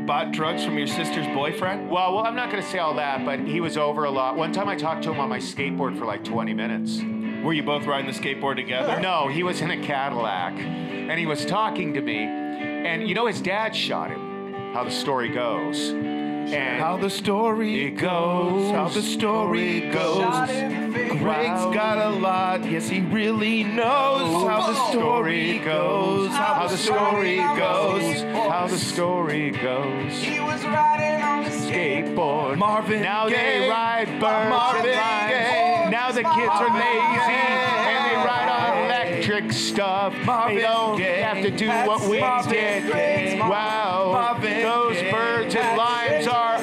bought 0.06 0.32
drugs 0.32 0.64
from 0.64 0.78
your 0.78 0.86
sister's 0.86 1.26
boyfriend? 1.28 1.90
Well, 1.90 2.14
well, 2.14 2.24
I'm 2.24 2.36
not 2.36 2.52
to 2.62 2.70
say 2.70 2.78
all 2.78 2.94
that, 2.98 3.26
but 3.26 3.40
he 3.40 3.62
was 3.62 3.78
over 3.78 4.04
a 4.04 4.12
lot. 4.12 4.36
One 4.36 4.54
time 4.54 4.70
I 4.70 4.76
talked 4.76 5.02
to 5.06 5.12
him 5.12 5.20
on 5.20 5.28
my 5.28 5.40
skateboard 5.40 5.98
for 5.98 6.06
like 6.06 6.24
20 6.24 6.54
minutes. 6.54 7.02
Were 7.44 7.52
you 7.52 7.64
both 7.64 7.86
riding 7.86 8.10
the 8.10 8.18
skateboard 8.18 8.56
together? 8.56 9.02
No, 9.02 9.28
he 9.28 9.44
was 9.44 9.60
in 9.60 9.70
a 9.70 9.78
Cadillac, 9.78 10.54
and 10.54 11.20
he 11.20 11.26
was 11.26 11.46
talking 11.46 11.94
to 11.94 12.02
me, 12.02 12.24
and 12.24 13.08
you 13.08 13.14
know 13.14 13.28
his 13.28 13.42
dad 13.42 13.76
shot 13.76 14.12
him. 14.12 14.54
How 14.74 14.86
the 14.86 14.92
story 14.92 15.28
goes. 15.28 15.90
And 15.90 16.80
How 16.82 16.98
the 16.98 17.10
story 17.10 17.86
It 17.86 17.92
goes, 17.92 18.72
how 18.72 18.88
the 18.90 19.02
story 19.02 19.90
goes. 19.92 20.18
Shot 20.18 20.50
in 20.50 20.92
the 20.92 21.00
face. 21.00 21.12
Greg's 21.20 21.76
got 21.76 21.98
a 21.98 22.10
lot, 22.10 22.70
yes, 22.70 22.88
he 22.88 23.02
really 23.02 23.64
knows 23.64 24.48
how 24.48 24.68
the 24.68 24.92
story 24.92 25.60
goes, 25.60 26.30
how 26.32 26.68
the 26.68 26.78
story 26.78 27.38
goes. 27.38 28.22
How 28.24 28.68
the 28.68 28.78
story 28.78 29.52
goes. 29.52 30.14
He 30.14 30.40
was 30.40 30.64
riding 30.66 31.22
on 31.22 31.44
the. 31.44 31.50
Skateboard. 31.50 32.58
Marvin 32.58 33.02
Now 33.02 33.28
they 33.30 33.68
ride 33.70 34.08
birds 34.20 34.50
Marvin 34.50 34.92
and 34.92 35.00
limes 35.00 35.63
other 36.14 36.24
kids 36.36 36.54
are 36.54 36.70
lazy 36.70 37.34
and 37.34 38.06
they 38.06 38.16
ride 38.18 38.50
on 38.50 38.86
electric 38.86 39.52
stuff. 39.52 40.14
They 40.14 40.62
don't 40.62 41.00
have 41.00 41.42
to 41.42 41.50
do 41.50 41.68
what 41.70 42.02
we 42.08 42.20
did. 42.52 43.40
Wow, 43.40 44.38
those 44.40 45.02
birds 45.12 45.56
and 45.56 45.76
limes 45.78 46.28
are 46.28 46.63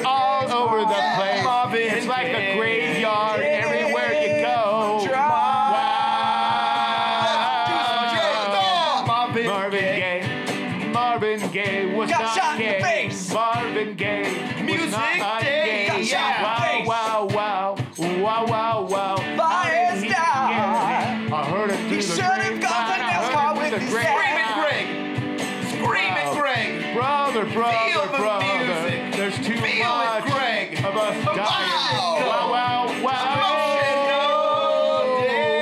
Brother, 27.41 27.53
brother, 27.53 27.77
Feel 27.89 28.01
the 28.11 28.17
brother. 28.17 28.45
music. 28.45 28.99
There's 29.15 29.35
too 29.37 29.57
Feel 29.57 29.97
much 29.97 30.23
Greg. 30.25 30.77
of 30.85 30.95
us 30.95 31.25
dying. 31.25 31.37
Wow. 31.41 32.17
Wow, 32.21 32.51
wow, 32.51 32.85
wow. 33.03 33.17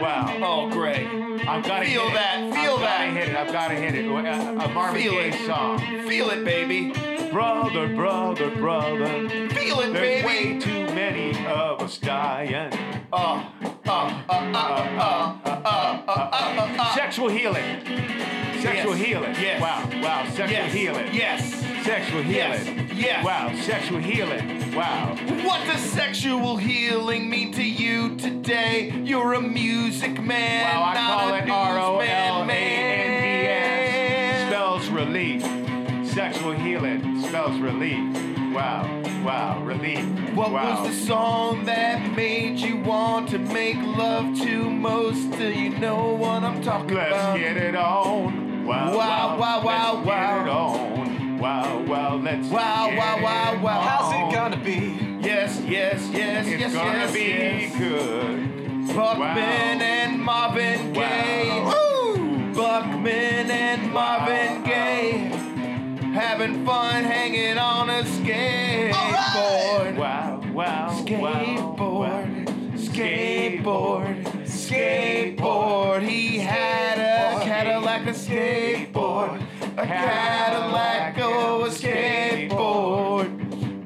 Wow. 0.00 0.38
Oh, 0.42 0.68
Greg. 0.70 1.06
I've 1.46 1.62
got 1.64 1.80
to 1.80 1.84
Feel 1.86 2.04
hit 2.08 2.14
that, 2.14 2.40
It. 2.42 2.54
feel 2.54 2.74
I've 2.74 2.80
that. 2.80 2.98
Gotta 2.98 3.10
hit 3.12 3.28
it. 3.28 3.36
I've 3.36 3.52
got 3.52 3.68
to 3.68 3.74
hit 3.74 3.94
it. 3.94 4.06
A, 4.06 4.64
a 4.64 4.68
Marvin 4.68 5.02
Feel 5.02 5.12
Gaye 5.12 5.28
it. 5.28 5.46
song. 5.46 5.78
Feel 6.08 6.30
it, 6.30 6.44
baby. 6.44 6.92
Brother, 7.30 7.88
brother, 7.94 8.50
brother. 8.50 9.28
Feel 9.50 9.80
it, 9.80 9.92
There's 9.92 10.24
way 10.24 10.58
too 10.58 10.86
many 10.94 11.30
of 11.46 11.80
us 11.82 11.98
dying. 11.98 12.72
Uh, 13.12 13.44
Sexual 16.94 17.28
healing. 17.28 17.64
Sexual 18.60 18.94
healing. 18.94 19.34
Yes. 19.40 19.60
Wow. 19.60 19.88
Wow. 20.02 20.30
Sexual 20.34 20.64
healing. 20.66 21.14
Yes. 21.14 21.54
Sexual 21.84 22.22
healing. 22.22 22.90
Yes. 22.94 23.24
Wow. 23.24 23.54
Sexual 23.60 23.98
healing. 23.98 24.74
Wow. 24.74 25.16
What 25.44 25.66
does 25.66 25.80
sexual 25.80 26.56
healing 26.56 27.28
mean 27.28 27.52
to 27.52 27.62
you 27.62 28.16
today? 28.16 28.92
You're 29.04 29.34
a 29.34 29.40
music 29.40 30.22
man. 30.22 30.64
Wow. 30.64 30.84
I 30.84 30.94
call 30.94 31.34
it 31.34 31.50
R 31.50 31.78
O 31.78 31.98
L 31.98 32.48
A 32.48 32.52
N 32.52 33.22
D 33.22 33.48
S. 33.48 34.48
Spells 34.48 34.88
relief. 34.88 35.42
Sexual 36.12 36.52
healing 36.52 37.20
spells 37.22 37.58
relief. 37.58 38.54
Wow. 38.54 39.01
Wow. 39.22 39.62
Relief. 39.62 40.04
What 40.34 40.50
wow. 40.50 40.82
was 40.82 40.88
the 40.88 41.06
song 41.06 41.64
that 41.66 42.14
made 42.16 42.58
you 42.58 42.76
want 42.78 43.28
to 43.30 43.38
make 43.38 43.76
love 43.76 44.36
to 44.40 44.68
most? 44.70 45.30
Do 45.38 45.48
you 45.50 45.70
know 45.70 46.14
what 46.14 46.42
I'm 46.42 46.60
talking 46.62 46.92
about? 46.92 47.10
Let's 47.12 47.38
get 47.38 47.56
it 47.56 47.76
on. 47.76 48.64
Wow, 48.64 48.96
Wow, 48.96 49.38
wow, 49.38 49.62
wow, 49.64 49.94
let's 49.94 50.06
wow. 50.06 50.34
Get 50.38 50.46
it 50.46 50.50
on. 50.50 51.38
Wow, 51.38 51.82
wow, 51.86 52.16
let's 52.16 52.48
Wow, 52.48 52.86
get 52.90 52.98
wow, 52.98 53.22
wow, 53.22 53.52
it 53.54 53.60
wow. 53.60 53.80
How's 53.80 54.12
it 54.12 54.34
gonna 54.34 54.56
be? 54.64 54.98
Yes, 55.20 55.60
yes, 55.66 56.08
yes, 56.12 56.46
It's 56.46 56.60
yes, 56.60 56.72
gonna 56.74 56.92
yes, 56.98 57.12
be 57.12 57.20
yes. 57.20 57.78
good. 57.78 58.96
Buckman 58.96 59.78
Wow. 59.78 59.84
and 59.84 60.20
Marvin 60.20 60.92
Gaye. 60.92 61.60
Wow. 61.62 61.74
Woo! 62.16 62.52
Buckman 62.54 63.50
and 63.50 63.92
Marvin 63.92 64.62
Gaye. 64.64 65.41
Having 66.12 66.66
fun 66.66 67.04
hanging 67.04 67.56
on 67.56 67.88
a 67.88 68.02
skateboard. 68.02 69.96
Wow, 69.96 70.42
wow, 70.52 70.88
Skateboard, 70.90 71.78
wow. 71.78 72.26
skateboard, 72.74 74.22
skateboard. 74.44 76.02
He 76.02 76.36
had 76.38 76.98
a 76.98 77.42
Cadillac, 77.42 78.06
a 78.06 78.10
skateboard, 78.10 79.42
a 79.78 79.86
Cadillac, 79.86 81.16
oh, 81.18 81.64
a 81.64 81.68
skateboard. 81.70 83.30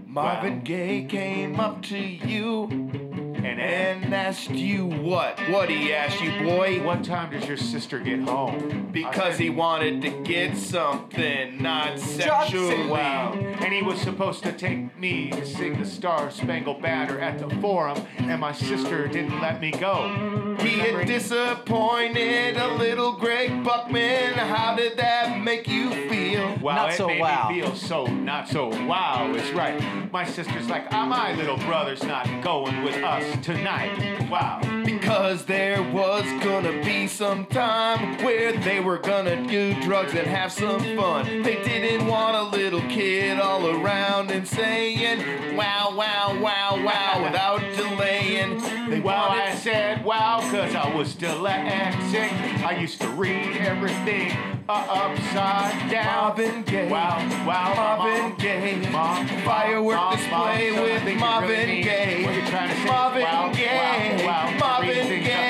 Marvin 0.09 0.63
Gaye 0.65 1.05
came 1.05 1.61
up 1.61 1.81
to 1.85 1.97
you 1.97 3.06
And, 3.47 3.61
and 3.61 4.13
asked 4.13 4.51
you 4.51 4.87
what? 4.87 5.39
What 5.51 5.71
he 5.71 5.93
asked 5.93 6.21
you, 6.21 6.33
boy? 6.43 6.83
what 6.83 7.05
time 7.05 7.31
does 7.31 7.47
your 7.47 7.57
sister 7.57 8.01
get 8.01 8.19
home? 8.21 8.89
Because 8.91 9.39
he 9.39 9.51
wanted 9.51 10.03
to 10.03 10.11
get 10.25 10.57
something, 10.57 11.63
not 11.63 12.01
sexually. 12.01 12.89
Wow. 12.89 13.35
And 13.35 13.73
he 13.73 13.83
was 13.83 14.01
supposed 14.01 14.43
to 14.43 14.53
take 14.53 14.99
me 14.99 15.31
to 15.31 15.47
sing 15.47 15.79
the 15.79 15.87
Star 15.87 16.29
Spangled 16.33 16.83
Banner 16.83 17.21
at 17.21 17.39
the 17.39 17.49
forum, 17.61 18.05
and 18.19 18.41
my 18.41 18.51
sister 18.51 19.07
didn't 19.07 19.41
let 19.41 19.61
me 19.61 19.71
go. 19.71 20.57
He 20.59 20.81
Remember? 20.81 20.99
had 21.01 21.07
disappointed 21.07 22.57
a 22.57 22.75
little 22.75 23.13
Greg 23.13 23.63
Buckman. 23.63 24.33
How 24.35 24.75
did 24.75 24.97
that 24.97 25.41
make 25.41 25.69
you 25.69 25.91
feel? 26.09 26.57
Wow, 26.61 26.75
Not 26.75 26.91
it 26.93 26.97
so 26.97 27.07
made 27.07 27.21
wow. 27.21 27.49
me 27.49 27.61
feel 27.61 27.77
so 27.77 28.07
not 28.07 28.49
so 28.49 28.69
wow. 28.87 29.33
It's 29.37 29.51
right. 29.53 30.13
My 30.13 30.25
sister's 30.25 30.69
like, 30.69 30.87
ah, 30.91 31.07
my 31.07 31.35
little 31.35 31.59
brother's 31.59 32.03
not 32.03 32.27
going 32.43 32.83
with 32.83 32.97
us 32.97 33.36
tonight. 33.43 34.29
Wow. 34.31 34.61
Because 34.85 35.45
there 35.45 35.83
was 35.93 36.25
gonna 36.43 36.83
be 36.85 37.07
some 37.07 37.47
time 37.47 38.23
where 38.25 38.53
they 38.53 38.81
were 38.81 38.99
gonna 38.99 39.47
do 39.47 39.75
drugs 39.83 40.15
and 40.15 40.27
have 40.27 40.53
some 40.53 40.81
fun. 40.97 41.43
They 41.43 41.63
didn't 41.63 42.07
want 42.07 42.37
a 42.37 42.57
little 42.57 42.81
kid 42.83 43.39
all 43.39 43.67
around 43.67 44.31
and 44.31 44.47
saying, 44.47 45.57
wow, 45.57 45.95
wow, 45.97 46.39
wow, 46.41 46.83
wow, 46.85 47.23
without 47.23 47.61
delaying. 47.77 48.76
They 48.89 49.01
Wow, 49.01 49.31
I 49.31 49.55
said 49.57 50.05
wow, 50.05 50.39
cause 50.51 50.75
I 50.75 50.95
was 50.95 51.15
dyslexic. 51.17 52.31
I 52.65 52.79
used 52.79 53.01
to 53.01 53.09
read 53.09 53.57
everything 53.57 54.31
uh, 54.69 54.87
upside 54.89 55.91
down. 55.91 56.37
Marvin 56.37 56.63
Gaye. 56.63 56.89
Wow, 56.89 57.19
wow, 57.47 57.75
Marvin. 57.99 58.37
Gaye. 58.39 58.89
Mom, 58.91 59.27
Firework 59.45 59.97
Mom, 59.97 60.17
display 60.17 60.71
Mom, 60.71 60.83
with 60.83 61.19
Marvin 61.19 61.49
really. 61.51 61.83
Gaye. 61.83 62.25
What 62.25 62.35
trying 62.49 62.77
to? 62.77 62.85
Marvin 62.87 63.23
wow, 63.23 63.53
Gaye. 63.53 64.25
Wow, 64.25 64.51
wow, 64.51 64.59
Marvin 64.59 64.89
read 64.89 65.07
things 65.09 65.27
Gaye. 65.27 65.46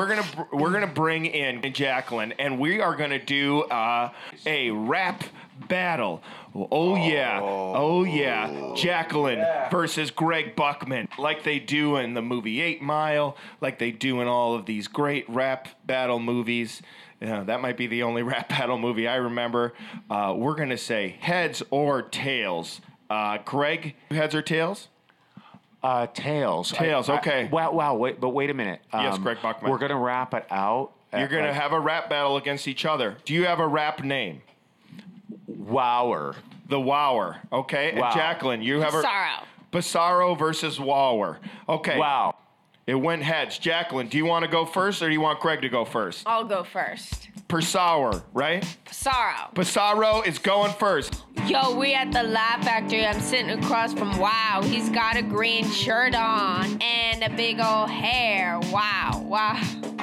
We're 0.00 0.06
gonna 0.06 0.48
we're 0.50 0.72
gonna 0.72 0.86
bring 0.86 1.26
in 1.26 1.60
Jacqueline, 1.74 2.32
and 2.38 2.58
we 2.58 2.80
are 2.80 2.96
gonna 2.96 3.22
do 3.22 3.60
uh, 3.64 4.10
a 4.46 4.70
rap 4.70 5.24
battle. 5.68 6.22
Oh 6.54 6.96
yeah, 6.96 7.38
oh 7.42 8.04
yeah, 8.04 8.72
Jacqueline 8.74 9.44
versus 9.70 10.10
Greg 10.10 10.56
Buckman, 10.56 11.06
like 11.18 11.44
they 11.44 11.58
do 11.58 11.96
in 11.96 12.14
the 12.14 12.22
movie 12.22 12.62
Eight 12.62 12.80
Mile, 12.80 13.36
like 13.60 13.78
they 13.78 13.90
do 13.90 14.22
in 14.22 14.26
all 14.26 14.54
of 14.54 14.64
these 14.64 14.88
great 14.88 15.28
rap 15.28 15.68
battle 15.84 16.18
movies. 16.18 16.80
Yeah, 17.20 17.44
that 17.44 17.60
might 17.60 17.76
be 17.76 17.86
the 17.86 18.02
only 18.02 18.22
rap 18.32 18.48
battle 18.48 18.78
movie 18.78 19.06
I 19.06 19.16
remember. 19.16 19.74
Uh, 20.08 20.34
we're 20.34 20.54
gonna 20.54 20.78
say 20.78 21.16
heads 21.20 21.62
or 21.68 22.00
tails. 22.00 22.80
Uh, 23.10 23.36
Greg, 23.44 23.96
heads 24.10 24.34
or 24.34 24.40
tails? 24.40 24.88
Uh, 25.82 26.06
tails. 26.08 26.72
Tails, 26.72 27.08
I- 27.08 27.14
I- 27.14 27.18
okay. 27.18 27.48
wow, 27.50 27.72
wow. 27.72 27.94
Wait, 27.94 28.20
but 28.20 28.30
wait 28.30 28.50
a 28.50 28.54
minute. 28.54 28.80
Yes, 28.92 29.14
Um, 29.16 29.22
Greg 29.22 29.38
Buckman. 29.42 29.70
We're 29.70 29.78
gonna 29.78 29.96
wrap 29.98 30.34
it 30.34 30.46
out. 30.50 30.90
You're 31.12 31.26
gonna 31.28 31.46
like, 31.46 31.54
have 31.54 31.72
a 31.72 31.80
rap 31.80 32.08
battle 32.10 32.36
against 32.36 32.68
each 32.68 32.84
other. 32.84 33.16
Do 33.24 33.32
you 33.34 33.46
have 33.46 33.58
a 33.60 33.66
rap 33.66 34.04
name? 34.04 34.42
Wower. 35.46 36.36
The 36.68 36.80
Wower. 36.80 37.38
Okay. 37.52 37.94
Wow. 37.98 38.06
And 38.06 38.14
Jacqueline, 38.14 38.62
you 38.62 38.80
have 38.80 38.94
a 38.94 39.02
Sorrow. 39.02 39.44
Basaro 39.72 40.38
versus 40.38 40.78
Wower. 40.78 41.38
Okay. 41.68 41.98
Wow. 41.98 42.36
It 42.86 42.94
went 42.94 43.22
heads. 43.22 43.58
Jacqueline, 43.58 44.08
do 44.08 44.16
you 44.18 44.24
want 44.24 44.44
to 44.44 44.50
go 44.50 44.64
first 44.66 45.00
or 45.02 45.06
do 45.08 45.12
you 45.12 45.20
want 45.20 45.38
Greg 45.40 45.62
to 45.62 45.68
go 45.68 45.84
first? 45.84 46.24
I'll 46.26 46.44
go 46.44 46.64
first. 46.64 47.28
Persauer, 47.48 48.22
right? 48.32 48.64
Sorrow. 48.90 49.50
Basaro 49.54 50.26
is 50.26 50.38
going 50.38 50.72
first. 50.72 51.22
Yo, 51.50 51.74
we 51.74 51.94
at 51.94 52.12
the 52.12 52.22
Laugh 52.22 52.62
Factory. 52.62 53.04
I'm 53.04 53.18
sitting 53.18 53.50
across 53.50 53.92
from 53.92 54.16
Wow. 54.18 54.60
He's 54.62 54.88
got 54.88 55.16
a 55.16 55.22
green 55.22 55.68
shirt 55.68 56.14
on 56.14 56.80
and 56.80 57.24
a 57.24 57.30
big 57.30 57.58
old 57.58 57.90
hair. 57.90 58.60
Wow, 58.70 59.20
wow. 59.24 59.56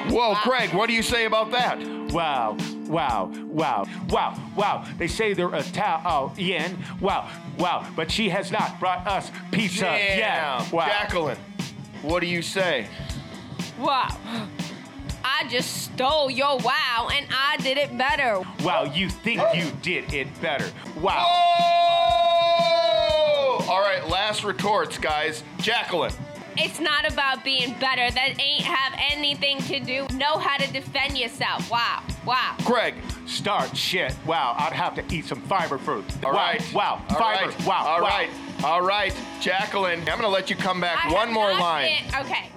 Whoa, 0.10 0.36
Craig, 0.36 0.74
what 0.74 0.88
do 0.88 0.94
you 0.94 1.02
say 1.02 1.24
about 1.24 1.52
that? 1.52 1.80
Wow, 2.12 2.58
wow, 2.88 3.32
wow, 3.46 3.86
wow, 4.10 4.38
wow. 4.58 4.86
They 4.98 5.08
say 5.08 5.34
they're 5.34 5.48
a 5.48 5.60
Italian. 5.60 6.84
Wow, 7.00 7.30
wow. 7.58 7.88
But 7.96 8.12
she 8.12 8.28
has 8.28 8.52
not 8.52 8.78
brought 8.78 9.08
us 9.08 9.32
pizza 9.50 9.86
Damn. 9.86 10.18
yet. 10.20 10.74
Wow. 10.74 10.88
Jacqueline, 10.88 11.38
what 12.02 12.20
do 12.20 12.28
you 12.28 12.42
say? 12.42 12.88
Wow. 13.80 14.10
I 15.30 15.46
just 15.50 15.84
stole 15.84 16.32
your 16.32 16.58
wow 16.60 17.10
and 17.14 17.28
I 17.30 17.58
did 17.58 17.78
it 17.78 17.98
better. 17.98 18.42
Wow, 18.64 18.84
you 18.86 19.10
think 19.10 19.42
you 19.54 19.70
did 19.82 20.14
it 20.14 20.28
better. 20.42 20.70
Wow. 21.02 21.26
Oh! 22.10 23.66
All 23.70 23.82
right, 23.82 24.08
last 24.08 24.46
retorts, 24.46 24.98
guys. 24.98 25.44
Jacqueline. 25.60 26.14
It's 26.56 26.80
not 26.80 27.12
about 27.12 27.44
being 27.44 27.74
better. 27.78 28.10
That 28.10 28.40
ain't 28.42 28.64
have 28.64 28.94
anything 29.12 29.60
to 29.64 29.80
do. 29.82 30.08
Know 30.16 30.38
how 30.38 30.56
to 30.58 30.72
defend 30.72 31.18
yourself. 31.18 31.70
Wow, 31.70 32.02
wow. 32.26 32.56
Greg. 32.64 32.96
Start 33.28 33.76
shit. 33.76 34.16
Wow, 34.26 34.56
I'd 34.58 34.72
have 34.74 34.96
to 34.96 35.04
eat 35.14 35.26
some 35.26 35.42
fiber 35.42 35.78
fruit. 35.78 36.06
All 36.24 36.32
wow, 36.32 36.38
right. 36.38 36.74
Wow, 36.74 37.02
All 37.10 37.16
fiber. 37.18 37.50
right. 37.52 37.66
Wow, 37.66 37.86
All 37.86 38.02
wow. 38.02 38.08
right. 38.08 38.30
All 38.64 38.82
right. 38.82 39.14
Jacqueline, 39.42 40.00
I'm 40.00 40.06
going 40.06 40.22
to 40.22 40.30
let 40.30 40.50
you 40.50 40.56
come 40.56 40.80
back 40.80 41.06
I 41.06 41.12
one 41.14 41.28
have 41.28 41.34
more 41.36 41.52
not 41.52 41.60
line. 41.62 41.90
been- 42.10 42.16
okay. 42.22 42.50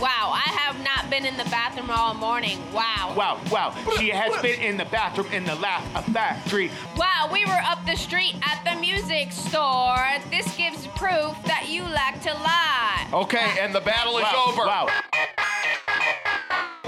Wow, 0.00 0.32
I 0.34 0.48
have 0.58 0.82
not 0.82 1.08
been 1.08 1.24
in 1.24 1.36
the 1.36 1.44
bathroom 1.44 1.90
all 1.90 2.14
morning. 2.14 2.58
Wow. 2.72 3.14
Wow, 3.16 3.40
wow. 3.50 3.74
She 3.96 4.08
has 4.10 4.40
been 4.42 4.60
in 4.60 4.76
the 4.76 4.86
bathroom 4.86 5.32
in 5.32 5.44
the 5.44 5.54
Laugh 5.54 5.84
Factory. 6.12 6.70
Wow, 6.96 7.28
we 7.32 7.44
were 7.44 7.60
up 7.64 7.84
the 7.86 7.94
street 7.94 8.34
at 8.42 8.64
the 8.64 8.80
music 8.80 9.30
store. 9.30 10.04
This 10.30 10.56
gives 10.56 10.86
proof 10.88 11.36
that 11.44 11.66
you 11.68 11.84
lack 11.84 12.20
to 12.22 12.32
lie. 12.34 13.08
Okay, 13.12 13.56
and 13.60 13.74
the 13.74 13.80
battle 13.80 14.18
is 14.18 14.24
Wow, 14.24 14.44
over. 14.48 14.66
Wow. 14.66 14.88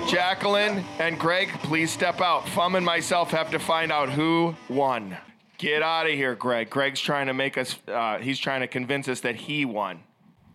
Jacqueline 0.08 0.84
and 0.98 1.18
Greg, 1.18 1.48
please 1.62 1.90
step 1.92 2.20
out. 2.20 2.48
Fum 2.48 2.74
and 2.74 2.84
myself 2.84 3.30
have 3.30 3.50
to 3.52 3.58
find 3.58 3.92
out 3.92 4.08
who 4.08 4.54
won. 4.68 5.16
Get 5.58 5.82
out 5.82 6.06
of 6.06 6.12
here, 6.12 6.34
Greg. 6.34 6.70
Greg's 6.70 7.00
trying 7.00 7.28
to 7.28 7.34
make 7.34 7.56
us, 7.56 7.76
uh, 7.88 8.18
he's 8.18 8.38
trying 8.38 8.60
to 8.60 8.66
convince 8.68 9.08
us 9.08 9.20
that 9.20 9.36
he 9.36 9.64
won. 9.64 10.00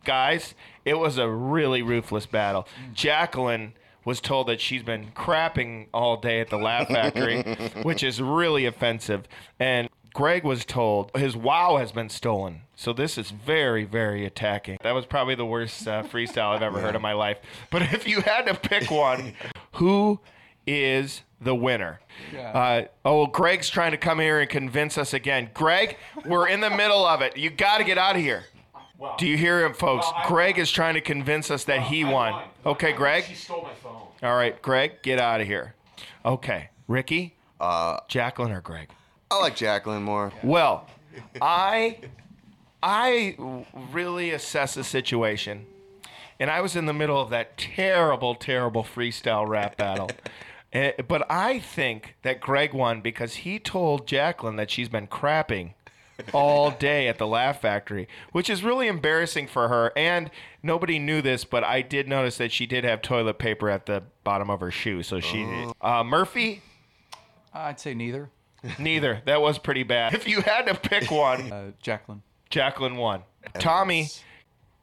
Guys, 0.03 0.55
it 0.85 0.95
was 0.95 1.17
a 1.17 1.29
really 1.29 1.81
ruthless 1.81 2.25
battle. 2.25 2.67
Jacqueline 2.93 3.73
was 4.03 4.19
told 4.19 4.47
that 4.47 4.59
she's 4.59 4.83
been 4.83 5.11
crapping 5.15 5.87
all 5.93 6.17
day 6.17 6.41
at 6.41 6.49
the 6.49 6.57
Laugh 6.57 6.87
Factory, 6.87 7.43
which 7.83 8.03
is 8.03 8.21
really 8.21 8.65
offensive. 8.65 9.27
And 9.59 9.89
Greg 10.13 10.43
was 10.43 10.65
told 10.65 11.11
his 11.15 11.37
wow 11.37 11.77
has 11.77 11.91
been 11.91 12.09
stolen. 12.09 12.61
So 12.75 12.93
this 12.93 13.17
is 13.17 13.31
very, 13.31 13.85
very 13.85 14.25
attacking. 14.25 14.77
That 14.81 14.93
was 14.93 15.05
probably 15.05 15.35
the 15.35 15.45
worst 15.45 15.87
uh, 15.87 16.03
freestyle 16.11 16.55
I've 16.55 16.61
ever 16.63 16.79
heard 16.79 16.95
in 16.95 17.01
my 17.01 17.13
life. 17.13 17.37
But 17.69 17.83
if 17.93 18.07
you 18.07 18.21
had 18.21 18.47
to 18.47 18.55
pick 18.55 18.91
one, 18.91 19.33
who 19.73 20.19
is 20.67 21.21
the 21.39 21.55
winner? 21.55 22.01
Uh, 22.37 22.83
oh, 23.05 23.27
Greg's 23.27 23.69
trying 23.69 23.91
to 23.91 23.97
come 23.97 24.19
here 24.19 24.39
and 24.39 24.49
convince 24.49 24.97
us 24.97 25.13
again. 25.13 25.49
Greg, 25.53 25.97
we're 26.25 26.47
in 26.47 26.59
the 26.59 26.69
middle 26.69 27.05
of 27.05 27.21
it. 27.21 27.37
You 27.37 27.49
got 27.49 27.77
to 27.77 27.83
get 27.83 27.97
out 27.97 28.15
of 28.15 28.21
here. 28.21 28.45
Do 29.17 29.27
you 29.27 29.37
hear 29.37 29.65
him, 29.65 29.73
folks? 29.73 30.05
Greg 30.27 30.57
is 30.59 30.71
trying 30.71 30.93
to 30.95 31.01
convince 31.01 31.49
us 31.51 31.63
that 31.65 31.81
he 31.83 32.03
won. 32.03 32.43
Okay, 32.65 32.91
Greg. 32.93 33.23
She 33.25 33.35
stole 33.35 33.63
my 33.63 33.73
phone. 33.73 34.01
All 34.23 34.35
right, 34.35 34.59
Greg, 34.61 35.01
get 35.01 35.19
out 35.19 35.41
of 35.41 35.47
here. 35.47 35.73
Okay, 36.25 36.69
Ricky, 36.87 37.35
Uh, 37.59 37.99
Jacqueline, 38.07 38.51
or 38.51 38.61
Greg? 38.61 38.89
I 39.31 39.39
like 39.39 39.55
Jacqueline 39.55 40.03
more. 40.03 40.31
Well, 40.43 40.87
I 41.41 41.97
I 42.83 43.35
really 43.91 44.31
assess 44.31 44.73
the 44.75 44.83
situation, 44.83 45.65
and 46.39 46.49
I 46.49 46.61
was 46.61 46.75
in 46.75 46.85
the 46.85 46.93
middle 46.93 47.19
of 47.21 47.29
that 47.29 47.57
terrible, 47.57 48.35
terrible 48.35 48.83
freestyle 48.83 49.47
rap 49.47 49.77
battle. 49.77 50.09
Eh, 50.73 50.93
but 51.07 51.25
I 51.29 51.59
think 51.59 52.15
that 52.23 52.39
Greg 52.41 52.73
won 52.73 53.01
because 53.01 53.35
he 53.35 53.59
told 53.59 54.07
Jacqueline 54.07 54.55
that 54.55 54.71
she's 54.71 54.89
been 54.89 55.07
crapping 55.07 55.73
all 56.33 56.71
day 56.71 57.07
at 57.07 57.17
the 57.17 57.27
Laugh 57.27 57.61
Factory, 57.61 58.07
which 58.31 58.49
is 58.49 58.63
really 58.63 58.87
embarrassing 58.87 59.47
for 59.47 59.67
her. 59.67 59.91
And 59.95 60.29
nobody 60.63 60.99
knew 60.99 61.21
this, 61.21 61.43
but 61.45 61.63
I 61.63 61.81
did 61.81 62.07
notice 62.07 62.37
that 62.37 62.51
she 62.51 62.65
did 62.65 62.83
have 62.83 63.01
toilet 63.01 63.37
paper 63.39 63.69
at 63.69 63.85
the 63.85 64.03
bottom 64.23 64.49
of 64.49 64.59
her 64.59 64.71
shoe. 64.71 65.03
So 65.03 65.19
she, 65.19 65.45
uh, 65.81 66.03
Murphy, 66.03 66.61
I'd 67.53 67.79
say 67.79 67.93
neither. 67.93 68.29
neither. 68.79 69.21
That 69.25 69.41
was 69.41 69.57
pretty 69.57 69.83
bad. 69.83 70.13
If 70.13 70.27
you 70.27 70.41
had 70.41 70.67
to 70.67 70.75
pick 70.75 71.09
one, 71.11 71.51
Uh, 71.51 71.71
Jacqueline. 71.81 72.21
Jacqueline 72.49 72.97
won. 72.97 73.23
Tommy, 73.59 74.09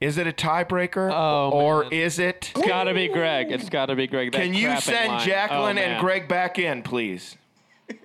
is 0.00 0.18
it 0.18 0.26
a 0.26 0.32
tiebreaker 0.32 1.10
Oh, 1.12 1.50
or 1.52 1.82
man. 1.84 1.92
is 1.92 2.18
it? 2.18 2.52
It's 2.56 2.66
gotta 2.66 2.92
be 2.94 3.08
Greg. 3.08 3.50
It's 3.52 3.68
gotta 3.68 3.94
be 3.94 4.06
Greg. 4.06 4.32
That 4.32 4.42
Can 4.42 4.54
you 4.54 4.68
crapping 4.68 4.80
send 4.82 5.08
line. 5.12 5.26
Jacqueline 5.26 5.78
Oh, 5.78 5.82
and. 5.82 6.00
Greg 6.00 6.26
back 6.28 6.58
in, 6.58 6.82
please? 6.82 7.36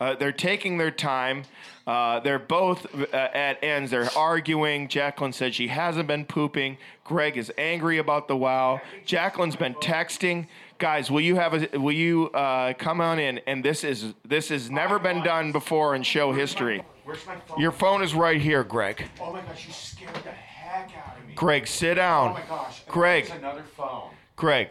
Uh, 0.00 0.14
they're 0.14 0.30
taking 0.30 0.78
their 0.78 0.92
time. 0.92 1.42
Uh, 1.88 2.20
they're 2.20 2.38
both 2.38 2.86
uh, 2.94 3.16
at 3.16 3.64
ends. 3.64 3.90
They're 3.90 4.10
arguing. 4.14 4.88
Jacqueline 4.88 5.32
said 5.32 5.54
she 5.54 5.68
hasn't 5.68 6.06
been 6.06 6.26
pooping. 6.26 6.76
Greg 7.02 7.38
is 7.38 7.50
angry 7.56 7.96
about 7.96 8.28
the 8.28 8.36
wow. 8.36 8.82
Jacqueline's 9.06 9.56
been 9.56 9.72
texting. 9.76 10.48
Guys, 10.76 11.10
will 11.10 11.22
you 11.22 11.36
have 11.36 11.54
a? 11.54 11.78
Will 11.78 11.92
you 11.92 12.26
uh, 12.28 12.74
come 12.74 13.00
on 13.00 13.18
in? 13.18 13.38
And 13.46 13.64
this 13.64 13.84
is 13.84 14.12
this 14.22 14.50
has 14.50 14.70
never 14.70 14.98
been 14.98 15.22
done 15.22 15.50
before 15.50 15.94
in 15.94 16.02
show 16.02 16.30
history. 16.30 16.84
Where's 17.04 17.26
my 17.26 17.36
phone? 17.36 17.58
Your 17.58 17.72
phone 17.72 18.02
is 18.02 18.14
right 18.14 18.38
here, 18.38 18.62
Greg. 18.64 19.08
Oh 19.18 19.32
my 19.32 19.40
gosh, 19.40 19.66
you 19.66 19.72
scared 19.72 20.14
the 20.16 20.30
heck 20.30 20.92
out 20.94 21.16
of 21.18 21.26
me. 21.26 21.32
Greg, 21.34 21.66
sit 21.66 21.94
down. 21.94 22.32
Oh 22.32 22.34
my 22.34 22.42
gosh. 22.42 22.82
Greg, 22.86 23.30
another 23.30 23.62
phone. 23.62 24.10
Greg, 24.36 24.68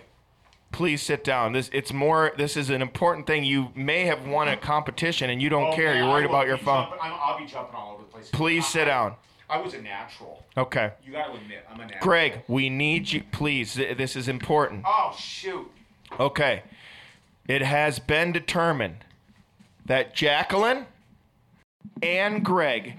please 0.78 1.02
sit 1.02 1.24
down. 1.24 1.54
This 1.54 1.70
it's 1.74 1.92
more. 1.92 2.32
This 2.38 2.56
is 2.56 2.70
an 2.70 2.82
important 2.84 3.26
thing. 3.26 3.44
You 3.44 3.70
may 3.76 4.06
have 4.06 4.28
won 4.28 4.48
a 4.48 4.56
competition 4.56 5.30
and 5.32 5.42
you 5.42 5.50
don't 5.50 5.74
Oh, 5.74 5.76
care. 5.76 5.88
man, 5.88 5.98
You're 5.98 6.06
I 6.06 6.10
worried 6.12 6.28
will 6.28 6.36
about 6.36 6.48
your 6.48 6.58
be 6.58 6.64
phone. 6.64 6.84
jumping- 6.84 7.00
I'm, 7.02 7.14
I'll 7.20 7.40
be 7.40 7.46
jumping 7.48 7.76
all 7.76 7.94
over 7.96 8.04
the 8.04 8.10
place. 8.10 8.30
Please 8.30 8.64
I- 8.66 8.68
sit 8.68 8.86
down. 8.86 9.16
I 9.50 9.58
was 9.60 9.74
a 9.74 9.82
natural. 9.82 10.44
Okay. 10.56 10.92
You 11.04 11.14
got 11.14 11.28
to 11.28 11.34
admit, 11.34 11.66
I'm 11.72 11.80
a 11.80 11.84
natural. 11.86 12.02
Greg, 12.02 12.42
we 12.48 12.70
need 12.70 13.12
you. 13.12 13.24
Please, 13.32 13.74
th- 13.76 13.98
this 13.98 14.16
is 14.16 14.28
important. 14.28 14.84
Oh 14.86 15.16
shoot. 15.18 15.72
Okay. 16.20 16.64
It 17.48 17.62
has 17.64 17.98
been 17.98 18.32
determined 18.32 19.06
that 19.86 20.14
Jacqueline 20.14 20.86
and 22.04 22.44
Greg 22.46 22.94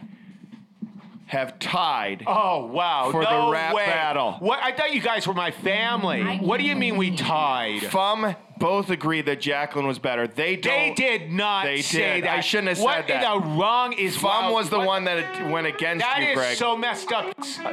have 1.29 1.59
tied. 1.59 2.25
Oh 2.27 2.67
wow! 2.67 3.11
For 3.11 3.23
no 3.23 3.47
the 3.47 3.53
rap 3.53 3.75
way. 3.75 3.87
battle. 3.87 4.33
What? 4.41 4.59
I 4.63 4.73
thought 4.73 4.93
you 4.93 5.01
guys 5.01 5.27
were 5.27 5.35
my 5.35 5.51
family. 5.51 6.39
What 6.39 6.59
do 6.59 6.65
you 6.65 6.75
mean 6.75 6.97
we 6.97 7.15
tied? 7.17 7.83
Fum 7.85 8.35
both 8.59 8.91
agreed 8.91 9.27
that 9.27 9.41
Jacqueline 9.41 9.87
was 9.87 10.01
better. 10.01 10.27
They 10.27 10.57
They 10.57 10.61
don't. 10.89 10.97
did 10.97 11.31
not 11.31 11.65
They 11.65 11.81
say 11.81 12.15
did. 12.17 12.25
that. 12.25 12.39
I 12.39 12.41
shouldn't 12.41 12.69
have 12.71 12.81
what 12.81 13.07
said 13.07 13.23
that. 13.23 13.33
What 13.37 13.45
in 13.45 13.51
the 13.51 13.57
wrong 13.61 13.93
is 13.93 14.17
Fum 14.17 14.47
wow, 14.47 14.53
was 14.53 14.69
the 14.69 14.79
what- 14.79 14.87
one 14.89 15.05
that 15.05 15.49
went 15.49 15.69
against 15.69 16.05
That 16.05 16.21
you, 16.23 16.29
is 16.31 16.35
Greg. 16.35 16.57
so 16.57 16.77
messed 16.77 17.13
up. 17.13 17.27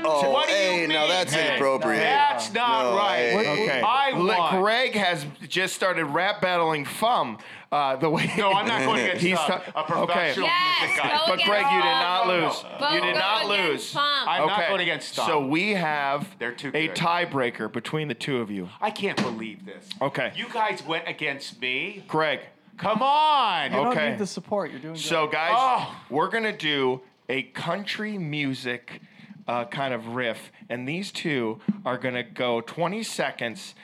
Oh, 0.03 0.29
what 0.29 0.47
do 0.47 0.53
hey, 0.53 0.75
you 0.75 0.87
mean? 0.87 0.89
now 0.89 1.07
that's 1.07 1.33
Hey, 1.33 1.47
inappropriate. 1.49 2.01
That's 2.03 2.53
not 2.53 2.83
No, 2.91 2.97
right. 2.97 3.17
hey. 3.17 3.63
Okay. 3.63 3.81
I 3.81 4.11
Le- 4.11 4.37
won. 4.37 4.61
Greg 4.61 4.93
has 4.93 5.25
just 5.47 5.73
started 5.73 6.05
rap 6.05 6.39
battling 6.41 6.85
Fum. 6.85 7.39
Uh, 7.71 7.95
the 7.95 8.09
way 8.09 8.29
No, 8.37 8.51
I'm 8.53 8.67
not 8.67 8.85
going 8.85 9.01
against, 9.03 9.21
he's 9.23 9.37
uh, 9.37 9.47
ta- 9.47 9.63
a 9.75 9.83
professional 9.83 10.47
Yes, 10.47 10.81
music 10.81 11.03
guy. 11.03 11.21
But 11.27 11.39
Greg, 11.45 11.65
you 11.65 11.81
did 11.81 11.81
Pump. 11.81 12.01
not 12.01 12.27
no, 12.27 12.39
no. 12.39 12.47
lose. 12.47 12.93
You 12.93 13.01
did 13.01 13.15
not 13.15 13.45
lose. 13.47 13.91
Pump. 13.93 14.29
I'm 14.29 14.47
not 14.47 14.67
going 14.69 14.81
against 14.81 15.07
Stomp. 15.09 15.27
So 15.29 15.45
we 15.45 15.71
have 15.71 16.27
They're 16.39 16.51
too 16.53 16.71
a 16.73 16.87
tiebreaker 16.89 17.71
between 17.71 18.07
the 18.07 18.13
two 18.13 18.37
of 18.37 18.51
you. 18.51 18.69
I 18.79 18.91
can't 18.91 19.17
believe 19.21 19.65
this. 19.65 19.89
Okay. 20.01 20.31
You 20.35 20.45
guys 20.53 20.83
went 20.85 21.07
against 21.07 21.59
me. 21.59 22.03
Greg. 22.07 22.41
Come 22.77 23.01
on. 23.01 23.71
You 23.71 23.77
don't 23.77 23.95
need 23.95 24.17
the 24.19 24.27
support. 24.27 24.69
You're 24.71 24.79
doing 24.81 24.95
So, 24.95 25.25
good. 25.27 25.33
guys, 25.33 25.53
Oh. 25.55 25.95
we're 26.09 26.29
gonna 26.29 26.55
do 26.55 27.01
a 27.29 27.43
country 27.43 28.17
music 28.17 29.01
uh, 29.47 29.63
kind 29.65 29.93
of 29.93 30.07
riff, 30.15 30.51
and 30.69 30.87
these 30.87 31.11
two 31.11 31.59
are 31.85 31.97
gonna 31.97 32.23
go 32.23 32.61
20 32.61 33.01
seconds 33.03 33.75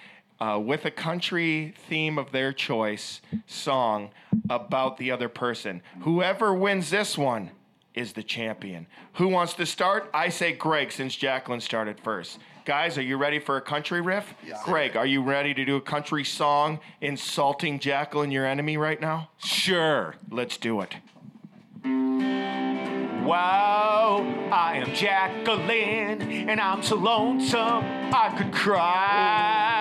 uh, 0.42 0.60
with 0.60 0.86
a 0.86 0.92
country 0.92 1.74
theme 1.88 2.18
of 2.18 2.32
their 2.32 2.52
choice 2.52 3.22
song 3.46 4.10
about 4.50 4.98
the 4.98 5.12
other 5.12 5.30
person. 5.30 5.82
Whoever 6.02 6.54
wins 6.54 6.90
this 6.90 7.18
one 7.18 7.52
is 7.94 8.14
the 8.14 8.24
champion. 8.24 8.88
Who 9.14 9.28
wants 9.28 9.54
to 9.56 9.66
start? 9.66 10.10
I 10.14 10.30
say 10.30 10.54
Greg, 10.54 10.92
since 10.92 11.16
Jacqueline 11.16 11.62
started 11.62 12.00
first. 12.00 12.40
Guys, 12.66 12.98
are 12.98 13.04
you 13.04 13.18
ready 13.18 13.38
for 13.38 13.58
a 13.58 13.62
country 13.62 14.02
riff? 14.02 14.34
Greg, 14.66 14.96
are 14.96 15.06
you 15.06 15.22
ready 15.22 15.54
to 15.54 15.64
do 15.64 15.76
a 15.76 15.82
country 15.82 16.24
song 16.24 16.80
insulting 17.02 17.80
Jacqueline, 17.80 18.32
your 18.32 18.46
enemy, 18.46 18.78
right 18.78 19.00
now? 19.00 19.30
Sure. 19.38 20.16
Let's 20.30 20.58
do 20.58 20.82
it. 20.82 20.96
Wow, 23.26 24.50
I 24.52 24.78
am 24.78 24.94
Jacqueline, 24.96 26.22
and 26.50 26.60
I'm 26.60 26.82
so 26.82 26.96
lonesome 26.96 27.84
I 28.14 28.34
could 28.38 28.52
cry. 28.52 29.81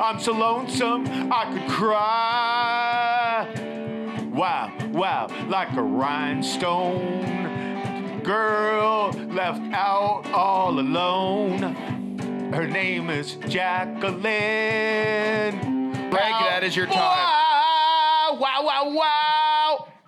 I'm 0.00 0.20
so 0.20 0.32
lonesome 0.32 1.06
I 1.32 1.52
could 1.52 1.68
cry. 1.70 3.46
Wow, 4.32 4.72
wow, 4.92 5.28
like 5.48 5.72
a 5.76 5.82
rhinestone 5.82 7.36
girl 8.22 9.10
left 9.30 9.62
out 9.72 10.26
all 10.32 10.78
alone. 10.80 11.74
Her 12.52 12.66
name 12.66 13.08
is 13.08 13.36
Jacqueline. 13.48 14.20
Greg, 16.10 16.32
that 16.32 16.62
is 16.62 16.76
your 16.76 16.86
time. 16.86 16.96
Wow, 16.96 18.38
wow, 18.40 18.62
wow, 18.64 18.90
wow. 18.90 19.25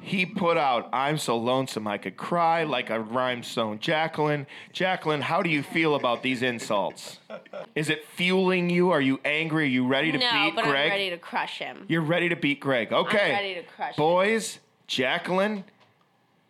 He 0.09 0.25
put 0.25 0.57
out 0.57 0.89
I'm 0.93 1.19
so 1.19 1.37
lonesome 1.37 1.87
I 1.87 1.99
could 1.99 2.17
cry 2.17 2.65
like 2.65 2.89
a 2.89 2.99
rhinestone. 2.99 3.79
Jacqueline, 3.79 4.47
Jacqueline, 4.73 5.21
how 5.21 5.43
do 5.43 5.51
you 5.51 5.63
feel 5.63 5.95
about 5.95 6.23
these 6.23 6.43
insults? 6.43 7.19
Is 7.75 7.91
it 7.91 8.07
fueling 8.07 8.71
you? 8.71 8.91
Are 8.91 9.03
you 9.03 9.21
angry? 9.25 9.65
Are 9.65 9.67
you 9.67 9.87
ready 9.87 10.11
to 10.13 10.19
no, 10.19 10.31
beat 10.33 10.55
but 10.57 10.65
Greg? 10.65 10.87
I'm 10.87 10.91
ready 10.91 11.11
to 11.11 11.19
crush 11.19 11.59
him. 11.59 11.85
You're 11.89 12.01
ready 12.01 12.31
to 12.31 12.37
beat 12.37 12.59
Greg. 12.59 12.91
Okay. 12.91 13.27
I'm 13.27 13.33
ready 13.33 13.55
to 13.57 13.63
crush 13.63 13.91
him. 13.91 14.03
Boys, 14.03 14.61
Jacqueline, 14.87 15.65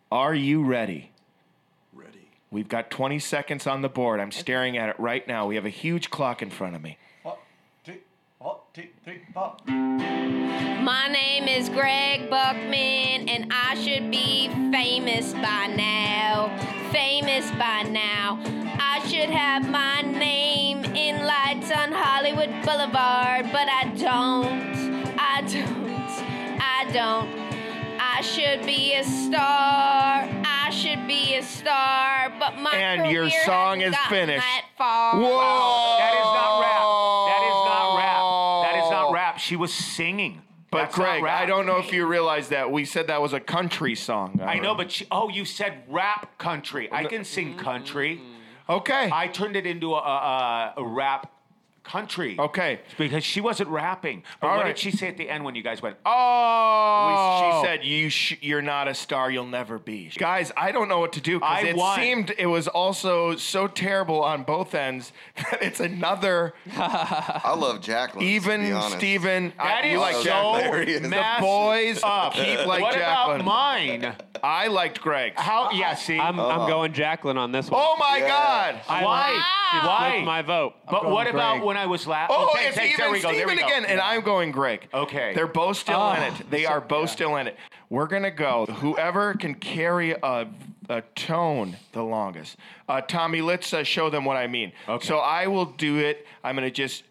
are 0.09 0.33
you 0.33 0.63
ready? 0.63 1.11
Ready. 1.93 2.29
We've 2.51 2.69
got 2.69 2.89
20 2.89 3.19
seconds 3.19 3.67
on 3.67 3.81
the 3.81 3.89
board. 3.89 4.21
I'm 4.21 4.31
staring 4.31 4.77
at 4.77 4.87
it 4.87 4.97
right 4.97 5.27
now. 5.27 5.47
We 5.47 5.55
have 5.55 5.65
a 5.65 5.69
huge 5.69 6.09
clock 6.09 6.41
in 6.41 6.49
front 6.49 6.77
of 6.77 6.81
me. 6.81 6.97
One, 8.79 8.87
two, 8.87 8.87
one, 8.87 8.87
two, 8.87 8.87
three, 9.03 9.21
four. 9.33 9.57
My 10.83 11.07
name 11.11 11.47
is 11.47 11.69
Greg 11.69 12.29
Buckman, 12.29 13.27
and 13.27 13.51
I 13.51 13.75
should 13.75 14.09
be 14.09 14.47
famous 14.71 15.33
by 15.33 15.67
now. 15.75 16.57
Famous 16.91 17.49
by 17.51 17.83
now. 17.83 18.39
I 18.79 19.05
should 19.07 19.29
have 19.29 19.69
my 19.69 20.01
name 20.01 20.85
in 20.85 21.25
lights 21.25 21.71
on 21.71 21.91
Hollywood 21.91 22.49
Boulevard, 22.63 23.49
but 23.51 23.67
I 23.67 23.91
don't. 23.97 25.17
I 25.19 25.41
don't. 25.41 25.89
I 26.61 26.89
don't. 26.93 27.49
I 27.99 28.21
should 28.21 28.65
be 28.65 28.95
a 28.95 29.03
star. 29.03 30.27
I 30.69 30.69
should 30.71 31.07
be 31.07 31.35
a 31.35 31.41
star, 31.43 32.31
but 32.39 32.57
my 32.57 32.71
And 32.75 33.11
your 33.11 33.29
song 33.29 33.79
hasn't 33.79 33.95
is 33.95 34.07
finished. 34.07 34.45
That 34.45 34.65
far. 34.77 35.15
Whoa! 35.15 35.97
That 35.99 36.13
is 36.13 36.29
not 36.37 36.61
rap. 36.61 36.81
That 37.29 37.43
is 37.47 37.59
not 37.67 37.97
rap. 37.97 38.19
That 38.65 38.83
is 38.83 38.91
not 38.91 39.11
rap. 39.11 39.38
She 39.49 39.55
was 39.55 39.73
singing. 39.73 40.43
But 40.69 40.91
That's 40.91 40.95
Greg. 40.95 41.23
I 41.23 41.47
don't 41.47 41.65
know 41.65 41.79
if 41.79 41.91
you 41.91 42.05
realize 42.05 42.49
that 42.49 42.71
we 42.71 42.85
said 42.85 43.07
that 43.07 43.19
was 43.19 43.33
a 43.33 43.39
country 43.39 43.95
song. 43.95 44.39
I 44.43 44.59
know, 44.59 44.75
but 44.75 44.91
she, 44.91 45.07
oh, 45.09 45.27
you 45.27 45.43
said 45.43 45.81
rap 45.87 46.37
country. 46.37 46.87
I 46.91 47.05
can 47.05 47.25
sing 47.25 47.57
country. 47.57 48.17
Mm-hmm. 48.17 48.71
Okay. 48.73 49.09
I 49.11 49.27
turned 49.27 49.55
it 49.55 49.65
into 49.65 49.95
a, 49.95 49.97
a, 49.97 50.73
a 50.77 50.83
rap 50.83 51.31
country. 51.89 52.35
Okay. 52.37 52.79
Because 52.97 53.23
she 53.23 53.41
wasn't 53.41 53.69
rapping. 53.69 54.23
But 54.39 54.47
All 54.47 54.57
what 54.57 54.65
right. 54.65 54.75
did 54.75 54.79
she 54.79 54.91
say 54.91 55.07
at 55.07 55.17
the 55.17 55.29
end 55.29 55.43
when 55.43 55.55
you 55.55 55.63
guys 55.63 55.81
went, 55.81 55.97
oh? 56.05 57.39
She 57.39 57.57
oh. 57.57 57.63
said, 57.63 57.83
"You, 57.83 58.09
sh- 58.09 58.37
you're 58.41 58.61
not 58.61 58.87
a 58.87 58.93
star. 58.93 59.31
You'll 59.31 59.45
never 59.45 59.79
be." 59.79 60.11
Guys, 60.15 60.51
I 60.55 60.71
don't 60.71 60.87
know 60.87 60.99
what 60.99 61.13
to 61.13 61.21
do 61.21 61.39
because 61.39 61.63
I 61.63 61.67
it 61.67 61.75
won. 61.75 61.99
seemed 61.99 62.33
it 62.37 62.45
was 62.45 62.67
also 62.67 63.35
so 63.35 63.67
terrible 63.67 64.23
on 64.23 64.43
both 64.43 64.75
ends 64.75 65.11
that 65.35 65.61
it's 65.61 65.79
another 65.79 66.53
I 66.77 67.55
love 67.57 67.81
Jacqueline. 67.81 68.27
even 68.27 68.71
honest. 68.71 68.97
Steven. 68.97 69.53
That 69.57 69.83
I, 69.83 69.87
is 69.87 69.93
you 69.93 69.99
like 69.99 70.15
so 70.15 70.23
Jacqueline. 70.23 71.03
The 71.03 71.09
messed 71.09 71.41
boys 71.41 72.01
up. 72.03 72.33
keep 72.33 72.65
like 72.65 72.81
what 72.81 72.93
Jacqueline. 72.93 73.41
about 73.41 73.45
mine? 73.45 74.15
I 74.43 74.67
liked 74.67 75.01
Greg. 75.01 75.33
How? 75.35 75.71
Yeah, 75.71 75.95
see. 75.95 76.19
I'm, 76.19 76.39
I'm 76.39 76.67
going 76.67 76.93
Jacqueline 76.93 77.37
on 77.37 77.51
this 77.51 77.69
one. 77.69 77.81
Oh 77.83 77.95
my 77.99 78.17
Yeah. 78.17 78.27
God! 78.27 78.81
I 78.87 79.03
Why? 79.03 79.43
She's 79.71 79.83
Why? 79.87 80.15
with 80.17 80.25
my 80.25 80.41
vote. 80.41 80.73
but 80.89 81.01
going 81.03 81.13
what 81.13 81.27
about 81.27 81.63
when 81.65 81.77
I 81.77 81.85
was 81.85 82.07
laughing? 82.07 82.35
Oh, 82.39 82.49
okay, 82.55 82.67
it's 82.67 82.77
thanks. 82.77 82.93
even 82.93 83.03
there 83.05 83.11
we 83.11 83.21
go. 83.21 83.27
There 83.31 83.35
Steven 83.47 83.55
we 83.55 83.61
go. 83.61 83.67
again, 83.67 83.85
and 83.85 83.99
I'm 84.01 84.21
going 84.21 84.51
Greg. 84.51 84.87
Okay. 84.93 85.33
They're 85.35 85.47
both 85.47 85.77
still 85.77 85.99
Oh, 85.99 86.13
in 86.13 86.23
it. 86.23 86.49
They 86.49 86.65
are 86.65 86.81
both 86.81 87.09
still 87.09 87.35
in 87.37 87.47
it. 87.47 87.55
We're 87.89 88.07
gonna 88.07 88.31
go. 88.31 88.65
Whoever 88.65 89.33
can 89.35 89.55
carry 89.55 90.11
a, 90.11 90.47
a 90.89 91.01
tone 91.15 91.75
the 91.91 92.03
longest. 92.03 92.57
Uh, 92.87 93.01
Tommy, 93.01 93.41
let's 93.41 93.73
uh, 93.73 93.83
show 93.83 94.09
them 94.09 94.25
what 94.25 94.37
I 94.37 94.47
mean. 94.47 94.71
Okay. 94.87 95.05
So 95.07 95.17
I 95.19 95.47
will 95.47 95.65
do 95.65 95.97
it. 95.97 96.25
I'm 96.43 96.55
gonna 96.55 96.71
just 96.71 97.03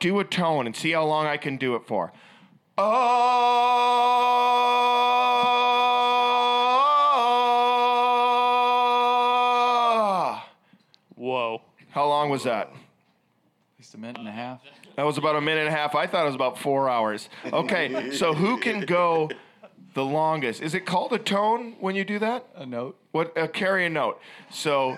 do 0.00 0.18
a 0.20 0.24
tone 0.24 0.66
and 0.66 0.74
see 0.76 0.92
how 0.92 1.04
long 1.04 1.26
I 1.26 1.36
can 1.36 1.56
do 1.56 1.74
it 1.74 1.82
for. 1.86 2.12
Oh. 2.80 2.84
How 11.90 12.06
long 12.06 12.30
was 12.30 12.44
that? 12.44 12.68
At 12.68 12.74
least 13.78 13.94
a 13.94 13.98
minute 13.98 14.18
and 14.18 14.28
a 14.28 14.32
half. 14.32 14.60
That 14.96 15.04
was 15.04 15.18
about 15.18 15.36
a 15.36 15.40
minute 15.40 15.66
and 15.66 15.68
a 15.68 15.76
half. 15.76 15.94
I 15.94 16.06
thought 16.06 16.22
it 16.22 16.26
was 16.26 16.34
about 16.34 16.58
four 16.58 16.88
hours. 16.88 17.28
Okay, 17.52 18.10
so 18.12 18.34
who 18.34 18.58
can 18.58 18.80
go 18.80 19.30
the 19.94 20.04
longest? 20.04 20.60
Is 20.60 20.74
it 20.74 20.86
called 20.86 21.12
a 21.12 21.18
tone 21.18 21.76
when 21.80 21.94
you 21.94 22.04
do 22.04 22.18
that? 22.18 22.46
A 22.56 22.66
note. 22.66 22.98
What? 23.12 23.36
Uh, 23.36 23.46
carry 23.46 23.86
a 23.86 23.90
note. 23.90 24.20
So, 24.50 24.96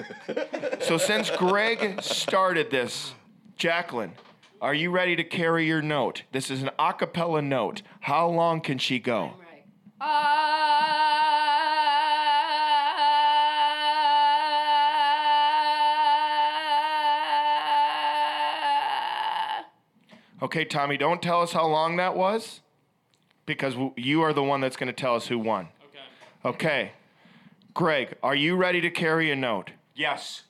so 0.80 0.98
since 0.98 1.30
Greg 1.30 2.02
started 2.02 2.70
this, 2.70 3.14
Jacqueline, 3.56 4.12
are 4.60 4.74
you 4.74 4.90
ready 4.90 5.16
to 5.16 5.24
carry 5.24 5.66
your 5.66 5.82
note? 5.82 6.22
This 6.32 6.50
is 6.50 6.62
an 6.62 6.70
a 6.78 6.92
cappella 6.92 7.42
note. 7.42 7.82
How 8.00 8.28
long 8.28 8.60
can 8.60 8.78
she 8.78 8.98
go? 8.98 9.34
Okay, 20.42 20.64
Tommy, 20.64 20.96
don't 20.96 21.20
tell 21.20 21.42
us 21.42 21.52
how 21.52 21.66
long 21.66 21.96
that 21.96 22.16
was, 22.16 22.60
because 23.44 23.74
you 23.96 24.22
are 24.22 24.32
the 24.32 24.42
one 24.42 24.62
that's 24.62 24.76
going 24.76 24.86
to 24.86 24.92
tell 24.92 25.14
us 25.14 25.26
who 25.26 25.38
won. 25.38 25.68
Okay. 25.84 25.98
Okay. 26.46 26.92
Greg, 27.74 28.16
are 28.22 28.34
you 28.34 28.56
ready 28.56 28.80
to 28.80 28.88
carry 28.90 29.30
a 29.30 29.36
note? 29.36 29.72
Yes. 29.94 30.44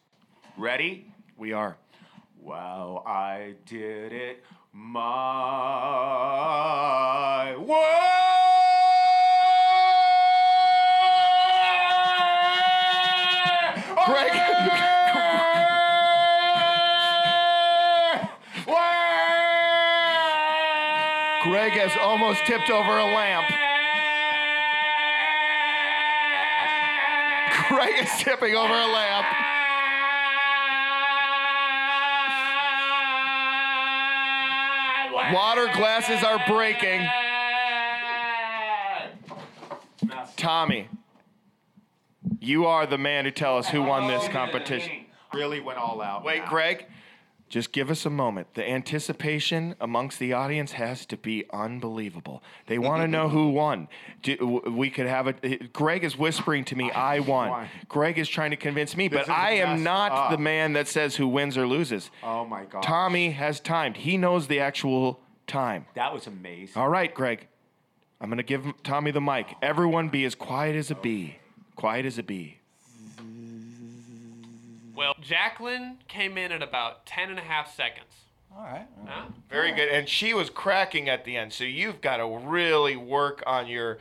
Ready? 0.56 1.12
We 1.36 1.52
are. 1.52 1.76
Well, 2.40 3.02
I 3.04 3.56
did 3.66 4.12
it 4.12 4.44
my 4.72 5.96
way. 7.56 7.96
Greg. 14.06 14.79
Greg 21.70 21.88
has 21.88 21.96
almost 22.00 22.44
tipped 22.46 22.68
over 22.68 22.98
a 22.98 23.04
lamp. 23.04 23.46
Greg 27.68 28.04
is 28.04 28.10
tipping 28.18 28.56
over 28.56 28.72
a 28.72 28.86
lamp. 28.86 29.26
Water 35.32 35.68
glasses 35.72 36.24
are 36.24 36.40
breaking. 36.48 37.06
Tommy, 40.36 40.88
you 42.40 42.66
are 42.66 42.86
the 42.86 42.98
man 42.98 43.22
to 43.24 43.30
tell 43.30 43.58
us 43.58 43.68
who 43.68 43.82
won 43.82 44.08
this 44.08 44.26
competition. 44.28 45.04
Really 45.32 45.60
went 45.60 45.78
all 45.78 46.02
out. 46.02 46.24
Wait. 46.24 46.44
Greg, 46.46 46.86
Just 47.50 47.72
give 47.72 47.90
us 47.90 48.06
a 48.06 48.10
moment. 48.10 48.54
The 48.54 48.66
anticipation 48.68 49.74
amongst 49.80 50.20
the 50.20 50.32
audience 50.32 50.70
has 50.72 51.04
to 51.06 51.16
be 51.16 51.44
unbelievable. 51.52 52.44
They 52.66 52.78
want 52.78 53.02
to 53.02 53.08
know 53.08 53.28
who 53.28 53.50
won. 53.50 53.88
Do, 54.22 54.62
we 54.68 54.88
could 54.88 55.06
have 55.06 55.26
it. 55.26 55.72
Greg 55.72 56.04
is 56.04 56.16
whispering 56.16 56.64
to 56.66 56.76
me, 56.76 56.90
"I 56.94 57.18
won." 57.18 57.68
Greg 57.88 58.18
is 58.18 58.28
trying 58.28 58.52
to 58.52 58.56
convince 58.56 58.96
me, 58.96 59.08
This 59.08 59.18
but 59.18 59.22
is 59.24 59.28
I 59.30 59.50
am 59.54 59.82
not 59.82 60.12
up. 60.12 60.30
the 60.30 60.38
man 60.38 60.74
that 60.74 60.86
says 60.86 61.16
who 61.16 61.26
wins 61.26 61.58
or 61.58 61.66
loses. 61.66 62.10
Oh 62.22 62.44
my 62.46 62.64
god. 62.66 62.84
Tommy 62.84 63.32
has 63.32 63.58
timed. 63.58 63.96
He 63.96 64.16
knows 64.16 64.46
the 64.46 64.60
actual 64.60 65.20
time. 65.48 65.86
That 65.94 66.14
was 66.14 66.28
amazing. 66.28 66.80
All 66.80 66.88
right, 66.88 67.12
Greg. 67.12 67.48
I'm 68.20 68.28
going 68.28 68.36
to 68.36 68.42
give 68.44 68.64
Tommy 68.84 69.10
the 69.10 69.20
mic. 69.20 69.56
Everyone 69.60 70.08
be 70.08 70.24
as 70.24 70.36
quiet 70.36 70.76
as 70.76 70.90
a 70.92 70.94
bee. 70.94 71.38
Quiet 71.74 72.06
as 72.06 72.16
a 72.18 72.22
bee. 72.22 72.59
Well, 75.00 75.16
Jacqueline 75.18 75.96
came 76.08 76.36
in 76.36 76.52
at 76.52 76.62
about 76.62 77.06
10 77.06 77.30
and 77.30 77.38
a 77.38 77.42
half 77.42 77.74
seconds. 77.74 78.12
All 78.54 78.62
right. 78.62 78.86
Huh? 79.06 79.28
Very 79.48 79.72
good. 79.72 79.88
And 79.88 80.06
she 80.06 80.34
was 80.34 80.50
cracking 80.50 81.08
at 81.08 81.24
the 81.24 81.38
end, 81.38 81.54
so 81.54 81.64
you've 81.64 82.02
got 82.02 82.18
to 82.18 82.26
really 82.26 82.96
work 82.96 83.42
on 83.46 83.66
your 83.66 83.96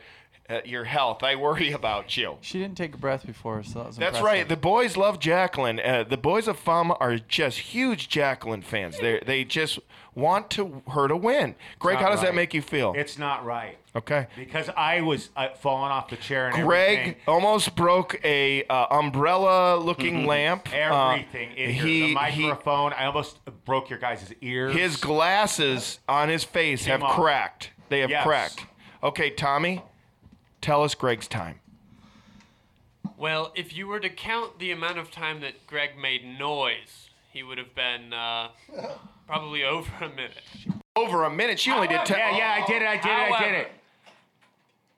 uh, 0.50 0.60
your 0.62 0.84
health. 0.84 1.22
I 1.22 1.36
worry 1.36 1.72
about 1.72 2.18
you. 2.18 2.36
She 2.42 2.58
didn't 2.58 2.76
take 2.76 2.94
a 2.94 2.98
breath 2.98 3.24
before, 3.24 3.62
so 3.62 3.78
that 3.78 3.86
was 3.86 3.96
That's 3.96 4.18
impressive. 4.18 4.40
right. 4.40 4.46
The 4.46 4.58
boys 4.58 4.98
love 4.98 5.20
Jacqueline. 5.20 5.80
Uh, 5.80 6.04
the 6.06 6.18
boys 6.18 6.46
of 6.46 6.62
FUM 6.62 6.94
are 7.00 7.16
just 7.16 7.58
huge 7.60 8.10
Jacqueline 8.10 8.60
fans. 8.60 8.98
They 8.98 9.22
they 9.24 9.44
just 9.44 9.78
want 10.14 10.50
to 10.50 10.82
her 10.92 11.08
to 11.08 11.16
win. 11.16 11.54
Greg, 11.78 11.98
how 11.98 12.10
does 12.10 12.20
that 12.22 12.34
make 12.34 12.52
you 12.54 12.62
feel? 12.62 12.92
It's 12.96 13.16
not 13.18 13.44
right. 13.44 13.76
Okay. 13.96 14.26
Because 14.36 14.68
I 14.76 15.00
was 15.00 15.30
uh, 15.36 15.48
falling 15.60 15.90
off 15.90 16.10
the 16.10 16.16
chair 16.16 16.48
and 16.48 16.64
Greg 16.64 16.98
everything. 16.98 17.20
almost 17.26 17.74
broke 17.74 18.20
a 18.24 18.64
uh, 18.64 18.86
umbrella-looking 18.98 20.26
lamp. 20.26 20.68
Uh, 20.72 21.10
Everything 21.10 21.52
in 21.56 21.70
here. 21.70 21.82
he- 21.84 22.00
the 22.00 22.06
he- 22.08 22.14
microphone. 22.46 22.92
I 22.92 23.06
almost 23.06 23.38
broke 23.64 23.90
your 23.90 23.98
guys' 23.98 24.32
ears. 24.40 24.74
His 24.76 24.96
glasses 24.96 25.98
on 26.08 26.28
his 26.28 26.44
face 26.44 26.84
Came 26.84 26.92
have 26.92 27.02
off. 27.02 27.14
cracked. 27.16 27.70
They 27.88 28.00
have 28.00 28.10
Yes. 28.10 28.24
cracked. 28.24 28.66
Okay, 29.02 29.30
Tommy, 29.30 29.82
tell 30.60 30.84
us 30.84 30.94
Greg's 30.94 31.26
time. 31.26 31.58
Well, 33.16 33.52
if 33.54 33.74
you 33.76 33.86
were 33.86 34.00
to 34.00 34.08
count 34.08 34.58
the 34.58 34.70
amount 34.70 34.98
of 34.98 35.10
time 35.10 35.40
that 35.40 35.66
Greg 35.66 35.98
made 35.98 36.24
noise, 36.24 37.09
he 37.32 37.42
would 37.42 37.58
have 37.58 37.74
been 37.74 38.12
uh, 38.12 38.48
probably 39.26 39.64
over 39.64 39.90
a 40.00 40.08
minute. 40.08 40.42
Over 40.96 41.24
a 41.24 41.30
minute. 41.30 41.58
She 41.58 41.70
only 41.70 41.88
did 41.88 42.04
ten. 42.04 42.18
Yeah, 42.18 42.36
yeah, 42.36 42.62
I 42.62 42.66
did 42.66 42.82
it. 42.82 42.88
I 42.88 42.96
did 42.96 43.10
it. 43.10 43.32
I 43.32 43.44
did 43.44 43.54
it. 43.60 43.72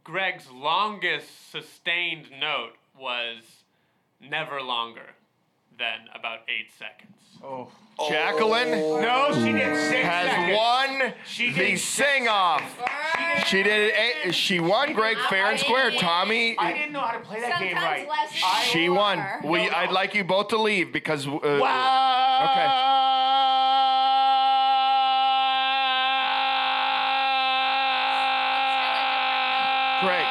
Greg's 0.05 0.51
longest 0.51 1.51
sustained 1.51 2.29
note 2.41 2.73
was 2.99 3.43
never 4.21 4.61
longer 4.61 5.15
than 5.83 6.07
about 6.15 6.41
eight 6.49 6.71
seconds. 6.79 7.17
Oh. 7.45 7.69
Jacqueline 8.09 8.71
No, 8.71 9.31
she 9.35 9.53
did 9.53 9.77
six 9.77 10.05
has 10.07 10.31
seconds. 10.31 10.57
won 10.57 11.13
She 11.27 11.51
the 11.51 11.59
did 11.59 11.79
sing 11.81 12.29
off. 12.29 12.63
She 13.49 13.63
did 13.65 13.91
it. 13.91 13.95
eight- 14.27 14.33
She 14.35 14.61
won 14.61 14.93
Greg 14.93 15.17
fair 15.29 15.51
and 15.51 15.59
square. 15.59 15.91
Tommy, 15.91 16.57
I 16.57 16.73
didn't 16.73 16.93
know 16.93 17.01
how 17.01 17.19
to 17.19 17.25
play 17.25 17.41
that 17.41 17.59
game 17.61 17.75
right. 17.75 18.09
she 18.71 18.89
won. 18.89 19.23
We, 19.45 19.69
I'd 19.69 19.91
like 19.91 20.15
you 20.15 20.23
both 20.25 20.49
to 20.49 20.59
leave 20.59 20.93
because. 20.93 21.27
Uh, 21.27 21.59
Wow. 21.61 22.49
Okay. 22.53 22.69
Greg, 30.03 30.27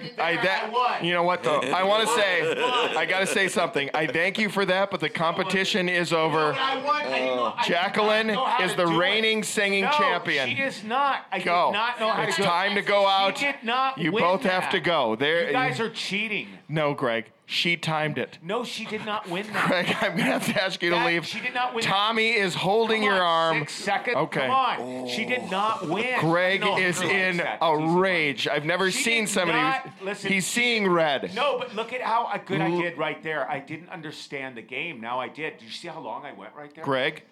Greg, 0.00 0.18
I 0.18 0.42
that 0.42 1.02
you 1.04 1.12
know 1.12 1.22
what 1.22 1.42
though? 1.42 1.60
I 1.60 1.82
want 1.84 2.06
to 2.08 2.14
say, 2.14 2.54
I 2.96 3.04
got 3.06 3.20
to 3.20 3.26
say 3.26 3.48
something. 3.48 3.90
I 3.94 4.06
thank 4.06 4.38
you 4.38 4.48
for 4.48 4.64
that, 4.66 4.90
but 4.90 5.00
the 5.00 5.08
competition 5.08 5.88
is 5.88 6.12
over. 6.12 6.52
I 6.54 6.82
won. 6.84 6.96
I 6.96 7.02
didn't 7.08 7.36
know- 7.36 7.54
I 7.56 7.62
did 7.62 7.68
Jacqueline 7.72 8.26
not 8.28 8.32
know 8.34 8.44
how 8.44 8.64
is 8.64 8.70
to 8.72 8.76
the 8.78 8.84
do 8.86 8.92
it. 8.92 8.98
reigning 8.98 9.42
singing 9.42 9.84
No, 9.84 9.90
champion. 9.92 10.48
She 10.48 10.54
is 10.62 10.84
not. 10.84 11.26
I 11.32 11.38
Go. 11.38 11.68
did 11.72 11.78
not 11.78 12.00
know 12.00 12.10
how 12.10 12.22
It's 12.22 12.36
to 12.36 12.42
do 12.42 12.46
it. 12.46 12.50
time 12.50 12.74
to 12.74 12.82
go 12.82 13.06
out. 13.06 13.38
She 13.38 13.46
did 13.46 13.56
not 13.62 13.98
You 13.98 14.12
win 14.12 14.22
both 14.22 14.42
that. 14.42 14.62
have 14.62 14.70
to 14.72 14.80
go. 14.80 15.16
There. 15.16 15.46
You 15.46 15.52
guys 15.52 15.80
are 15.80 15.90
cheating. 15.90 16.48
No, 16.68 16.94
Greg. 16.94 17.26
She 17.48 17.76
timed 17.76 18.18
it. 18.18 18.38
No, 18.42 18.64
she 18.64 18.84
did 18.84 19.06
not 19.06 19.28
win 19.30 19.46
that. 19.52 19.68
Greg, 19.68 19.96
I'm 20.00 20.16
gonna 20.16 20.24
have 20.24 20.46
to 20.46 20.60
ask 20.62 20.82
you 20.82 20.90
to 20.90 21.04
leave. 21.04 21.24
She 21.24 21.40
did 21.40 21.54
not 21.54 21.74
win. 21.74 21.84
Tommy 21.84 22.30
is 22.32 22.56
holding 22.56 23.02
Come 23.02 23.04
your 23.12 23.22
on, 23.22 23.54
arm. 23.54 23.58
Six 23.60 23.72
seconds. 23.74 24.16
Okay. 24.16 24.40
Come 24.40 24.50
on. 24.50 25.06
She 25.06 25.24
did 25.24 25.48
not 25.48 25.88
win. 25.88 26.18
Greg 26.18 26.62
No, 26.62 26.76
is 26.76 26.98
relax 26.98 27.14
in 27.14 27.36
that. 27.36 27.58
a 27.62 27.76
rage. 27.98 28.48
I've 28.48 28.64
never 28.64 28.90
She 28.90 29.00
seen 29.04 29.24
did 29.26 29.30
somebody. 29.32 29.60
not- 29.60 29.88
listen, 30.02 30.32
he's 30.32 30.44
seeing 30.44 30.88
red. 30.90 31.32
No, 31.36 31.56
but 31.56 31.72
look 31.76 31.92
at 31.92 32.00
how 32.02 32.28
good 32.44 32.60
I 32.60 32.68
mm-hmm. 32.68 32.80
did 32.80 32.98
right 32.98 33.22
there. 33.22 33.48
I 33.48 33.60
didn't 33.60 33.90
understand 33.90 34.56
the 34.56 34.62
game. 34.62 35.00
Now 35.00 35.20
I 35.20 35.28
did. 35.28 35.58
Did 35.58 35.66
you 35.66 35.70
see 35.70 35.86
how 35.86 36.00
long 36.00 36.24
I 36.26 36.32
went 36.32 36.52
right 36.56 36.74
there? 36.74 36.82
Greg, 36.84 37.22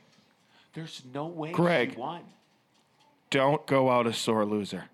There's 0.74 1.02
no 1.12 1.26
way 1.26 1.50
Greg. 1.50 1.94
she 1.94 1.96
won. 1.98 2.20
don't 3.30 3.66
go 3.66 3.90
out 3.90 4.06
a 4.06 4.12
sore 4.12 4.44
loser. 4.44 4.84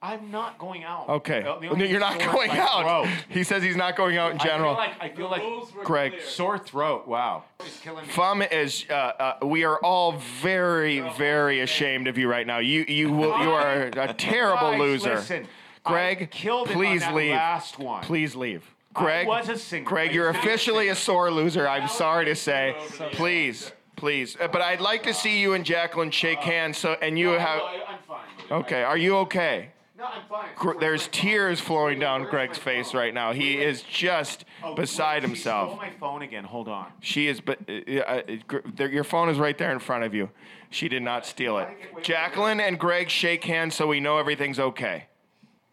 I'm 0.00 0.30
not 0.30 0.58
going 0.58 0.84
out. 0.84 1.08
Okay. 1.08 1.42
The- 1.42 1.58
the 1.58 1.68
only 1.70 1.90
You're 1.90 1.98
not 1.98 2.20
sore 2.20 2.32
going 2.32 2.48
my 2.48 2.58
out. 2.60 2.82
throat. 3.04 3.08
He 3.30 3.42
says 3.42 3.62
he's 3.64 3.74
not 3.76 3.96
going 3.96 4.16
out 4.16 4.30
in 4.32 4.38
general. 4.38 4.76
I 4.76 5.08
feel 5.08 5.10
general. 5.16 5.30
like 5.30 5.40
I 5.40 5.42
feel 5.42 5.74
like 5.76 5.84
Greg. 5.84 6.20
sore 6.22 6.56
throat. 6.58 7.08
Wow. 7.08 7.44
It's 7.60 7.80
killing 7.80 8.06
me. 8.06 8.12
Fum 8.12 8.42
is. 8.42 8.84
Uh, 8.88 8.92
uh, 8.92 9.46
we 9.46 9.64
are 9.64 9.78
all 9.78 10.12
very, 10.40 11.00
very 11.16 11.60
ashamed 11.60 12.06
of 12.06 12.16
you 12.16 12.28
right 12.30 12.46
now. 12.46 12.58
You, 12.58 12.84
you, 12.86 13.10
will, 13.10 13.36
you 13.42 13.50
are 13.50 13.90
a 13.96 14.14
terrible 14.14 14.70
Guys, 14.72 14.78
loser. 14.80 15.14
listen, 15.16 15.46
I 15.84 15.90
Greg, 15.90 16.30
killed 16.30 16.68
him 16.68 16.76
on 16.78 16.84
please 16.84 17.00
that 17.00 17.14
leave. 17.14 17.32
last 17.32 17.78
one. 17.80 18.02
Please 18.04 18.36
leave. 18.36 18.62
I 18.94 19.00
Greg, 19.02 19.26
was 19.26 19.48
a 19.48 19.58
singer. 19.58 19.84
Greg, 19.84 20.14
you're 20.14 20.28
officially 20.28 20.88
a 20.88 20.94
sore 20.94 21.30
loser. 21.32 21.66
I'm 21.68 21.88
sorry 21.88 22.24
to 22.26 22.36
say. 22.36 22.76
Please, 23.12 23.72
please. 23.96 24.36
Uh, 24.40 24.46
But 24.48 24.62
I'd 24.62 24.80
like 24.80 25.02
to 25.04 25.14
see 25.14 25.40
you 25.40 25.54
and 25.54 25.64
Jacqueline 25.64 26.10
shake 26.12 26.38
hands. 26.40 26.78
So, 26.78 26.92
and 27.02 27.18
you 27.18 27.30
have. 27.30 27.60
I'm 27.62 27.98
fine. 28.06 28.18
Okay, 28.62 28.82
are 28.84 28.96
you 28.96 29.16
okay? 29.18 29.70
No, 29.98 30.04
I'm 30.04 30.22
fine. 30.28 30.48
Gr- 30.54 30.78
There's 30.78 31.08
tears 31.08 31.58
flowing 31.60 31.98
down 31.98 32.24
Greg's 32.24 32.56
face 32.56 32.94
right 32.94 33.12
now. 33.12 33.32
He 33.32 33.60
is 33.60 33.82
just 33.82 34.44
beside 34.76 35.22
She 35.22 35.28
himself. 35.28 35.70
stole 35.70 35.76
my 35.76 35.90
phone 35.98 36.22
again. 36.22 36.44
Hold 36.44 36.68
on. 36.68 36.86
She 37.00 37.26
is, 37.26 37.40
but 37.40 37.58
uh, 37.68 38.00
uh, 38.00 38.84
your 38.86 39.02
phone 39.02 39.28
is 39.28 39.38
right 39.38 39.58
there 39.58 39.72
in 39.72 39.80
front 39.80 40.04
of 40.04 40.14
you. 40.14 40.30
She 40.70 40.88
did 40.88 41.02
not 41.02 41.26
steal 41.26 41.58
it. 41.58 41.68
Jacqueline 42.02 42.60
and 42.60 42.78
Greg 42.78 43.10
shake 43.10 43.42
hands 43.44 43.74
so 43.74 43.88
we 43.88 43.98
know 43.98 44.18
everything's 44.18 44.60
okay. 44.60 45.06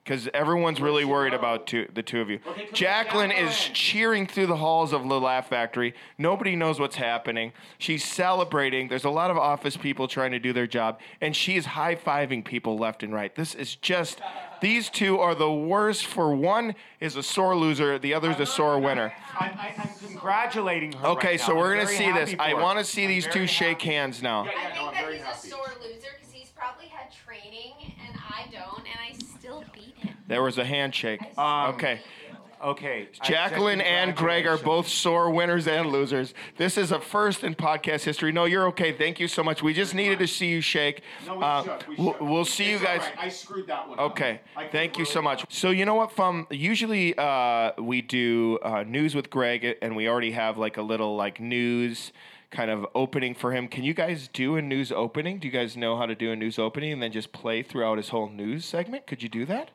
Because 0.05 0.29
everyone's 0.35 0.79
really 0.79 1.03
worried 1.03 1.33
about 1.33 1.65
two, 1.65 1.87
the 1.91 2.03
two 2.03 2.21
of 2.21 2.29
you. 2.29 2.39
Jacqueline 2.73 3.31
is 3.31 3.57
cheering 3.73 4.27
through 4.27 4.45
the 4.45 4.57
halls 4.57 4.93
of 4.93 5.01
the 5.09 5.19
Laugh 5.19 5.49
Factory. 5.49 5.95
Nobody 6.19 6.55
knows 6.55 6.79
what's 6.79 6.97
happening. 6.97 7.53
She's 7.79 8.05
celebrating. 8.05 8.87
There's 8.87 9.03
a 9.03 9.09
lot 9.09 9.31
of 9.31 9.37
office 9.39 9.75
people 9.75 10.07
trying 10.07 10.29
to 10.29 10.37
do 10.37 10.53
their 10.53 10.67
job, 10.67 10.99
and 11.21 11.35
she's 11.35 11.65
high 11.65 11.95
fiving 11.95 12.45
people 12.45 12.77
left 12.77 13.01
and 13.01 13.15
right. 13.15 13.33
This 13.33 13.55
is 13.55 13.75
just, 13.77 14.21
these 14.61 14.91
two 14.91 15.17
are 15.17 15.33
the 15.33 15.51
worst. 15.51 16.05
For 16.05 16.35
one 16.35 16.75
is 16.99 17.15
a 17.15 17.23
sore 17.23 17.55
loser, 17.55 17.97
the 17.97 18.13
other 18.13 18.29
is 18.29 18.39
a 18.39 18.45
sore 18.45 18.79
winner. 18.79 19.11
I'm, 19.39 19.57
I, 19.57 19.73
I'm 19.75 19.89
congratulating 20.07 20.91
her. 20.91 21.07
Okay, 21.07 21.29
right 21.29 21.41
so 21.41 21.53
now. 21.53 21.57
we're 21.57 21.75
gonna 21.77 21.87
see 21.87 22.11
this. 22.11 22.35
I 22.37 22.53
want 22.53 22.77
to 22.77 22.85
see 22.85 23.05
I'm 23.05 23.09
these 23.09 23.23
very 23.25 23.33
two 23.33 23.47
shake 23.47 23.81
hands 23.81 24.21
now. 24.21 24.41
I 24.41 24.71
think 24.71 24.91
that 24.93 25.11
he's 25.11 25.47
a 25.47 25.49
sore 25.49 25.65
loser 25.81 26.09
because 26.19 26.31
he's 26.31 26.49
probably 26.49 26.85
had 26.85 27.11
training 27.11 27.73
and 28.07 28.15
I 28.29 28.45
don't, 28.51 28.85
and 28.85 28.99
I 28.99 29.13
still 29.39 29.63
beat 29.73 29.95
him. 29.97 30.14
There 30.27 30.41
was 30.41 30.57
a 30.57 30.65
handshake. 30.65 31.21
Um, 31.37 31.75
okay. 31.75 31.99
Okay. 32.63 33.09
Jacqueline 33.21 33.81
and 33.81 34.15
Greg 34.15 34.47
are 34.47 34.57
both 34.57 34.87
sore 34.87 35.29
winners 35.29 35.67
and 35.67 35.91
losers. 35.91 36.33
This 36.57 36.77
is 36.77 36.91
a 36.91 36.99
first 36.99 37.43
in 37.43 37.53
podcast 37.53 38.03
history. 38.05 38.31
No, 38.31 38.45
you're 38.45 38.65
okay. 38.69 38.91
Thank 38.91 39.19
you 39.19 39.27
so 39.27 39.43
much. 39.43 39.61
We 39.61 39.73
just 39.73 39.93
needed 39.93 40.17
to 40.19 40.25
see 40.27 40.47
you 40.47 40.61
shake. 40.61 41.01
No, 41.27 41.35
we 41.37 41.43
Uh, 41.43 41.63
should. 41.63 41.87
We 41.89 41.95
we'll, 41.97 42.15
we'll 42.21 42.45
see 42.45 42.69
you 42.69 42.77
It's 42.77 42.85
all 42.85 42.97
guys. 42.97 43.01
right. 43.01 43.13
I 43.19 43.29
screwed 43.29 43.67
that 43.67 43.87
one. 43.87 43.99
Okay. 43.99 44.39
Thank 44.71 44.97
you 44.97 45.05
so 45.05 45.21
much. 45.21 45.45
So 45.49 45.69
you 45.69 45.85
know 45.85 45.93
what, 45.95 46.11
Fum? 46.11 46.47
Usually 46.49 47.13
uh, 47.17 47.73
we 47.77 48.01
do 48.01 48.57
uh, 48.63 48.83
news 48.83 49.13
with 49.13 49.29
Greg, 49.29 49.75
and 49.81 49.95
we 49.95 50.07
already 50.07 50.31
have 50.31 50.57
like 50.57 50.77
a 50.77 50.81
little 50.81 51.15
like 51.15 51.39
news 51.39 52.13
kind 52.49 52.71
of 52.71 52.87
opening 52.95 53.35
for 53.35 53.51
him. 53.51 53.67
Can 53.67 53.83
you 53.83 53.93
guys 53.93 54.27
do 54.31 54.55
a 54.55 54.61
news 54.61 54.91
opening? 54.91 55.37
Do 55.39 55.47
you 55.47 55.51
guys 55.51 55.75
know 55.77 55.97
how 55.97 56.05
to 56.07 56.15
do 56.15 56.31
a 56.31 56.35
news 56.35 56.57
opening 56.57 56.93
and 56.93 57.03
then 57.03 57.11
just 57.11 57.31
play 57.33 57.61
throughout 57.61 57.97
his 57.97 58.09
whole 58.09 58.29
news 58.29 58.65
segment? 58.65 59.05
Could 59.05 59.21
you 59.21 59.29
do 59.29 59.45
that? 59.45 59.69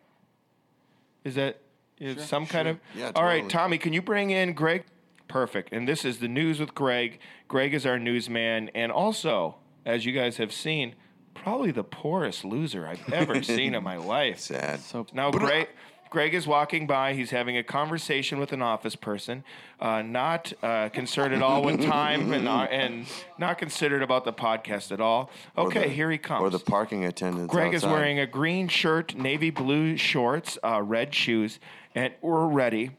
Is 1.24 1.34
that 1.34 1.60
is 1.98 2.16
Sure, 2.16 2.24
some 2.24 2.46
kind 2.46 2.68
of? 2.68 2.78
Yeah, 2.96 3.12
All 3.14 3.24
right. 3.24 3.48
Tommy, 3.48 3.76
can 3.78 3.92
you 3.92 4.00
bring 4.02 4.30
in 4.30 4.54
Greg? 4.54 4.84
Perfect. 5.28 5.72
And 5.72 5.86
this 5.86 6.04
is 6.04 6.18
the 6.18 6.28
news 6.28 6.58
with 6.58 6.74
Greg. 6.74 7.20
Greg 7.46 7.74
is 7.74 7.86
our 7.86 7.98
newsman, 7.98 8.70
and 8.74 8.90
also, 8.90 9.56
as 9.84 10.04
you 10.04 10.12
guys 10.12 10.38
have 10.38 10.52
seen, 10.52 10.94
probably 11.34 11.70
the 11.70 11.84
poorest 11.84 12.44
loser 12.44 12.86
I've 12.86 13.12
ever 13.12 13.42
seen 13.44 13.74
in 13.74 13.84
my 13.84 13.96
life. 13.96 14.40
Sad. 14.40 14.80
So 14.80 15.06
Now, 15.12 15.28
uh, 15.28 15.32
Greg, 15.32 15.68
Greg 16.10 16.34
is 16.34 16.46
walking 16.46 16.86
by. 16.88 17.14
He's 17.14 17.30
having 17.30 17.56
a 17.56 17.62
conversation 17.62 18.38
with 18.40 18.52
an 18.52 18.60
office 18.60 18.96
person, 18.96 19.44
uh, 19.80 20.02
not 20.02 20.52
uh, 20.62 20.88
concerned 20.88 21.32
at 21.34 21.40
all 21.40 21.62
with 21.62 21.80
time 21.84 22.32
and, 22.32 22.48
uh, 22.48 22.62
and 22.70 23.06
not 23.38 23.58
considered 23.58 24.02
about 24.02 24.24
the 24.24 24.32
podcast 24.32 24.90
at 24.90 25.00
all. 25.00 25.30
Okay, 25.56 25.82
the- 25.84 25.88
here 25.88 26.10
he 26.10 26.18
comes. 26.18 26.42
Or 26.42 26.50
the 26.50 26.58
parking 26.58 27.04
attendants. 27.04 27.52
Greg 27.52 27.72
is 27.74 27.84
wearing 27.84 28.18
a 28.18 28.26
green 28.26 28.66
shirt, 28.66 29.14
navy 29.14 29.50
blue 29.50 29.96
shorts, 29.96 30.58
uh, 30.64 30.82
red 30.82 31.14
shoes, 31.14 31.60
and 31.94 32.12
we're 32.20 32.46
ready 32.46 32.90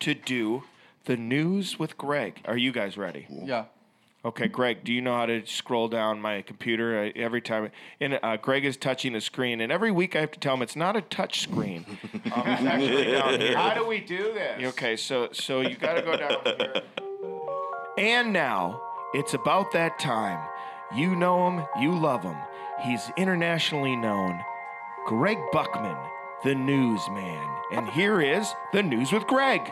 to 0.00 0.14
do 0.14 0.62
the 1.06 1.16
news 1.16 1.78
with 1.78 1.98
Greg. 1.98 2.40
Are 2.44 2.56
you 2.56 2.70
guys 2.72 2.96
ready? 2.96 3.26
Yeah. 3.28 3.64
Okay, 4.24 4.48
Greg, 4.48 4.84
do 4.84 4.92
you 4.92 5.02
know 5.02 5.14
how 5.14 5.26
to 5.26 5.44
scroll 5.44 5.86
down 5.86 6.18
my 6.18 6.40
computer 6.40 6.98
I, 6.98 7.08
every 7.18 7.42
time? 7.42 7.70
And 8.00 8.18
uh, 8.22 8.38
Greg 8.38 8.64
is 8.64 8.78
touching 8.78 9.12
the 9.12 9.20
screen, 9.20 9.60
and 9.60 9.70
every 9.70 9.90
week 9.90 10.16
I 10.16 10.20
have 10.20 10.30
to 10.30 10.40
tell 10.40 10.54
him 10.54 10.62
it's 10.62 10.76
not 10.76 10.96
a 10.96 11.02
touch 11.02 11.40
screen. 11.40 11.84
Um, 12.32 12.42
it's 12.46 12.62
actually 12.62 13.12
down 13.12 13.40
here. 13.40 13.56
How 13.56 13.74
do 13.74 13.86
we 13.86 14.00
do 14.00 14.32
this? 14.32 14.64
Okay, 14.72 14.96
so 14.96 15.28
so 15.32 15.60
you 15.60 15.76
got 15.76 15.94
to 15.94 16.02
go 16.02 16.16
down 16.16 16.36
here. 16.44 16.82
And 17.98 18.32
now 18.32 18.80
it's 19.12 19.34
about 19.34 19.72
that 19.72 19.98
time. 19.98 20.40
You 20.96 21.14
know 21.14 21.50
him, 21.50 21.66
you 21.80 21.92
love 21.92 22.22
him. 22.22 22.36
He's 22.82 23.10
internationally 23.16 23.94
known. 23.94 24.40
Greg 25.06 25.38
Buckman, 25.52 25.96
the 26.44 26.54
newsman. 26.54 27.46
And 27.72 27.88
here 27.90 28.20
is 28.20 28.52
the 28.72 28.82
news 28.82 29.12
with 29.12 29.26
Greg. 29.26 29.70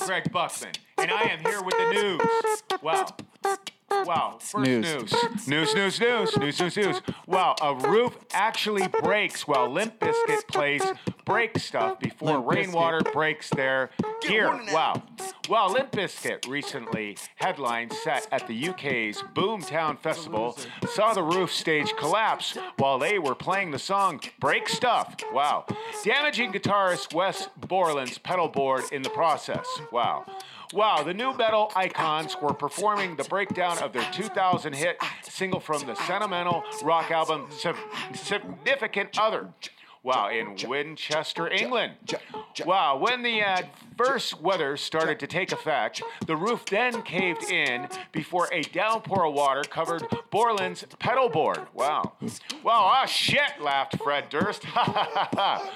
I'm 0.00 0.06
Greg 0.06 0.32
Buckman, 0.32 0.72
and 0.98 1.10
I 1.10 1.22
am 1.22 1.40
here 1.40 1.62
with 1.62 1.74
the 1.76 1.92
news. 1.92 2.80
Wow. 2.82 3.06
Wow, 3.90 4.38
first 4.38 4.68
News. 4.70 4.84
news. 4.84 5.48
News, 5.48 5.74
news, 5.74 6.00
news, 6.00 6.36
news, 6.36 6.60
news, 6.60 6.76
news. 6.76 7.02
Wow, 7.26 7.56
a 7.60 7.74
roof 7.74 8.16
actually 8.32 8.86
breaks 9.02 9.48
while 9.48 9.68
Limp 9.68 9.98
Bizkit 9.98 10.46
plays 10.48 10.82
break 11.28 11.58
stuff 11.58 12.00
before 12.00 12.38
Limp 12.38 12.46
Bizkit. 12.46 12.54
rainwater 12.56 13.00
breaks 13.12 13.50
their 13.50 13.90
gear. 14.22 14.48
Wow. 14.72 15.02
Well, 15.48 15.72
Limp 15.72 15.92
Bizkit 15.92 16.48
recently 16.48 17.16
headline 17.36 17.90
set 17.90 18.26
at 18.32 18.48
the 18.48 18.68
UK's 18.70 19.22
Boomtown 19.34 19.98
Festival 19.98 20.58
saw 20.88 21.12
the 21.12 21.22
roof 21.22 21.52
stage 21.52 21.92
collapse 21.98 22.56
while 22.78 22.98
they 22.98 23.18
were 23.18 23.34
playing 23.34 23.70
the 23.70 23.78
song 23.78 24.20
Break 24.40 24.68
Stuff. 24.68 25.16
Wow. 25.32 25.66
Damaging 26.02 26.52
guitarist 26.52 27.12
Wes 27.12 27.48
Borland's 27.68 28.18
pedal 28.18 28.48
board 28.48 28.84
in 28.90 29.02
the 29.02 29.10
process. 29.10 29.66
Wow. 29.92 30.24
Wow, 30.72 31.02
the 31.02 31.14
nu 31.14 31.34
metal 31.34 31.72
icons 31.74 32.36
were 32.42 32.52
performing 32.52 33.16
the 33.16 33.24
breakdown 33.24 33.78
of 33.78 33.92
their 33.94 34.06
2000 34.12 34.74
hit 34.74 34.98
single 35.22 35.60
from 35.60 35.86
the 35.86 35.94
sentimental 35.94 36.62
rock 36.82 37.10
album 37.10 37.48
Significant 38.12 39.18
Other. 39.18 39.48
Wow, 40.02 40.30
in 40.30 40.56
Winchester, 40.68 41.48
England. 41.50 41.94
Wow, 42.64 42.96
when 42.98 43.22
the 43.22 43.40
adverse 43.40 44.34
weather 44.40 44.76
started 44.76 45.18
to 45.20 45.26
take 45.26 45.52
effect, 45.52 46.02
the 46.26 46.36
roof 46.36 46.64
then 46.66 47.02
caved 47.02 47.44
in 47.50 47.88
before 48.12 48.48
a 48.52 48.62
downpour 48.62 49.26
of 49.26 49.34
water 49.34 49.62
covered 49.64 50.04
Borland's 50.30 50.84
pedal 50.98 51.28
board. 51.28 51.66
Wow. 51.74 52.12
Wow, 52.62 52.90
ah, 52.92 53.06
shit, 53.06 53.60
laughed 53.60 53.96
Fred 54.02 54.28
Durst. 54.30 54.64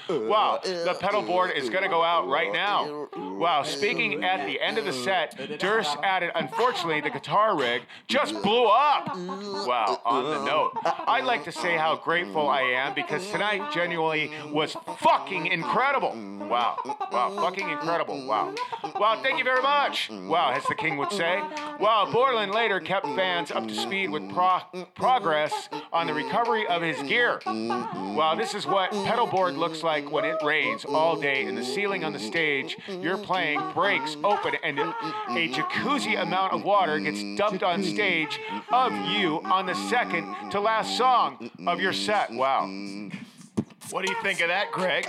Wow, 0.08 0.60
the 0.62 0.96
pedal 1.00 1.22
board 1.22 1.52
is 1.56 1.68
going 1.68 1.82
to 1.82 1.88
go 1.88 2.02
out 2.02 2.28
right 2.28 2.52
now. 2.52 3.08
Wow, 3.16 3.62
speaking 3.62 4.24
at 4.24 4.46
the 4.46 4.60
end 4.60 4.78
of 4.78 4.84
the 4.84 4.92
set, 4.92 5.58
Durst 5.58 5.96
added, 6.02 6.30
unfortunately, 6.34 7.00
the 7.00 7.10
guitar 7.10 7.56
rig 7.56 7.82
just 8.08 8.40
blew 8.42 8.66
up. 8.66 9.16
Wow, 9.16 10.00
on 10.04 10.24
the 10.24 10.44
note, 10.44 10.72
I'd 10.84 11.24
like 11.24 11.44
to 11.44 11.52
say 11.52 11.76
how 11.76 11.96
grateful 11.96 12.48
I 12.48 12.60
am 12.62 12.94
because 12.94 13.28
tonight 13.30 13.72
genuinely 13.72 14.21
was 14.50 14.76
fucking 14.98 15.46
incredible. 15.46 16.12
Wow, 16.48 16.76
wow, 17.10 17.30
fucking 17.36 17.68
incredible. 17.68 18.26
Wow. 18.26 18.54
Wow, 18.98 19.20
thank 19.22 19.38
you 19.38 19.44
very 19.44 19.62
much. 19.62 20.10
Wow, 20.10 20.52
as 20.52 20.64
the 20.66 20.74
king 20.74 20.96
would 20.98 21.10
say. 21.12 21.40
Wow, 21.80 22.08
Borland 22.12 22.52
later 22.52 22.78
kept 22.80 23.06
fans 23.06 23.50
up 23.50 23.66
to 23.66 23.74
speed 23.74 24.10
with 24.10 24.28
pro- 24.30 24.60
progress 24.94 25.68
on 25.92 26.06
the 26.06 26.14
recovery 26.14 26.66
of 26.66 26.82
his 26.82 27.00
gear. 27.08 27.40
Wow, 27.46 28.34
this 28.36 28.54
is 28.54 28.66
what 28.66 28.90
pedal 28.90 29.26
board 29.26 29.54
looks 29.54 29.82
like 29.82 30.10
when 30.10 30.24
it 30.24 30.36
rains 30.42 30.84
all 30.84 31.16
day 31.18 31.44
and 31.46 31.56
the 31.56 31.64
ceiling 31.64 32.04
on 32.04 32.12
the 32.12 32.18
stage 32.18 32.76
you're 32.88 33.16
playing 33.18 33.60
breaks 33.72 34.16
open 34.22 34.54
and 34.62 34.78
a 34.78 35.48
jacuzzi 35.48 36.20
amount 36.20 36.52
of 36.52 36.64
water 36.64 36.98
gets 37.00 37.22
dumped 37.36 37.62
on 37.62 37.82
stage 37.82 38.38
of 38.70 38.92
you 39.06 39.40
on 39.44 39.66
the 39.66 39.74
second 39.88 40.50
to 40.50 40.60
last 40.60 40.96
song 40.98 41.50
of 41.66 41.80
your 41.80 41.92
set. 41.92 42.30
Wow. 42.30 42.66
What 43.92 44.06
do 44.06 44.10
you 44.10 44.22
think 44.22 44.40
of 44.40 44.48
that, 44.48 44.72
Greg? 44.72 45.06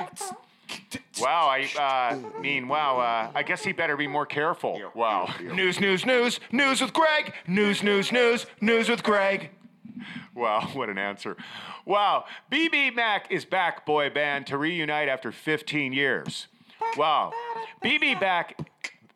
Wow, 1.22 1.48
I 1.48 1.70
uh, 1.80 2.42
mean, 2.42 2.68
wow, 2.68 3.00
uh, 3.00 3.32
I 3.34 3.42
guess 3.42 3.64
he 3.64 3.72
better 3.72 3.96
be 3.96 4.08
more 4.08 4.26
careful. 4.26 4.82
Wow. 4.94 5.34
News, 5.42 5.80
news, 5.80 6.06
news, 6.06 6.42
news 6.52 6.82
with 6.82 6.92
Greg. 6.92 7.34
News, 7.48 7.82
news, 7.82 8.12
news, 8.12 8.46
news 8.60 8.90
with 8.90 9.02
Greg. 9.02 9.52
Wow, 10.36 10.70
what 10.74 10.90
an 10.90 10.98
answer. 10.98 11.38
Wow, 11.86 12.26
BBMak 12.52 13.22
is 13.30 13.46
back, 13.46 13.86
boy 13.86 14.10
band, 14.10 14.48
to 14.48 14.58
reunite 14.58 15.08
after 15.08 15.32
15 15.32 15.94
years. 15.94 16.48
Wow, 16.98 17.32
BB 17.82 18.20
back 18.20 18.58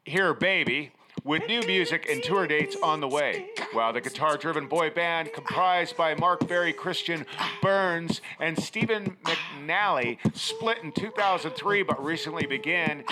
here, 0.06 0.34
baby, 0.34 0.92
with 1.28 1.46
new 1.46 1.62
music 1.64 2.08
and 2.10 2.24
tour 2.24 2.48
dates 2.48 2.78
on 2.82 3.02
the 3.02 3.08
way. 3.08 3.50
While 3.74 3.92
the 3.92 4.00
guitar 4.00 4.38
driven 4.38 4.68
boy 4.68 4.90
band 4.90 5.34
comprised 5.34 5.98
by 5.98 6.16
Mark 6.16 6.48
Barry, 6.48 6.72
Christian 6.72 7.26
Burns, 7.62 8.22
and 8.40 8.58
Stephen 8.58 9.18
McNally 9.26 10.18
split 10.36 10.78
in 10.84 10.94
2003 10.94 11.84
but 11.84 12.04
recently 12.04 12.46
began 12.46 13.04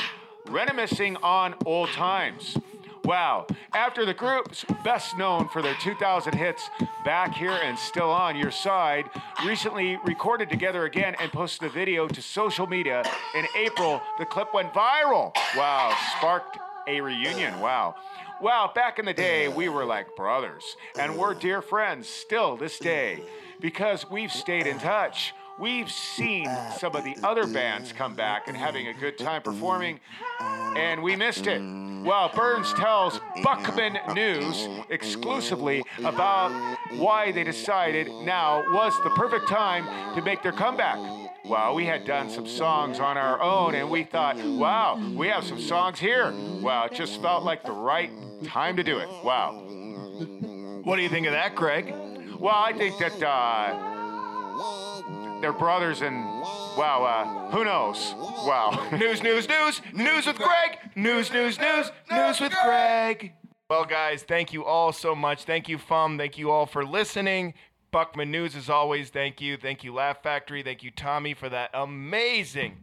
reminiscing 0.47 1.17
on 1.17 1.55
old 1.65 1.89
times. 1.89 2.57
Wow. 3.03 3.45
After 3.73 4.05
the 4.05 4.13
group's 4.13 4.65
best 4.83 5.17
known 5.17 5.49
for 5.49 5.61
their 5.61 5.75
2000 5.75 6.33
hits, 6.33 6.69
Back 7.03 7.35
Here 7.35 7.51
and 7.51 7.77
Still 7.77 8.09
On 8.09 8.35
Your 8.35 8.49
Side, 8.49 9.05
recently 9.45 9.99
recorded 10.05 10.49
together 10.49 10.85
again 10.85 11.15
and 11.19 11.31
posted 11.31 11.69
a 11.69 11.71
video 11.71 12.07
to 12.07 12.21
social 12.21 12.65
media 12.65 13.03
in 13.35 13.45
April, 13.55 14.01
the 14.17 14.25
clip 14.25 14.53
went 14.55 14.73
viral. 14.73 15.35
Wow. 15.55 15.95
Sparked 16.17 16.57
a 16.87 17.01
reunion. 17.01 17.59
Wow. 17.59 17.95
Wow, 18.41 18.71
back 18.73 18.99
in 18.99 19.05
the 19.05 19.13
day, 19.13 19.47
we 19.47 19.69
were 19.69 19.85
like 19.85 20.15
brothers, 20.15 20.75
and 20.99 21.17
we're 21.17 21.33
dear 21.33 21.61
friends 21.61 22.07
still 22.07 22.57
this 22.57 22.77
day 22.79 23.23
because 23.61 24.09
we've 24.09 24.31
stayed 24.31 24.67
in 24.67 24.77
touch. 24.77 25.33
We've 25.57 25.89
seen 25.89 26.49
some 26.77 26.97
of 26.97 27.05
the 27.05 27.15
other 27.23 27.47
bands 27.47 27.93
come 27.93 28.13
back 28.13 28.49
and 28.49 28.57
having 28.57 28.87
a 28.89 28.93
good 28.93 29.17
time 29.17 29.41
performing, 29.41 30.01
and 30.75 31.01
we 31.01 31.15
missed 31.15 31.47
it. 31.47 31.61
Well, 32.05 32.29
Burns 32.35 32.73
tells 32.73 33.21
Buckman 33.41 33.97
News 34.13 34.67
exclusively 34.89 35.81
about 36.03 36.51
why 36.97 37.31
they 37.31 37.45
decided 37.45 38.07
now 38.07 38.63
was 38.73 38.93
the 39.05 39.11
perfect 39.11 39.47
time 39.47 40.15
to 40.15 40.21
make 40.21 40.43
their 40.43 40.51
comeback. 40.51 40.99
Well, 41.47 41.75
we 41.75 41.85
had 41.85 42.05
done 42.05 42.29
some 42.29 42.47
songs 42.47 42.99
on 42.99 43.17
our 43.17 43.39
own, 43.39 43.75
and 43.75 43.87
we 43.89 44.03
thought, 44.03 44.37
wow, 44.37 44.99
we 45.15 45.27
have 45.27 45.43
some 45.43 45.61
songs 45.61 45.99
here. 45.99 46.33
Wow, 46.61 46.85
it 46.85 46.93
just 46.93 47.21
felt 47.21 47.43
like 47.43 47.63
the 47.63 47.71
right 47.71 48.09
time 48.45 48.75
to 48.77 48.83
do 48.83 48.97
it. 48.97 49.07
Wow. 49.23 49.61
What 50.83 50.95
do 50.95 51.03
you 51.03 51.09
think 51.09 51.27
of 51.27 51.33
that, 51.33 51.53
Greg? 51.55 51.93
Well, 52.39 52.55
I 52.55 52.73
think 52.73 52.97
that 52.97 53.21
uh, 53.21 55.39
they're 55.39 55.53
brothers, 55.53 56.01
and 56.01 56.15
wow, 56.77 57.03
uh, 57.03 57.51
who 57.51 57.63
knows? 57.63 58.15
Wow. 58.17 58.87
news, 58.91 59.21
news, 59.21 59.47
news, 59.47 59.81
news 59.93 60.25
with 60.25 60.37
Greg. 60.37 60.79
News, 60.95 61.31
news, 61.31 61.59
news, 61.59 61.91
news 62.09 62.39
with 62.39 62.53
Greg. 62.63 63.33
Well, 63.69 63.85
guys, 63.85 64.21
thank 64.21 64.53
you 64.53 64.63
all 64.63 64.91
so 64.91 65.15
much. 65.15 65.43
Thank 65.43 65.67
you, 65.67 65.79
Fum. 65.79 66.19
Thank 66.19 66.37
you 66.37 66.51
all 66.51 66.67
for 66.67 66.85
listening. 66.85 67.55
Buckman 67.95 68.29
News, 68.29 68.57
as 68.57 68.69
always, 68.69 69.09
thank 69.09 69.39
you. 69.39 69.55
Thank 69.55 69.85
you, 69.85 69.93
Laugh 69.93 70.21
Factory. 70.21 70.61
Thank 70.61 70.83
you, 70.83 70.91
Tommy, 70.91 71.33
for 71.33 71.47
that 71.47 71.69
amazing 71.73 72.75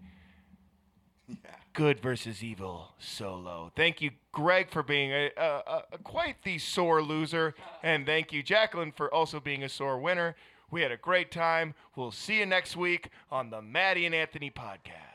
yeah. 1.29 1.37
good 1.75 2.01
versus 2.01 2.43
evil 2.43 2.95
solo. 2.99 3.71
Thank 3.77 4.01
you, 4.01 4.13
Greg, 4.33 4.71
for 4.71 4.83
being 4.83 5.13
a, 5.13 5.31
a, 5.37 5.43
a, 5.43 5.83
a 5.93 5.99
quite 5.99 6.37
the 6.45 6.57
sore 6.57 7.03
loser. 7.03 7.55
And 7.83 8.07
thank 8.07 8.33
you, 8.33 8.43
Jacqueline, 8.43 8.91
for 8.91 9.13
also 9.13 9.39
being 9.39 9.63
a 9.65 9.69
sore 9.69 9.99
winner. 9.99 10.35
We 10.71 10.81
had 10.81 10.93
a 10.93 10.97
great 10.97 11.31
time. 11.31 11.75
We'll 11.95 12.11
see 12.11 12.39
you 12.39 12.47
next 12.47 12.75
week 12.75 13.11
on 13.31 13.51
the 13.51 13.61
Maddie 13.61 14.07
and 14.07 14.15
Anthony 14.15 14.51
podcast. 14.51 15.12